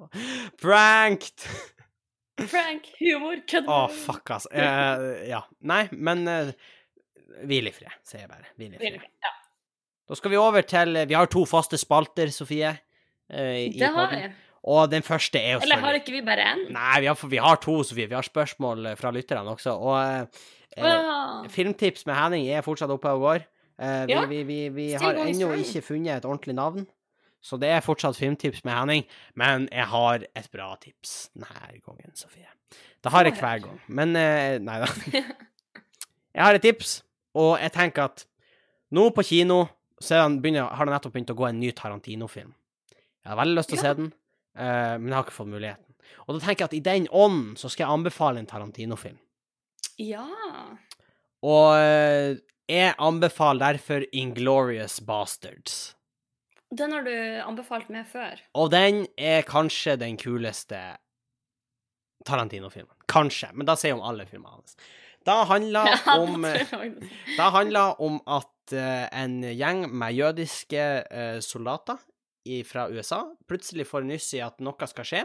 Pranked! 0.62 1.46
Prank, 2.40 2.86
humor, 2.96 3.42
kødd. 3.44 3.66
Å, 3.68 3.80
fuck, 3.92 4.30
altså. 4.32 4.48
Uh, 4.48 5.18
ja. 5.28 5.42
Nei, 5.68 5.82
men 5.92 6.22
uh, 6.24 6.52
hvil 7.44 7.68
i 7.68 7.72
fred, 7.74 7.92
sier 8.06 8.22
jeg 8.22 8.30
bare. 8.30 8.48
Hvil 8.56 8.78
i 8.78 8.80
fred. 8.80 9.02
Ja, 9.26 9.32
Da 10.08 10.16
skal 10.16 10.32
vi 10.32 10.38
over 10.40 10.64
til 10.64 10.96
Vi 11.04 11.18
har 11.18 11.28
to 11.28 11.42
faste 11.44 11.76
spalter, 11.76 12.32
Sofie. 12.32 12.70
i 13.28 13.66
det 13.76 13.90
har 13.92 14.08
vi. 14.14 14.22
Og 14.72 14.88
den 14.92 15.04
første 15.04 15.36
er 15.36 15.58
jo 15.58 15.60
Eller 15.66 15.84
har 15.84 15.98
ikke 16.00 16.16
vi 16.16 16.22
bare 16.24 16.48
én? 16.54 16.64
Nei, 16.72 17.02
vi 17.04 17.10
har, 17.12 17.20
vi 17.36 17.44
har 17.44 17.60
to, 17.60 17.76
Sofie. 17.84 18.08
Vi 18.08 18.16
har 18.16 18.24
spørsmål 18.24 18.88
fra 18.96 19.12
lytterne 19.12 19.52
også. 19.52 19.76
Og 19.76 20.40
Ah, 20.78 21.48
filmtips 21.50 22.06
med 22.06 22.14
Henning 22.14 22.46
er 22.48 22.62
fortsatt 22.62 22.92
oppe 22.94 23.10
og 23.10 23.24
går. 23.24 23.46
Eh, 23.80 24.06
vi, 24.06 24.12
Ja. 24.12 24.24
vi, 24.28 24.42
vi, 24.44 24.58
vi 24.68 24.92
har 24.92 25.14
ennå 25.14 25.52
ikke 25.56 25.80
funnet 25.82 26.18
et 26.20 26.24
ordentlig 26.28 26.54
navn. 26.54 26.86
Så 27.40 27.56
det 27.56 27.70
er 27.72 27.80
fortsatt 27.80 28.18
filmtips 28.20 28.64
med 28.68 28.74
Henning, 28.76 29.04
men 29.34 29.68
jeg 29.72 29.86
har 29.88 30.26
et 30.36 30.48
bra 30.52 30.74
tips 30.76 31.30
denne 31.32 31.80
gangen, 31.80 32.12
Sofie. 32.14 32.50
Det 33.00 33.10
har 33.14 33.24
jeg 33.24 33.38
hver 33.40 33.62
gang, 33.64 33.78
men 33.88 34.12
eh, 34.16 34.58
Nei 34.60 34.80
da. 34.82 34.90
Jeg 36.30 36.44
har 36.44 36.54
et 36.54 36.62
tips, 36.62 36.90
og 37.34 37.56
jeg 37.58 37.72
tenker 37.74 38.04
at 38.04 38.22
nå 38.94 39.08
på 39.10 39.24
kino 39.26 39.64
er 39.98 40.36
begynner, 40.38 40.68
har 40.78 40.86
det 40.86 40.92
nettopp 40.94 41.12
begynt 41.16 41.32
å 41.32 41.34
gå 41.34 41.48
en 41.48 41.58
ny 41.58 41.72
Tarantino-film. 41.74 42.52
Jeg 43.24 43.32
har 43.32 43.36
veldig 43.40 43.56
lyst 43.58 43.72
til 43.72 43.80
å 43.80 43.82
se 43.82 43.94
den, 43.98 44.12
eh, 44.54 44.94
men 45.00 45.08
jeg 45.10 45.16
har 45.16 45.24
ikke 45.26 45.34
fått 45.40 45.50
muligheten. 45.50 45.96
Og 46.28 46.36
da 46.36 46.44
tenker 46.44 46.62
jeg 46.62 46.68
at 46.70 46.76
i 46.78 46.82
den 46.86 47.08
ånden 47.10 47.56
så 47.58 47.66
skal 47.68 47.84
jeg 47.88 47.96
anbefale 47.96 48.38
en 48.38 48.46
Tarantino-film. 48.46 49.18
ja. 49.98 50.22
Og 51.42 51.72
jeg 52.70 52.94
anbefaler 53.02 53.76
derfor 53.76 54.06
Inglorious 54.12 55.00
Bastards. 55.02 55.96
Den 56.70 56.94
har 56.94 57.02
du 57.02 57.14
anbefalt 57.42 57.90
meg 57.90 58.06
før. 58.06 58.38
Og 58.54 58.70
den 58.70 59.02
er 59.18 59.42
kanskje 59.46 59.96
den 59.98 60.18
kuleste 60.20 60.78
Tarantino-filmen. 62.26 62.94
Kanskje, 63.10 63.50
men 63.56 63.66
da 63.66 63.74
sier 63.78 63.94
jeg 63.94 63.98
om 63.98 64.06
alle 64.06 64.26
filmene 64.28 64.60
hans. 64.60 64.76
Da 65.26 65.42
handler 65.50 65.90
Ja, 65.90 66.16
om 66.20 66.44
eh. 66.48 66.76
Det 67.36 67.48
handler 67.56 68.00
om 68.00 68.20
at 68.28 68.76
uh, 68.76 69.08
en 69.10 69.40
gjeng 69.42 69.88
med 69.90 70.16
jødiske 70.16 70.86
uh, 71.10 71.40
soldater 71.44 71.98
fra 72.66 72.86
USA 72.88 73.18
plutselig 73.46 73.84
får 73.86 74.06
nyss 74.08 74.30
i 74.38 74.40
at 74.42 74.62
noe 74.64 74.86
skal 74.88 75.06
skje 75.06 75.20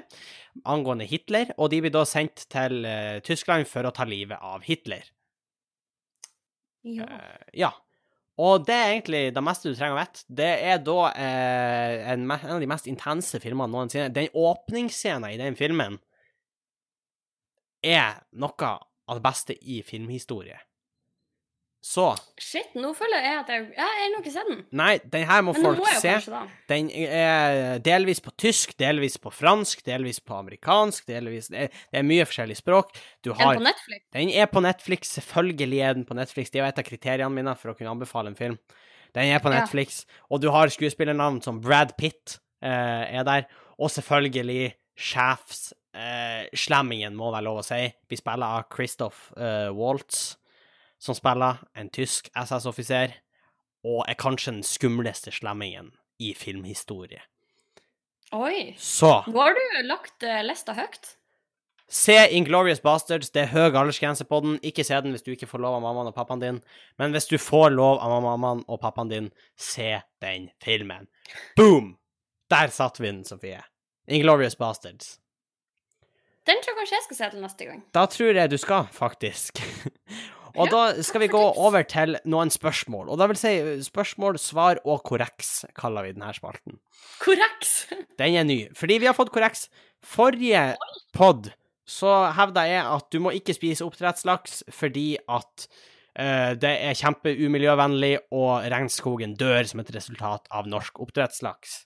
angående 0.67 1.07
Hitler, 1.07 1.53
og 1.57 1.71
de 1.71 1.79
blir 1.81 1.93
da 1.95 2.03
sendt 2.05 2.43
til 2.51 2.83
uh, 2.83 3.21
Tyskland 3.25 3.69
for 3.71 3.87
å 3.87 3.93
ta 3.95 4.05
livet 4.09 4.41
av 4.43 4.65
Hitler. 4.67 5.05
Ja. 6.85 7.07
Eh, 7.09 7.49
ja. 7.65 7.71
Og 8.35 8.65
det 8.67 8.75
er 8.75 8.89
egentlig 8.91 9.21
det 9.35 9.43
meste 9.43 9.71
du 9.71 9.77
trenger 9.77 9.95
å 9.95 10.01
vite. 10.01 10.25
Det 10.41 10.51
er 10.67 10.81
da 10.83 10.97
eh, 11.15 11.93
en, 12.11 12.25
en 12.27 12.55
av 12.57 12.59
de 12.61 12.67
mest 12.67 12.89
intense 12.91 13.39
filmene 13.39 13.71
noensinne. 13.71 14.11
Den 14.13 14.27
åpningsscenen 14.35 15.29
i 15.31 15.39
den 15.39 15.55
filmen 15.55 15.97
er 17.85 18.19
noe 18.35 18.71
av 19.05 19.19
det 19.19 19.23
beste 19.23 19.55
i 19.55 19.79
filmhistorie. 19.87 20.57
Så 21.85 22.05
Shit, 22.41 22.71
nå 22.81 22.89
føler 22.97 23.21
jeg 23.21 23.35
at 23.43 23.49
jeg 23.53 23.65
jeg 23.75 23.83
har 23.85 23.99
ennå 24.07 24.19
ikke 24.23 24.31
sett 24.33 24.47
den. 24.49 24.61
Nei, 24.79 24.95
den 25.13 25.25
her 25.29 25.43
må 25.45 25.51
Men 25.53 25.61
folk 25.67 25.81
må 25.83 25.89
se. 26.01 26.13
kanskje. 26.15 26.39
Den 26.71 26.87
er 26.89 27.77
delvis 27.85 28.21
på 28.25 28.31
tysk, 28.41 28.71
delvis 28.81 29.19
på 29.21 29.29
fransk, 29.29 29.83
delvis 29.85 30.17
på 30.25 30.33
amerikansk, 30.39 31.05
delvis 31.11 31.51
Det 31.53 31.67
er, 31.67 31.75
det 31.93 32.01
mye 32.09 32.25
forskjellig 32.25 32.57
språk. 32.57 32.95
Du 33.21 33.29
har 33.37 33.53
den 33.53 33.61
på 33.61 33.67
Netflix? 33.67 34.01
Den 34.17 34.31
er 34.33 34.49
på 34.49 34.63
Netflix, 34.65 35.11
selvfølgelig 35.19 35.81
er 35.85 35.93
den 35.99 36.07
på 36.09 36.17
Netflix. 36.17 36.49
Det 36.49 36.59
er 36.59 36.63
jo 36.65 36.69
et 36.71 36.81
av 36.81 36.87
kriteriene 36.89 37.29
mine 37.37 37.53
for 37.59 37.71
å 37.71 37.75
kunne 37.77 37.93
anbefale 37.93 38.33
en 38.33 38.39
film. 38.39 38.57
Den 39.13 39.29
er 39.35 39.43
på 39.43 39.51
Ja. 39.53 39.59
Netflix, 39.61 40.05
og 40.29 40.41
du 40.41 40.49
har 40.51 40.73
skuespillernavn 40.73 41.37
som 41.45 41.61
Brad 41.61 41.93
Pitt 42.01 42.39
eh, 42.65 43.19
er 43.19 43.23
der, 43.29 43.45
og 43.77 43.91
selvfølgelig 43.93 44.73
sjefs 44.97 45.69
eh, 45.93 46.49
slammingen, 46.57 47.13
må 47.15 47.29
være 47.31 47.45
lov 47.45 47.61
å 47.61 47.63
si. 47.67 47.83
Vi 48.09 48.17
spiller 48.19 48.57
av 48.57 48.65
Christoph 48.73 49.29
eh, 49.37 49.69
Waltz, 49.75 50.33
som 51.05 51.17
spiller 51.17 51.61
en 51.77 51.91
tysk 51.93 52.31
SS-offiser, 52.33 53.13
og 53.85 54.01
er 54.09 54.17
kanskje 54.17 54.55
den 54.55 54.65
skumleste 54.65 55.33
slemmingen 55.33 55.91
i 56.17 56.33
filmhistorie. 56.33 57.21
Oi. 58.33 58.73
Så 58.81 59.19
Nå 59.29 59.37
har 59.37 59.53
du 59.53 59.61
lagt 59.85 60.25
eh, 60.25 60.41
lista 60.43 60.73
høyt. 60.73 61.11
Se 61.87 62.15
Inglorious 62.33 62.81
Bastards. 62.81 63.29
Det 63.29 63.43
er 63.43 63.51
høy 63.51 63.77
aldersgrense 63.77 64.25
på 64.25 64.39
den. 64.41 64.55
Ikke 64.65 64.83
se 64.83 64.97
den 65.05 65.13
hvis 65.13 65.23
du 65.25 65.35
ikke 65.35 65.49
får 65.49 65.61
lov 65.61 65.77
av 65.77 65.83
mammaen 65.85 66.09
og 66.09 66.15
pappaen 66.15 66.41
din. 66.41 66.57
Men 66.97 67.13
hvis 67.13 67.29
du 67.29 67.37
får 67.37 67.69
lov 67.75 68.01
av 68.01 68.15
mammaen 68.25 68.63
og 68.65 68.81
pappaen 68.81 69.11
din, 69.11 69.29
se 69.53 69.99
den 70.25 70.49
filmen. 70.65 71.05
Boom! 71.59 71.93
Der 72.49 72.73
satt 72.73 72.97
vi 72.99 73.11
den, 73.11 73.21
Sofie. 73.25 73.61
Inglorious 74.09 74.57
Bastards. 74.57 75.19
Den 76.45 76.59
tror 76.61 76.73
jeg 76.73 76.81
kanskje 76.81 76.97
jeg 76.97 77.05
skal 77.05 77.17
se 77.17 77.29
til 77.33 77.45
neste 77.45 77.69
gang. 77.69 77.85
Da 77.93 78.05
tror 78.09 78.37
jeg 78.37 78.49
du 78.51 78.57
skal, 78.61 78.89
faktisk. 78.93 79.61
og 80.55 80.69
Ja, 80.69 80.71
da 80.71 81.03
skal 81.03 81.25
vi 81.25 81.31
gå 81.31 81.41
over 81.41 81.83
til 81.87 82.17
noen 82.25 82.51
spørsmål. 82.53 83.09
Og 83.11 83.19
da 83.19 83.27
vil 83.31 83.39
si 83.39 83.53
spørsmål, 83.85 84.39
svar 84.41 84.79
og 84.83 85.03
korreks, 85.07 85.65
kaller 85.77 86.07
vi 86.07 86.15
denne 86.15 86.31
spalten. 86.35 86.79
Korreks! 87.23 87.75
Den 88.19 88.39
er 88.39 88.47
ny, 88.47 88.59
fordi 88.75 88.99
vi 89.03 89.09
har 89.09 89.17
fått 89.17 89.33
korreks. 89.35 89.67
Forrige 90.05 90.73
pod 91.15 91.51
så 91.85 92.11
hevda 92.33 92.65
jeg 92.65 92.81
at 92.81 93.09
du 93.13 93.19
må 93.21 93.33
ikke 93.37 93.53
spise 93.53 93.85
oppdrettslaks 93.85 94.63
fordi 94.73 95.15
at 95.21 95.67
uh, 96.17 96.53
det 96.57 96.71
er 96.87 96.97
kjempeumiljøvennlig, 96.97 98.15
og 98.33 98.65
regnskogen 98.73 99.35
dør 99.37 99.69
som 99.69 99.83
et 99.83 99.91
resultat 99.93 100.49
av 100.49 100.69
norsk 100.71 101.03
oppdrettslaks. 101.05 101.83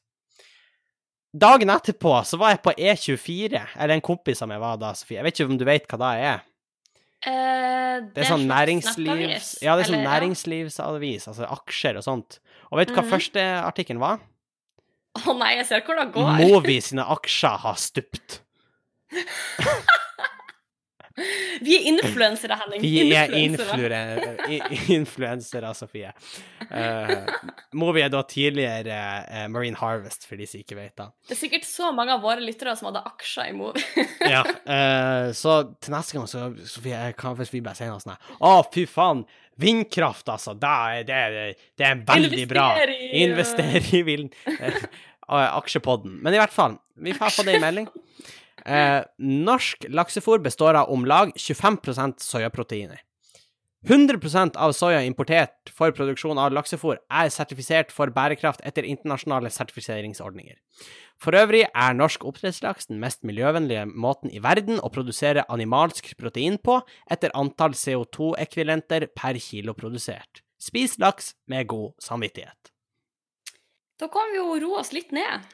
Dagen 1.30 1.70
etterpå 1.70 2.16
så 2.26 2.40
var 2.42 2.56
jeg 2.56 2.64
på 2.66 2.74
E24, 2.74 3.60
eller 3.78 4.00
en 4.00 4.06
kompis 4.06 4.40
av 4.42 4.50
meg 4.50 4.64
var 4.64 4.80
da, 4.82 4.96
Sofie. 4.98 5.20
Jeg 5.20 5.28
vet 5.28 5.38
ikke 5.38 5.52
om 5.52 5.60
du 5.60 5.66
vet 5.68 5.92
hva 5.92 6.00
det 6.02 6.14
er? 6.26 6.40
Eh, 7.28 8.00
Det 8.14 8.24
er 8.24 8.30
sånn 8.30 8.46
næringslivs... 8.48 9.62
Ja, 9.62 9.76
det 9.76 9.84
er 9.86 9.90
sånn 9.92 10.00
eller- 10.00 10.10
næringslivsavis, 10.22 11.28
altså 11.28 11.48
aksjer 11.52 11.98
og 12.00 12.04
sånt. 12.06 12.40
Og 12.72 12.78
vet 12.80 12.88
du 12.88 12.94
hva 12.96 13.04
Mhm. 13.04 13.10
første 13.12 13.44
artikkelen 13.66 14.00
var? 14.00 14.20
Å 15.20 15.34
nei, 15.38 15.56
jeg 15.58 15.66
ser 15.66 15.82
hvor 15.82 15.96
det 16.00 16.14
går. 16.14 16.38
Movi 16.40 16.80
sine 16.82 17.04
aksjer 17.04 17.58
har 17.60 17.76
stupt. 17.76 18.40
Vi 21.66 21.76
er 21.78 21.88
influensere, 21.92 22.58
Henning. 22.62 22.84
Vi 22.84 23.12
er 23.16 23.34
influensere, 24.96 25.74
Sofie. 25.78 26.14
Uh, 26.70 27.28
Movi 27.80 28.04
er 28.06 28.14
da 28.14 28.24
tidligere 28.30 29.02
uh, 29.26 29.46
Marine 29.52 29.80
Harvest, 29.80 30.28
for 30.30 30.40
de 30.40 30.48
som 30.50 30.64
ikke 30.64 30.78
vet 30.80 30.96
det. 31.00 31.10
Det 31.30 31.36
er 31.38 31.42
sikkert 31.42 31.68
så 31.70 31.92
mange 31.96 32.16
av 32.16 32.24
våre 32.26 32.44
lyttere 32.44 32.76
som 32.80 32.92
hadde 32.92 33.04
aksjer 33.12 33.52
i 33.52 33.58
Movi. 33.58 33.86
Ja, 34.30 34.44
uh, 34.46 35.30
så 35.34 35.62
til 35.82 35.94
neste 35.96 36.18
gang, 36.18 36.28
så 36.30 36.50
Sofie, 36.70 36.98
hvis 37.40 37.54
vi 37.54 37.62
bare 37.66 37.78
sier 37.78 37.90
noe 37.90 38.02
sånn 38.04 38.14
her 38.14 38.36
Å, 38.46 38.60
fy 38.74 38.84
faen! 38.90 39.24
Vindkraft, 39.60 40.30
altså! 40.32 40.54
Er, 40.56 41.04
det 41.04 41.56
det 41.78 41.86
er 41.86 42.04
veldig 42.08 42.46
bra. 42.48 42.68
Investere 43.12 43.82
i, 43.82 44.30
eh, 44.46 44.68
eh, 44.80 45.58
aksjepodden. 45.60 46.20
Men 46.24 46.36
i 46.36 46.40
hvert 46.40 46.56
fall, 46.56 46.78
vi 46.96 47.16
har 47.18 47.44
det 47.44 47.58
i 47.58 47.64
melding. 47.64 47.90
Eh, 48.66 49.04
norsk 49.20 49.86
laksefôr 49.90 50.42
består 50.44 50.80
av 50.80 50.90
om 50.90 51.06
lag 51.06 51.32
25% 51.36 52.20
soyaproteiner. 52.24 53.02
100% 53.88 54.58
av 54.60 54.74
soya 54.76 55.00
importert 55.08 55.70
for 55.72 55.94
produksjon 55.96 56.38
av 56.42 56.52
laksefôr 56.52 56.98
er 57.00 57.30
sertifisert 57.32 57.94
for 57.96 58.12
bærekraft 58.12 58.60
etter 58.68 58.84
internasjonale 58.84 59.48
sertifiseringsordninger. 59.56 60.58
For 61.24 61.36
øvrig 61.40 61.64
er 61.72 61.96
norsk 61.96 62.26
oppdrettslaks 62.28 62.90
den 62.90 63.00
mest 63.00 63.24
miljøvennlige 63.24 63.86
måten 63.88 64.34
i 64.36 64.42
verden 64.44 64.82
å 64.84 64.92
produsere 64.92 65.48
animalsk 65.48 66.12
protein 66.20 66.60
på 66.60 66.82
etter 67.08 67.32
antall 67.40 67.72
CO2-ekvivalenter 67.72 69.08
per 69.16 69.40
kilo 69.40 69.76
produsert. 69.78 70.44
Spis 70.60 70.98
laks 71.00 71.34
med 71.48 71.72
god 71.72 71.96
samvittighet. 72.04 72.74
Da 74.00 74.12
kan 74.12 74.28
vi 74.32 74.42
jo 74.42 74.60
roe 74.60 74.84
oss 74.84 74.92
litt 74.96 75.16
ned. 75.16 75.48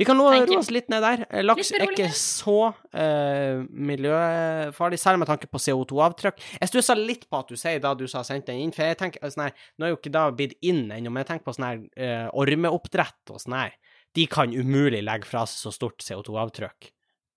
Vi 0.00 0.06
kan 0.08 0.16
nå 0.16 0.30
roe 0.32 0.56
oss 0.56 0.70
litt 0.72 0.88
ned 0.92 1.04
der. 1.04 1.24
Eh, 1.28 1.44
Laks 1.44 1.72
er 1.76 1.84
ikke 1.84 2.08
så 2.16 2.70
uh, 2.72 3.64
miljøfarlig, 3.68 5.00
særlig 5.00 5.22
med 5.22 5.28
tanke 5.28 5.50
på 5.50 5.60
CO2-avtrykk. 5.60 6.40
Jeg 6.56 6.70
stussa 6.72 6.96
litt 6.96 7.26
på 7.28 7.42
at 7.42 7.52
du 7.52 7.60
sier 7.60 7.82
da 7.84 7.92
du 7.98 8.06
sa 8.08 8.24
sendt 8.24 8.48
den 8.48 8.62
inn, 8.64 8.72
for 8.72 8.88
jeg 8.88 8.96
tenker 9.02 9.28
sånn 9.28 9.50
her, 9.50 9.66
nå 9.76 9.86
er 9.86 9.92
jo 9.92 10.00
ikke 10.00 10.14
da 10.16 10.24
blitt 10.32 10.56
inn 10.64 10.86
ennå, 10.88 11.12
men 11.12 11.20
jeg 11.20 11.32
tenker 11.34 11.50
på 11.50 11.56
sånn 11.58 11.68
her 11.68 11.82
uh, 12.00 12.30
ormeoppdrett 12.40 13.34
og 13.34 13.44
sånn 13.44 13.58
her. 13.58 13.76
De 14.16 14.24
kan 14.30 14.56
umulig 14.56 15.04
legge 15.04 15.28
fra 15.28 15.44
seg 15.46 15.68
så 15.68 15.74
stort 15.76 16.02
CO2-avtrykk. 16.02 16.90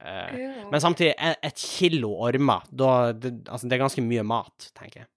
Eh, 0.03 0.39
men 0.71 0.81
samtidig, 0.81 1.13
et, 1.15 1.39
et 1.47 1.59
kilo 1.59 2.11
ormer, 2.25 2.65
da 2.71 3.13
det, 3.15 3.37
Altså, 3.47 3.67
det 3.67 3.77
er 3.77 3.83
ganske 3.85 4.03
mye 4.03 4.25
mat, 4.27 4.71
tenker 4.75 5.03
jeg. 5.03 5.09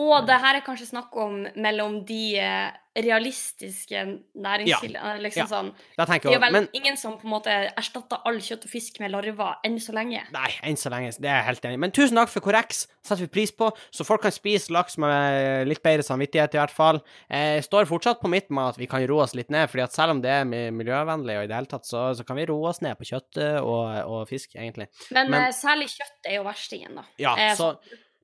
Og 0.00 0.26
det 0.26 0.38
her 0.40 0.56
er 0.56 0.64
kanskje 0.64 0.86
snakk 0.88 1.16
om 1.20 1.42
mellom 1.60 1.98
de 2.08 2.38
eh, 2.40 2.70
realistiske 2.96 4.00
næringskildene. 4.36 5.18
Liksom 5.22 5.42
Ja. 5.42 5.46
sånn. 5.46 5.70
Det 5.96 6.08
er 6.08 6.32
jo 6.32 6.38
vel 6.40 6.52
men 6.52 6.68
ingen 6.72 6.96
som 6.96 7.18
på 7.18 7.24
en 7.24 7.30
måte 7.30 7.50
erstatter 7.76 8.20
all 8.24 8.36
kjøtt 8.36 8.64
og 8.64 8.70
fisk 8.70 9.00
med 9.00 9.10
larver 9.12 9.56
enn 9.64 9.76
så 9.80 9.92
lenge. 9.92 10.22
Nei, 10.32 10.50
enn 10.62 10.76
så 10.76 10.90
lenge. 10.90 11.12
Det 11.20 11.28
er 11.28 11.36
jeg 11.42 11.44
helt 11.44 11.64
enig 11.64 11.74
i. 11.74 11.82
Men 11.84 11.90
tusen 11.90 12.16
takk 12.16 12.28
for 12.28 12.40
korreks. 12.40 12.86
setter 13.02 13.24
vi 13.26 13.28
pris 13.28 13.50
på. 13.50 13.70
Så 13.90 14.04
folk 14.06 14.22
kan 14.22 14.30
spise 14.30 14.70
laks 14.72 14.96
med 14.96 15.66
litt 15.66 15.82
bedre 15.82 16.02
samvittighet, 16.06 16.54
i 16.54 16.58
hvert 16.60 16.70
fall. 16.70 17.00
Jeg 17.28 17.64
står 17.64 17.84
fortsatt 17.90 18.20
på 18.22 18.28
mitt 18.30 18.48
med 18.50 18.68
at 18.68 18.76
vi 18.78 18.86
kan 18.86 19.04
roe 19.08 19.24
oss 19.24 19.34
litt 19.34 19.50
ned, 19.50 19.68
fordi 19.68 19.82
at 19.82 19.92
selv 19.92 20.10
om 20.12 20.20
det 20.22 20.30
er 20.30 20.44
miljøvennlig, 20.44 21.36
og 21.38 21.44
i 21.44 21.46
det 21.50 21.56
hele 21.56 21.66
tatt, 21.66 21.84
så, 21.84 22.14
så 22.14 22.24
kan 22.24 22.36
vi 22.36 22.46
roe 22.46 22.68
oss 22.70 22.80
ned 22.80 22.96
på 22.98 23.04
kjøtt 23.04 23.36
eh, 23.42 23.58
og, 23.60 24.06
og 24.06 24.28
fisk, 24.28 24.54
egentlig. 24.54 24.86
Men, 25.10 25.30
Men- 25.30 25.48
eh, 25.48 25.52
særlig 25.52 25.88
kjøtt 25.90 26.30
er 26.30 26.36
jo 26.38 26.44
verstingen, 26.46 26.94
da. 26.94 27.04
Ja, 27.18 27.34
Eh, 27.36 27.54
så 27.58 27.74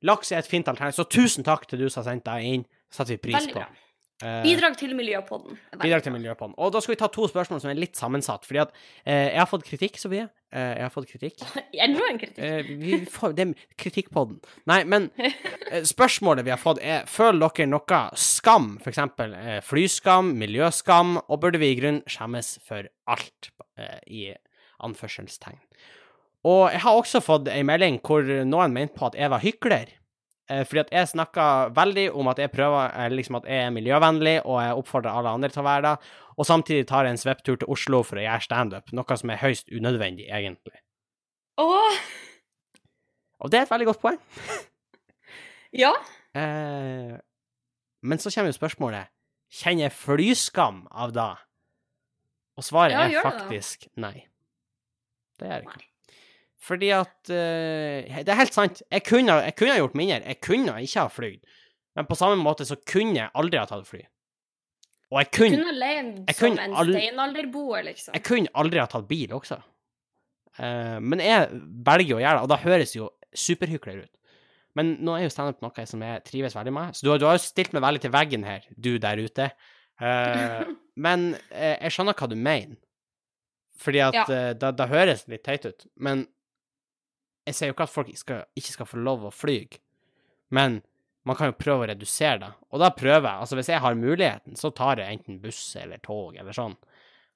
laks 0.02 0.32
er 0.32 0.38
et 0.42 0.46
fint 0.50 0.68
alternativ. 0.68 0.96
Så 1.00 1.08
tusen 1.10 1.44
takk 1.46 1.66
til 1.68 1.78
du 1.84 1.88
som 1.90 2.02
har 2.04 2.12
sendt 2.12 2.24
deg 2.28 2.44
inn. 2.44 2.66
setter 2.90 3.16
vi 3.16 3.22
pris 3.28 3.34
Veldig 3.40 3.54
på. 3.54 3.60
bra. 3.60 3.84
Eh, 4.18 4.40
Bidrag 4.42 4.74
til 4.76 4.96
Miljøpodden. 4.98 5.58
Bidrag 5.78 6.02
til. 6.02 6.12
Miljøpodden. 6.12 6.54
Og 6.58 6.72
da 6.74 6.80
skal 6.82 6.96
vi 6.96 6.98
ta 6.98 7.06
to 7.06 7.28
spørsmål 7.30 7.60
som 7.62 7.70
er 7.70 7.78
litt 7.78 7.94
sammensatt. 7.94 8.42
Fordi 8.48 8.58
at 8.64 8.72
eh, 9.04 9.28
jeg 9.30 9.38
har 9.38 9.46
fått 9.46 9.62
kritikk, 9.68 9.98
Sofie. 10.02 10.24
Eh, 10.50 10.72
jeg 10.74 10.82
har 10.82 10.90
fått 10.90 11.06
kritikk. 11.06 11.44
Enda 11.84 12.08
en 12.10 12.18
kritikk. 12.18 12.40
Eh, 12.42 12.72
vi 12.80 12.98
får, 13.14 13.36
det 13.38 13.44
er 13.46 13.52
kritikkpodden. 13.78 14.40
Nei, 14.66 14.80
men 14.90 15.10
eh, 15.22 15.84
spørsmålet 15.86 16.48
vi 16.48 16.50
har 16.50 16.58
fått 16.58 16.82
er 16.82 17.06
Føler 17.06 17.44
dere 17.46 17.68
noe 17.70 18.00
skam, 18.18 18.72
f.eks. 18.82 18.98
Eh, 19.28 19.60
flyskam, 19.62 20.34
miljøskam, 20.40 21.20
og 21.28 21.38
burde 21.44 21.62
vi 21.62 21.70
i 21.76 21.78
grunn 21.78 22.02
skjemmes 22.10 22.56
for 22.66 22.90
alt, 23.06 23.52
eh, 23.78 24.00
i 24.10 24.26
anførselstegn? 24.82 25.60
Og 26.48 26.68
jeg 26.72 26.80
har 26.84 26.96
også 26.96 27.20
fått 27.24 27.48
ei 27.52 27.62
melding 27.66 27.98
hvor 28.04 28.24
noen 28.48 28.74
mente 28.74 28.96
på 28.96 29.08
at 29.10 29.16
jeg 29.18 29.32
var 29.32 29.42
hykler. 29.44 29.90
Eh, 30.48 30.62
fordi 30.64 30.80
at 30.80 30.92
jeg 30.94 31.10
snakka 31.10 31.46
veldig 31.76 32.06
om 32.16 32.30
at 32.32 32.38
jeg 32.40 32.52
prøver 32.54 32.94
eh, 32.94 33.10
liksom 33.12 33.36
at 33.40 33.48
jeg 33.50 33.66
er 33.66 33.74
miljøvennlig, 33.74 34.38
og 34.46 34.62
jeg 34.64 34.78
oppfordrer 34.80 35.18
alle 35.18 35.34
andre 35.36 35.50
til 35.52 35.60
å 35.60 35.66
være 35.66 35.84
det, 35.84 36.12
og 36.38 36.48
samtidig 36.48 36.86
tar 36.88 37.04
jeg 37.04 37.16
en 37.16 37.20
svepptur 37.20 37.58
til 37.60 37.72
Oslo 37.74 38.00
for 38.06 38.20
å 38.20 38.24
gjøre 38.24 38.46
standup, 38.46 38.94
noe 38.96 39.18
som 39.20 39.32
er 39.34 39.42
høyst 39.42 39.68
unødvendig, 39.74 40.28
egentlig. 40.32 40.80
Åh, 41.60 41.98
Og 43.44 43.50
det 43.50 43.58
er 43.58 43.66
et 43.66 43.70
veldig 43.70 43.90
godt 43.90 44.00
poeng. 44.02 44.18
ja. 45.84 45.92
Eh, 46.38 47.12
men 48.00 48.22
så 48.22 48.30
kommer 48.32 48.52
jo 48.52 48.58
spørsmålet 48.60 49.10
Kjenner 49.48 49.86
jeg 49.86 49.96
flyskam 49.96 50.82
av 50.92 51.12
det? 51.16 51.30
Og 52.60 52.66
svaret 52.66 52.92
Ja, 52.92 53.06
er 53.08 53.24
faktisk 53.24 53.86
det 53.88 54.02
nei. 54.04 54.16
Det 55.40 55.48
gjør 55.48 55.54
jeg 55.62 55.68
ikke. 55.70 55.86
Fordi 56.60 56.88
at 56.90 57.30
uh, 57.30 58.18
Det 58.24 58.28
er 58.28 58.38
helt 58.40 58.54
sant. 58.56 58.82
Jeg 58.90 59.04
kunne, 59.06 59.36
jeg 59.46 59.54
kunne 59.56 59.76
gjort 59.78 59.94
mindre. 59.98 60.22
Jeg 60.26 60.40
kunne 60.42 60.74
ikke 60.82 61.00
ha 61.04 61.08
flydd. 61.12 61.40
Men 61.96 62.06
på 62.10 62.16
samme 62.18 62.38
måte 62.42 62.66
så 62.66 62.76
kunne 62.86 63.14
jeg 63.20 63.30
aldri 63.34 63.58
ha 63.60 63.66
tatt 63.70 63.86
fly. 63.86 64.00
Og 65.08 65.20
jeg 65.22 65.28
Du 65.30 65.36
kunne, 65.38 65.56
kunne 65.62 65.72
levd 65.78 66.16
som 66.34 66.38
kunne 66.42 66.64
en 66.66 66.74
steinalderboer, 66.92 67.82
liksom. 67.86 68.12
jeg 68.18 68.24
kunne 68.26 68.50
aldri 68.60 68.78
ha 68.82 68.86
tatt 68.92 69.06
bil 69.08 69.32
også. 69.38 69.56
Uh, 70.58 70.98
men 71.00 71.22
jeg 71.22 71.48
velger 71.86 72.18
å 72.18 72.20
gjøre 72.20 72.34
det, 72.36 72.42
og 72.44 72.50
da 72.52 72.58
høres 72.64 72.92
jo 72.96 73.08
superhykler 73.32 74.02
ut. 74.04 74.14
Men 74.76 74.96
nå 75.02 75.14
er 75.16 75.24
jo 75.24 75.32
standup 75.32 75.62
noe 75.64 75.86
som 75.88 76.02
jeg 76.04 76.22
trives 76.28 76.54
veldig 76.58 76.74
med, 76.76 76.94
så 76.98 77.06
du, 77.06 77.10
har- 77.14 77.22
du 77.22 77.26
har 77.26 77.38
jo 77.38 77.42
stilt 77.46 77.72
meg 77.74 77.82
veldig 77.86 78.02
til 78.04 78.12
veggen 78.14 78.44
her, 78.46 78.66
du 78.76 78.90
der 79.02 79.22
ute. 79.24 79.48
Uh, 80.02 80.68
men 81.06 81.30
jeg 81.54 81.94
skjønner 81.94 82.18
hva 82.18 82.28
du 82.30 82.36
mener. 82.36 82.76
Fordi 83.78 84.02
at 84.10 84.14
Ja. 84.18 84.26
uh, 84.28 84.52
da, 84.58 84.72
da 84.74 84.86
høres 84.90 85.24
det 85.24 85.38
litt 85.38 85.46
teit 85.48 85.64
ut. 85.70 85.86
Men 85.96 86.26
jeg 87.48 87.56
sier 87.56 87.70
jo 87.70 87.76
ikke 87.76 87.88
at 87.88 87.94
folk 87.94 88.12
skal, 88.20 88.46
ikke 88.58 88.74
skal 88.76 88.88
få 88.88 89.00
lov 89.02 89.26
å 89.28 89.34
fly, 89.34 89.58
men 90.54 90.80
man 91.28 91.36
kan 91.36 91.50
jo 91.50 91.58
prøve 91.60 91.84
å 91.84 91.88
redusere 91.90 92.40
det. 92.40 92.50
Og 92.72 92.80
da 92.80 92.88
prøver 92.96 93.26
jeg. 93.26 93.42
Altså, 93.42 93.58
hvis 93.58 93.68
jeg 93.68 93.82
har 93.84 93.98
muligheten, 93.98 94.56
så 94.56 94.70
tar 94.72 95.02
jeg 95.02 95.18
enten 95.18 95.40
buss 95.42 95.60
eller 95.76 96.00
tog 96.04 96.38
eller 96.40 96.56
sånn. 96.56 96.76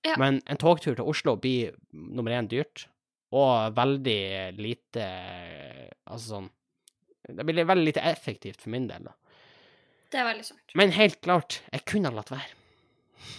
Ja. 0.07 0.17
Men 0.21 0.41
en 0.51 0.59
togtur 0.61 0.97
til 0.97 1.07
Oslo 1.07 1.37
blir 1.41 1.77
nummer 1.93 2.35
én 2.35 2.49
dyrt, 2.51 2.87
og 3.33 3.73
veldig 3.77 4.23
lite 4.59 5.05
Altså 6.05 6.35
sånn 6.35 6.49
Det 7.23 7.47
blir 7.49 7.65
veldig 7.65 7.87
lite 7.87 8.03
effektivt 8.05 8.61
for 8.61 8.75
min 8.75 8.91
del, 8.91 9.07
da. 9.07 9.15
Det 10.13 10.21
er 10.21 10.27
veldig 10.29 10.45
sant. 10.45 10.75
Men 10.77 10.93
helt 10.93 11.21
klart, 11.25 11.63
jeg 11.73 11.87
kunne 11.89 12.11
ha 12.11 12.19
latt 12.19 12.33
være. 12.35 12.59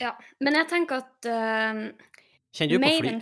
Ja. 0.02 0.14
Men 0.42 0.58
jeg 0.58 0.70
tenker 0.72 1.04
at 1.04 1.28
uh, 1.30 1.84
Kjenner 2.56 2.80
du 2.80 2.86
på 2.88 2.94
fly, 3.04 3.14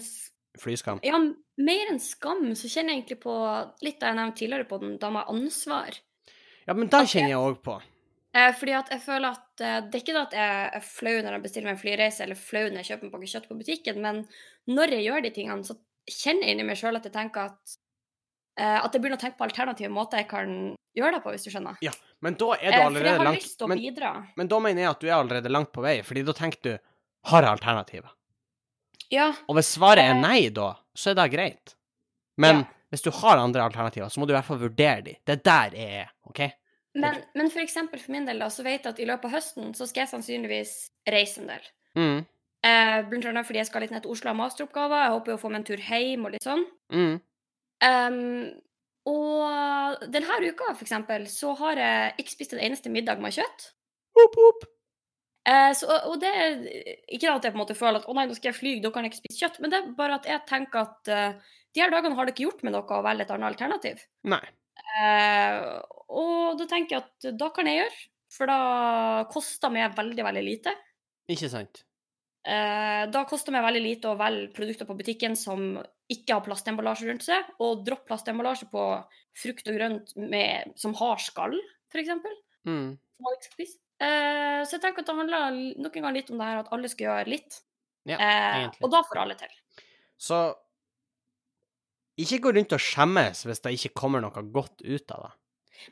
flyskam? 0.59 0.99
Ja, 1.05 1.19
mer 1.61 1.91
enn 1.91 2.01
skam, 2.03 2.49
så 2.57 2.69
kjenner 2.71 2.95
jeg 2.95 3.03
egentlig 3.03 3.21
på 3.23 3.35
litt 3.85 3.99
det 4.01 4.09
jeg 4.09 4.17
nevnte 4.17 4.39
tidligere 4.41 4.67
på 4.69 4.81
den, 4.81 4.97
da 5.01 5.11
med 5.13 5.29
ansvar. 5.31 5.99
Ja, 6.67 6.75
men 6.77 6.91
da 6.91 7.03
kjenner 7.05 7.33
jeg 7.33 7.41
òg 7.41 7.61
på. 7.65 7.77
Eh, 8.31 8.51
fordi 8.55 8.73
at 8.77 8.91
jeg 8.93 9.01
føler 9.03 9.33
at 9.35 9.59
eh, 9.59 9.77
Det 9.83 9.97
er 9.97 10.03
ikke 10.05 10.13
det 10.15 10.21
at 10.21 10.35
jeg 10.37 10.67
er 10.77 10.83
flau 10.87 11.15
når 11.17 11.33
jeg 11.35 11.43
bestiller 11.43 11.67
meg 11.67 11.75
en 11.75 11.81
flyreise, 11.81 12.23
eller 12.23 12.39
flau 12.39 12.63
når 12.63 12.79
jeg 12.79 12.89
kjøper 12.91 13.07
en 13.07 13.13
pakke 13.15 13.31
kjøtt 13.33 13.47
på 13.49 13.57
butikken, 13.59 13.97
men 14.05 14.21
når 14.71 14.93
jeg 14.95 15.07
gjør 15.09 15.25
de 15.25 15.31
tingene, 15.35 15.67
så 15.67 15.75
kjenner 16.07 16.47
jeg 16.47 16.55
inni 16.55 16.67
meg 16.69 16.79
sjøl 16.79 16.99
at 16.99 17.07
jeg 17.07 17.15
tenker 17.15 17.49
at 17.51 17.73
eh, 18.59 18.77
At 18.77 18.93
jeg 18.93 19.01
begynner 19.03 19.19
å 19.19 19.23
tenke 19.25 19.39
på 19.41 19.47
alternative 19.49 19.91
måter 19.91 20.23
jeg 20.23 20.29
kan 20.31 20.55
gjøre 20.95 21.17
det 21.17 21.23
på, 21.25 21.33
hvis 21.35 21.47
du 21.47 21.51
skjønner. 21.51 21.81
Ja, 21.83 21.91
Men 22.23 22.39
da 22.39 22.53
er 22.55 22.71
du 22.71 22.77
Eh, 22.77 22.85
allerede 22.85 23.27
langt 23.27 23.67
men, 23.67 23.83
men 24.39 24.51
da 24.51 24.63
mener 24.63 24.85
jeg 24.85 24.91
at 24.91 25.03
du 25.03 25.07
er 25.09 25.17
allerede 25.17 25.51
langt 25.51 25.71
på 25.75 25.83
vei, 25.83 25.99
fordi 26.07 26.23
da 26.27 26.35
tenker 26.37 26.63
du 26.63 26.71
har 27.31 27.45
jeg 27.45 27.51
alternativer? 27.51 28.15
Ja. 29.11 29.29
Og 29.47 29.57
hvis 29.57 29.73
svaret 29.75 30.05
er 30.07 30.15
nei, 30.19 30.49
da, 30.55 30.73
så 30.95 31.11
er 31.11 31.19
det 31.19 31.29
greit. 31.33 31.75
Men 32.37 32.61
Ja. 32.63 32.67
hvis 32.91 33.03
du 33.03 33.11
har 33.11 33.37
andre 33.37 33.63
alternativer, 33.63 34.09
så 34.09 34.19
må 34.19 34.27
du 34.27 34.33
i 34.33 34.37
hvert 34.37 34.47
fall 34.47 34.61
vurdere 34.61 35.01
de. 35.03 35.15
Det 35.25 35.37
er 35.39 35.43
der 35.43 35.77
jeg 35.77 36.01
er, 36.05 36.11
OK? 36.27 36.41
Men, 36.95 37.21
men 37.35 37.49
for 37.51 37.61
eksempel 37.63 37.99
for 37.99 38.11
min 38.11 38.25
del, 38.27 38.39
da, 38.39 38.49
så 38.51 38.63
vet 38.63 38.83
jeg 38.83 38.91
at 38.93 38.99
i 38.99 39.05
løpet 39.07 39.25
av 39.29 39.31
høsten 39.37 39.73
så 39.77 39.87
skal 39.87 40.03
jeg 40.05 40.11
sannsynligvis 40.11 40.73
reise 41.07 41.39
en 41.41 41.47
del. 41.47 41.69
Mm. 41.95 42.25
Eh, 42.67 42.97
blant 43.09 43.25
annet 43.25 43.47
fordi 43.47 43.61
jeg 43.61 43.69
skal 43.69 43.81
litt 43.85 43.93
ned 43.95 44.03
til 44.03 44.11
Oslo 44.11 44.33
og 44.33 44.37
masteroppgaver. 44.41 45.05
Jeg 45.05 45.13
håper 45.15 45.31
jo 45.31 45.37
å 45.37 45.41
få 45.41 45.51
meg 45.51 45.61
en 45.61 45.69
tur 45.71 45.85
hjem 45.87 46.25
og 46.27 46.35
litt 46.35 46.43
sånn. 46.45 46.65
Mm. 46.93 47.15
Um, 47.81 48.51
og 49.09 50.03
denne 50.13 50.41
uka, 50.45 50.73
for 50.75 50.85
eksempel, 50.85 51.25
så 51.31 51.55
har 51.57 51.79
jeg 51.81 52.13
ikke 52.21 52.35
spist 52.35 52.53
en 52.53 52.61
eneste 52.61 52.91
middag 52.93 53.23
med 53.23 53.33
kjøtt. 53.33 53.71
Hopp, 54.19 54.37
opp. 54.49 54.67
Eh, 55.49 55.71
så, 55.73 55.89
og 56.05 56.19
det 56.21 56.29
er 56.29 56.59
ikke 57.09 57.31
at 57.31 57.45
jeg 57.45 57.53
på 57.53 57.57
en 57.57 57.63
måte 57.63 57.77
føler 57.77 58.01
at 58.01 58.09
å 58.09 58.13
nei, 58.13 58.27
nå 58.29 58.37
skal 58.37 58.51
jeg 58.51 58.59
fly, 58.59 58.75
da 58.83 58.91
kan 58.93 59.05
jeg 59.05 59.13
ikke 59.13 59.21
spise 59.23 59.39
kjøtt, 59.41 59.59
men 59.63 59.73
det 59.73 59.79
er 59.79 59.91
bare 59.97 60.19
at 60.19 60.29
jeg 60.29 60.45
tenker 60.49 60.83
at 60.83 61.11
eh, 61.11 61.57
de 61.73 61.81
her 61.81 61.93
dagene 61.93 62.17
har 62.17 62.27
det 62.27 62.35
ikke 62.35 62.45
gjort 62.45 62.65
med 62.67 62.75
noe 62.75 62.97
å 62.97 63.05
velge 63.05 63.25
et 63.25 63.33
annet 63.33 63.49
alternativ. 63.49 64.03
Nei. 64.29 64.43
Eh, 65.01 65.59
og 66.11 66.59
da 66.59 66.67
tenker 66.69 66.97
jeg 66.97 67.05
at 67.05 67.31
da 67.39 67.49
kan 67.55 67.69
jeg 67.69 67.81
gjøre, 67.81 68.01
for 68.31 68.51
da 68.51 68.59
koster 69.31 69.73
meg 69.73 69.95
veldig, 69.97 70.27
veldig 70.27 70.43
lite. 70.45 70.75
Ikke 71.31 71.49
sant? 71.51 71.83
Eh, 72.41 73.03
da 73.13 73.21
koster 73.29 73.53
meg 73.53 73.65
veldig 73.65 73.81
lite 73.83 74.09
å 74.11 74.17
velge 74.19 74.49
produkter 74.55 74.87
på 74.89 74.97
butikken 74.97 75.35
som 75.37 75.75
ikke 76.11 76.35
har 76.35 76.45
plastemballasje 76.45 77.07
rundt 77.07 77.25
seg, 77.25 77.51
og 77.63 77.83
dropp 77.87 78.07
plastemballasje 78.09 78.67
på 78.71 78.85
frukt 79.41 79.69
og 79.71 79.77
grønt 79.77 80.15
med, 80.19 80.73
som 80.79 80.95
har 80.99 81.21
skall, 81.23 81.55
f.eks. 81.91 82.11
Mm. 82.67 82.97
Som 82.97 83.27
man 83.27 83.37
ikke 83.37 83.47
skal 83.47 83.57
spise. 83.57 83.79
Eh, 84.01 84.61
så 84.65 84.77
jeg 84.77 84.83
tenker 84.83 85.03
at 85.03 85.11
det 85.11 85.17
handler 85.17 85.59
nok 85.83 85.97
en 85.97 86.07
gang 86.07 86.15
litt 86.17 86.31
om 86.33 86.39
det 86.41 86.47
her 86.47 86.63
at 86.63 86.71
alle 86.73 86.89
skal 86.89 87.07
gjøre 87.09 87.29
litt. 87.29 87.59
Ja, 88.09 88.17
uh, 88.17 88.79
og 88.81 88.89
da 88.89 89.03
får 89.05 89.19
alle 89.21 89.35
til. 89.37 89.51
Så 90.17 90.37
ikke 92.21 92.39
gå 92.41 92.53
rundt 92.55 92.73
og 92.73 92.81
skjemmes 92.81 93.43
hvis 93.45 93.61
det 93.61 93.75
ikke 93.77 93.93
kommer 94.01 94.23
noe 94.23 94.41
godt 94.53 94.81
ut 94.81 95.13
av 95.13 95.27
det. 95.27 95.31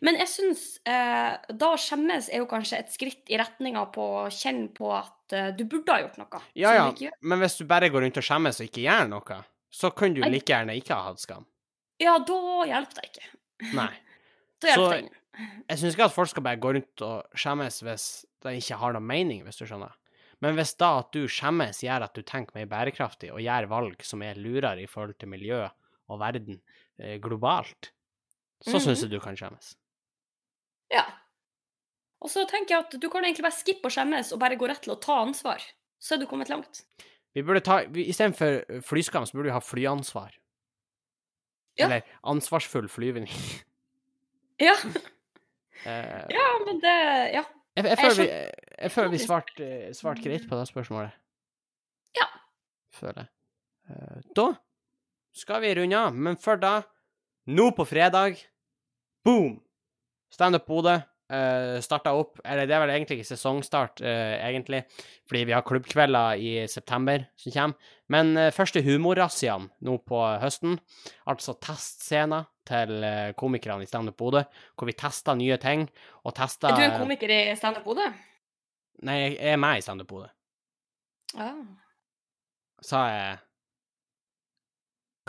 Men 0.05 0.17
jeg 0.21 0.29
syns 0.29 0.63
uh, 0.89 1.37
da 1.53 1.69
å 1.73 1.77
skjemmes 1.81 2.31
er 2.33 2.41
jo 2.41 2.49
kanskje 2.49 2.81
et 2.81 2.89
skritt 2.93 3.29
i 3.29 3.37
retninga 3.41 3.85
på 3.93 4.07
å 4.23 4.25
kjenne 4.33 4.71
på 4.73 4.89
at 4.93 5.37
du 5.57 5.63
burde 5.69 5.93
ha 5.93 6.01
gjort 6.01 6.17
noe. 6.17 6.41
Ja, 6.57 6.73
ja, 6.73 7.13
men 7.21 7.41
hvis 7.43 7.59
du 7.61 7.67
bare 7.69 7.91
går 7.93 8.07
rundt 8.07 8.17
og 8.17 8.25
skjemmes 8.25 8.57
og 8.57 8.69
ikke 8.71 8.87
gjør 8.87 9.09
noe, 9.13 9.41
så 9.69 9.93
kan 9.93 10.17
du 10.17 10.23
like 10.25 10.49
gjerne 10.49 10.73
ikke 10.81 10.97
ha 10.97 11.11
hatt 11.11 11.21
skam. 11.21 11.45
Ja, 12.01 12.17
da 12.25 12.41
hjelper 12.65 13.01
det 13.03 13.11
ikke. 13.11 13.33
Nei. 13.77 13.91
Da 14.59 14.73
hjelper 14.73 14.81
Så- 14.81 14.91
det 14.91 15.03
ingen. 15.05 15.18
Jeg 15.37 15.77
syns 15.79 15.93
ikke 15.95 16.07
at 16.09 16.13
folk 16.15 16.29
skal 16.31 16.43
bare 16.43 16.59
gå 16.59 16.71
rundt 16.75 17.01
og 17.05 17.37
skjemmes 17.37 17.81
hvis 17.85 18.05
de 18.43 18.55
ikke 18.59 18.77
har 18.81 18.93
noe 18.95 19.03
mening, 19.05 19.43
hvis 19.45 19.59
du 19.61 19.65
skjønner. 19.69 19.93
Men 20.41 20.55
hvis 20.55 20.73
da 20.79 20.99
at 21.01 21.11
du 21.13 21.27
skjemmes 21.27 21.81
gjør 21.83 22.05
at 22.07 22.15
du 22.15 22.21
tenker 22.23 22.55
mer 22.55 22.65
bærekraftig 22.71 23.29
og 23.33 23.41
gjør 23.43 23.67
valg 23.71 24.03
som 24.07 24.21
er 24.23 24.39
lurere 24.39 24.81
i 24.83 24.87
forhold 24.89 25.17
til 25.19 25.29
miljø 25.31 25.61
og 26.09 26.19
verden 26.19 26.61
eh, 26.99 27.17
globalt, 27.21 27.91
så 28.63 28.75
Mhm. 28.79 28.81
syns 28.87 29.01
jeg 29.05 29.11
du 29.11 29.19
kan 29.19 29.35
skjemmes. 29.35 29.75
Ja. 30.91 31.03
Og 32.21 32.29
så 32.29 32.43
tenker 32.49 32.75
jeg 32.75 32.85
at 32.87 32.97
du 33.01 33.09
kan 33.09 33.23
egentlig 33.23 33.43
bare 33.45 33.55
skippe 33.55 33.87
å 33.87 33.93
skjemmes 33.93 34.33
og 34.33 34.39
bare 34.39 34.57
gå 34.59 34.67
rett 34.67 34.81
til 34.83 34.91
å 34.95 34.99
ta 34.99 35.21
ansvar. 35.23 35.61
Så 35.99 36.15
er 36.15 36.19
du 36.19 36.25
kommet 36.27 36.49
langt. 36.49 36.83
Vi 37.35 37.43
burde 37.43 37.61
ta 37.63 37.83
Istedenfor 37.85 38.81
flyskam, 38.83 39.23
så 39.27 39.33
burde 39.37 39.51
vi 39.51 39.55
ha 39.55 39.59
flyansvar. 39.61 40.31
Ja. 41.77 41.85
Eller 41.85 42.01
ansvarsfull 42.23 42.89
flyvning. 42.91 43.29
Ja, 44.59 44.73
ja 45.85 46.47
men 46.65 46.81
det 46.83 46.95
Ja. 47.33 47.43
jeg, 47.75 47.85
jeg, 47.85 47.97
føler 47.97 48.21
vi, 48.23 48.29
jeg 48.81 48.91
føler 48.91 49.09
vi 49.09 49.17
svarte 49.17 49.93
svart 49.95 50.23
greit 50.23 50.47
på 50.49 50.57
det 50.59 50.67
spørsmålet. 50.67 51.11
Ja. 52.17 52.27
Føler 52.93 53.23
jeg. 53.23 53.29
Eh, 53.89 54.21
da 54.35 54.47
skal 55.35 55.61
vi 55.61 55.73
runde 55.77 55.97
av, 55.97 56.13
men 56.15 56.37
før 56.37 56.59
da 56.59 56.73
Nå 57.49 57.71
på 57.73 57.85
fredag 57.87 58.35
Boom! 59.25 59.59
Standup 60.31 60.67
Bodø 60.67 60.99
uh, 61.31 61.77
starta 61.83 62.13
opp. 62.17 62.39
Eller 62.43 62.67
det 62.69 62.75
er 62.75 62.83
vel 62.83 62.93
egentlig 62.93 63.19
ikke 63.19 63.29
sesongstart, 63.31 64.03
uh, 64.03 64.35
egentlig, 64.43 64.83
fordi 65.29 65.43
vi 65.49 65.55
har 65.55 65.65
klubbkvelder 65.67 66.41
i 66.41 66.53
september 66.71 67.25
som 67.39 67.55
kommer. 67.55 67.91
Men 68.09 68.31
uh, 68.37 68.49
første 68.55 68.83
humorrazziaen 68.85 69.69
nå 69.85 69.97
på 70.09 70.21
høsten, 70.43 70.79
altså 71.29 71.57
testscener 71.63 72.49
til 72.69 72.95
uh, 73.03 73.31
komikerne 73.39 73.85
i 73.85 73.89
Standup 73.89 74.17
Bodø, 74.19 74.45
hvor 74.77 74.89
vi 74.89 74.97
tester 74.97 75.37
nye 75.39 75.59
ting, 75.61 75.87
og 76.23 76.35
tester 76.37 76.73
Er 76.73 76.79
du 76.79 76.87
en 76.87 76.97
komiker 77.03 77.33
i 77.33 77.43
Standup 77.59 77.85
Bodø? 77.87 78.07
Nei, 79.07 79.19
jeg 79.29 79.53
er 79.53 79.61
med 79.61 79.79
i 79.79 79.85
Standup 79.85 80.09
Bodø. 80.11 80.27
Ja. 81.37 81.53
Sa 82.83 83.05
jeg 83.11 83.37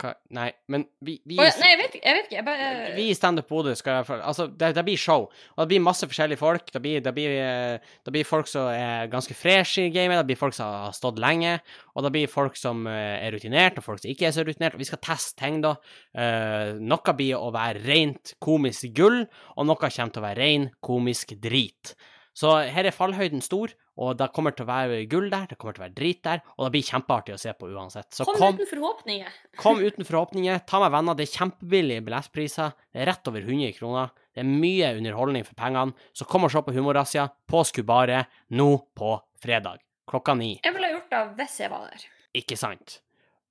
Hva 0.01 0.13
Nei, 0.33 0.47
men 0.71 0.85
vi, 1.03 1.17
vi, 1.27 1.35
oh, 1.37 1.45
ja, 1.45 1.51
nei, 1.59 1.69
jeg 1.73 1.79
vet. 1.81 1.95
Jeg 1.99 2.15
vet 2.17 2.27
ikke. 2.27 2.37
Jeg 2.37 2.45
bare, 2.47 2.69
vi 2.95 3.05
i 3.11 3.15
Standup 3.17 3.49
Bodø 3.51 3.73
skal 3.77 4.07
Altså, 4.17 4.47
det, 4.47 4.71
det 4.77 4.83
blir 4.87 4.99
show. 4.99 5.27
Og 5.27 5.61
det 5.61 5.67
blir 5.73 5.83
masse 5.83 6.07
forskjellige 6.07 6.41
folk. 6.41 6.71
Det 6.73 6.81
blir, 6.83 7.03
det 7.03 7.13
blir, 7.15 7.35
eh, 7.37 7.93
det 8.05 8.13
blir 8.15 8.27
folk 8.27 8.49
som 8.49 8.69
er 8.73 9.11
ganske 9.11 9.35
fresh 9.37 9.81
i 9.83 9.89
gamet, 9.93 10.21
det 10.21 10.31
blir 10.31 10.39
folk 10.39 10.55
som 10.57 10.71
har 10.87 10.95
stått 10.97 11.19
lenge, 11.21 11.57
og 11.95 12.05
det 12.05 12.13
blir 12.15 12.31
folk 12.31 12.57
som 12.59 12.85
eh, 12.89 13.17
er 13.27 13.35
rutinert, 13.35 13.77
og 13.77 13.85
folk 13.85 14.01
som 14.01 14.11
ikke 14.13 14.29
er 14.29 14.35
så 14.35 14.45
rutinert. 14.47 14.77
Og 14.77 14.81
vi 14.81 14.89
skal 14.89 15.03
teste 15.03 15.37
ting, 15.41 15.61
da. 15.63 15.75
Uh, 16.15 16.77
noe 16.81 17.13
blir 17.17 17.37
å 17.37 17.51
være 17.53 17.81
rent 17.85 18.33
komisk 18.43 18.91
gull, 18.97 19.21
og 19.55 19.67
noe 19.67 19.79
kommer 19.81 20.13
til 20.13 20.21
å 20.21 20.25
være 20.25 20.41
ren 20.41 20.67
komisk 20.83 21.35
drit. 21.41 21.95
Så 22.37 22.53
her 22.71 22.87
er 22.87 22.95
fallhøyden 22.95 23.41
stor, 23.43 23.73
og 23.99 24.15
det 24.19 24.29
kommer 24.35 24.55
til 24.55 24.63
å 24.63 24.69
være 24.69 25.01
gull 25.11 25.27
der, 25.33 25.49
det 25.51 25.57
kommer 25.59 25.75
til 25.75 25.83
å 25.83 25.85
være 25.87 25.97
drit 25.97 26.21
der, 26.23 26.39
og 26.55 26.63
det 26.63 26.71
blir 26.77 26.87
kjempeartig 26.87 27.35
å 27.35 27.41
se 27.41 27.51
på 27.59 27.67
uansett. 27.73 28.07
Så 28.15 28.25
kom, 28.27 28.39
kom, 28.39 28.55
uten 28.55 28.69
forhåpninger. 28.69 29.35
Kom 29.61 29.83
uten 29.83 30.07
forhåpninger, 30.07 30.63
ta 30.69 30.79
med 30.83 30.95
venner. 30.95 31.17
Det 31.19 31.27
er 31.27 31.35
kjempebillige 31.35 32.05
billettpriser. 32.07 32.73
Det 32.87 33.03
er 33.03 33.11
rett 33.11 33.31
over 33.31 33.43
100 33.43 33.75
kroner. 33.75 34.15
Det 34.31 34.45
er 34.45 34.47
mye 34.47 34.95
underholdning 35.01 35.45
for 35.47 35.59
pengene. 35.59 36.09
Så 36.15 36.27
kom 36.29 36.47
og 36.47 36.53
se 36.53 36.63
på 36.63 36.73
Humorrazzia 36.75 37.27
på 37.51 37.65
Skubare 37.67 38.23
nå 38.55 38.71
på 38.95 39.15
fredag 39.43 39.83
klokka 40.11 40.35
ni. 40.37 40.55
Jeg 40.63 40.75
ville 40.75 40.89
ha 40.89 40.97
gjort 40.97 41.13
det 41.13 41.21
hvis 41.39 41.57
jeg 41.63 41.71
var 41.71 41.87
der. 41.87 42.09
Ikke 42.41 42.57
sant? 42.59 42.99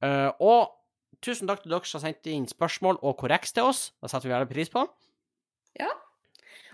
Uh, 0.05 0.33
og 0.41 0.73
tusen 1.25 1.49
takk 1.49 1.65
til 1.65 1.75
dere 1.75 1.89
som 1.89 2.01
har 2.01 2.09
sendt 2.09 2.31
inn 2.33 2.49
spørsmål 2.49 3.01
og 3.05 3.19
korreks 3.21 3.53
til 3.57 3.69
oss. 3.69 3.91
Det 4.01 4.13
setter 4.13 4.31
vi 4.31 4.37
veldig 4.37 4.53
pris 4.53 4.73
på. 4.73 4.87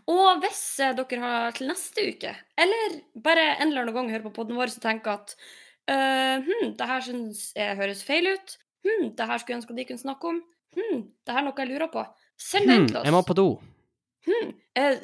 Og 0.09 0.41
hvis 0.45 0.61
eh, 0.85 0.93
dere 0.95 1.21
har 1.23 1.55
til 1.57 1.67
neste 1.71 2.05
uke, 2.13 2.33
eller 2.63 2.99
bare 3.25 3.47
en 3.57 3.71
eller 3.73 3.83
annen 3.87 3.95
gang 3.97 4.11
hører 4.13 4.27
på 4.29 4.35
podden 4.39 4.57
vår 4.59 4.71
og 4.71 4.83
tenker 4.85 5.17
at 5.19 5.33
uh, 5.91 6.45
hm, 6.47 6.75
det 6.79 6.87
her 6.93 7.01
syns 7.03 7.41
jeg 7.57 7.77
høres 7.81 8.05
feil 8.07 8.29
ut, 8.35 8.55
hm, 8.87 9.09
det 9.19 9.27
her 9.27 9.39
skulle 9.43 9.57
jeg 9.57 9.63
ønske 9.65 9.75
at 9.75 9.81
de 9.81 9.87
kunne 9.89 10.05
snakke 10.05 10.31
om, 10.31 10.39
hm, 10.79 11.01
det 11.27 11.35
her 11.35 11.43
er 11.43 11.49
noe 11.49 11.59
jeg 11.65 11.73
lurer 11.73 11.91
på, 11.91 12.05
send 12.39 12.71
det 12.71 12.77
Hmm, 12.79 12.87
til 12.93 13.01
oss. 13.01 13.09
jeg 13.09 13.17
må 13.17 13.23
på 13.27 13.35
do. 13.41 13.49
Hm, 14.27 14.49
eh, 14.79 14.97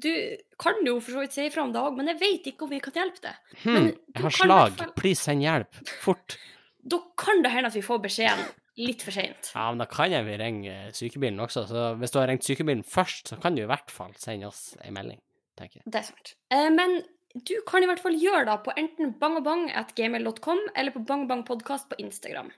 du 0.00 0.12
kan 0.60 0.78
jo 0.84 0.98
for 1.00 1.12
så 1.16 1.20
vidt 1.24 1.32
si 1.36 1.46
ifra 1.48 1.64
om 1.64 1.72
det 1.72 1.80
òg, 1.80 1.96
men 1.96 2.08
jeg 2.12 2.20
vet 2.20 2.46
ikke 2.52 2.64
om 2.68 2.70
vi 2.72 2.80
kan 2.84 2.92
hjelpe 2.96 3.20
deg. 3.24 3.40
Hm, 3.64 3.88
jeg 4.16 4.22
har 4.26 4.30
slag. 4.36 4.76
fall- 4.80 4.92
Please, 4.96 5.20
send 5.24 5.44
hjelp. 5.44 5.80
Fort. 6.04 6.36
Da 6.82 6.98
kan 7.16 7.44
det 7.44 7.52
hende 7.54 7.68
at 7.70 7.76
vi 7.76 7.80
får 7.86 8.00
beskjeden 8.02 8.40
litt 8.80 9.02
for 9.04 9.14
seint. 9.14 9.50
Ja, 9.52 9.66
men 9.70 9.82
da 9.82 9.86
kan 9.90 10.12
jeg 10.14 10.26
vi 10.26 10.36
ringe 10.40 10.76
sykebilen 10.96 11.40
også, 11.44 11.66
så 11.68 11.90
hvis 12.00 12.14
du 12.14 12.20
har 12.20 12.30
ringt 12.30 12.46
sykebilen 12.46 12.84
først, 12.86 13.32
så 13.32 13.40
kan 13.40 13.56
du 13.56 13.64
i 13.64 13.68
hvert 13.68 13.92
fall 13.92 14.14
sende 14.20 14.48
oss 14.48 14.72
en 14.82 14.96
melding, 14.96 15.20
tenker 15.60 15.80
jeg. 15.80 15.88
Det 15.92 16.00
er 16.00 16.08
sant. 16.08 16.34
Eh, 16.54 16.68
men 16.72 17.02
du 17.34 17.54
kan 17.68 17.84
i 17.84 17.88
hvert 17.88 18.02
fall 18.02 18.16
gjøre 18.20 18.46
det 18.48 18.58
på 18.64 18.74
enten 18.76 19.14
bangabang.gmail.com 19.20 20.62
eller 20.76 20.94
på 20.94 21.04
bangabangpodkast 21.08 21.88
på 21.92 22.00
Instagram. 22.02 22.50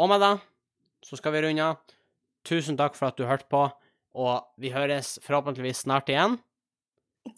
Og 0.00 0.10
med 0.10 0.22
det 0.22 0.34
så 1.06 1.18
skal 1.18 1.34
vi 1.34 1.44
runde 1.46 1.64
av. 1.64 1.80
Tusen 2.46 2.78
takk 2.78 2.96
for 2.96 3.10
at 3.10 3.18
du 3.20 3.26
hørte 3.28 3.48
på, 3.52 3.66
og 4.16 4.60
vi 4.60 4.72
høres 4.72 5.18
forhåpentligvis 5.24 5.84
snart 5.84 6.08
igjen. 6.12 6.38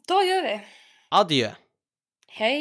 Da 0.08 0.20
gjør 0.22 0.44
vi. 0.46 0.56
Adjø. 1.12 1.52
Hei. 2.38 2.56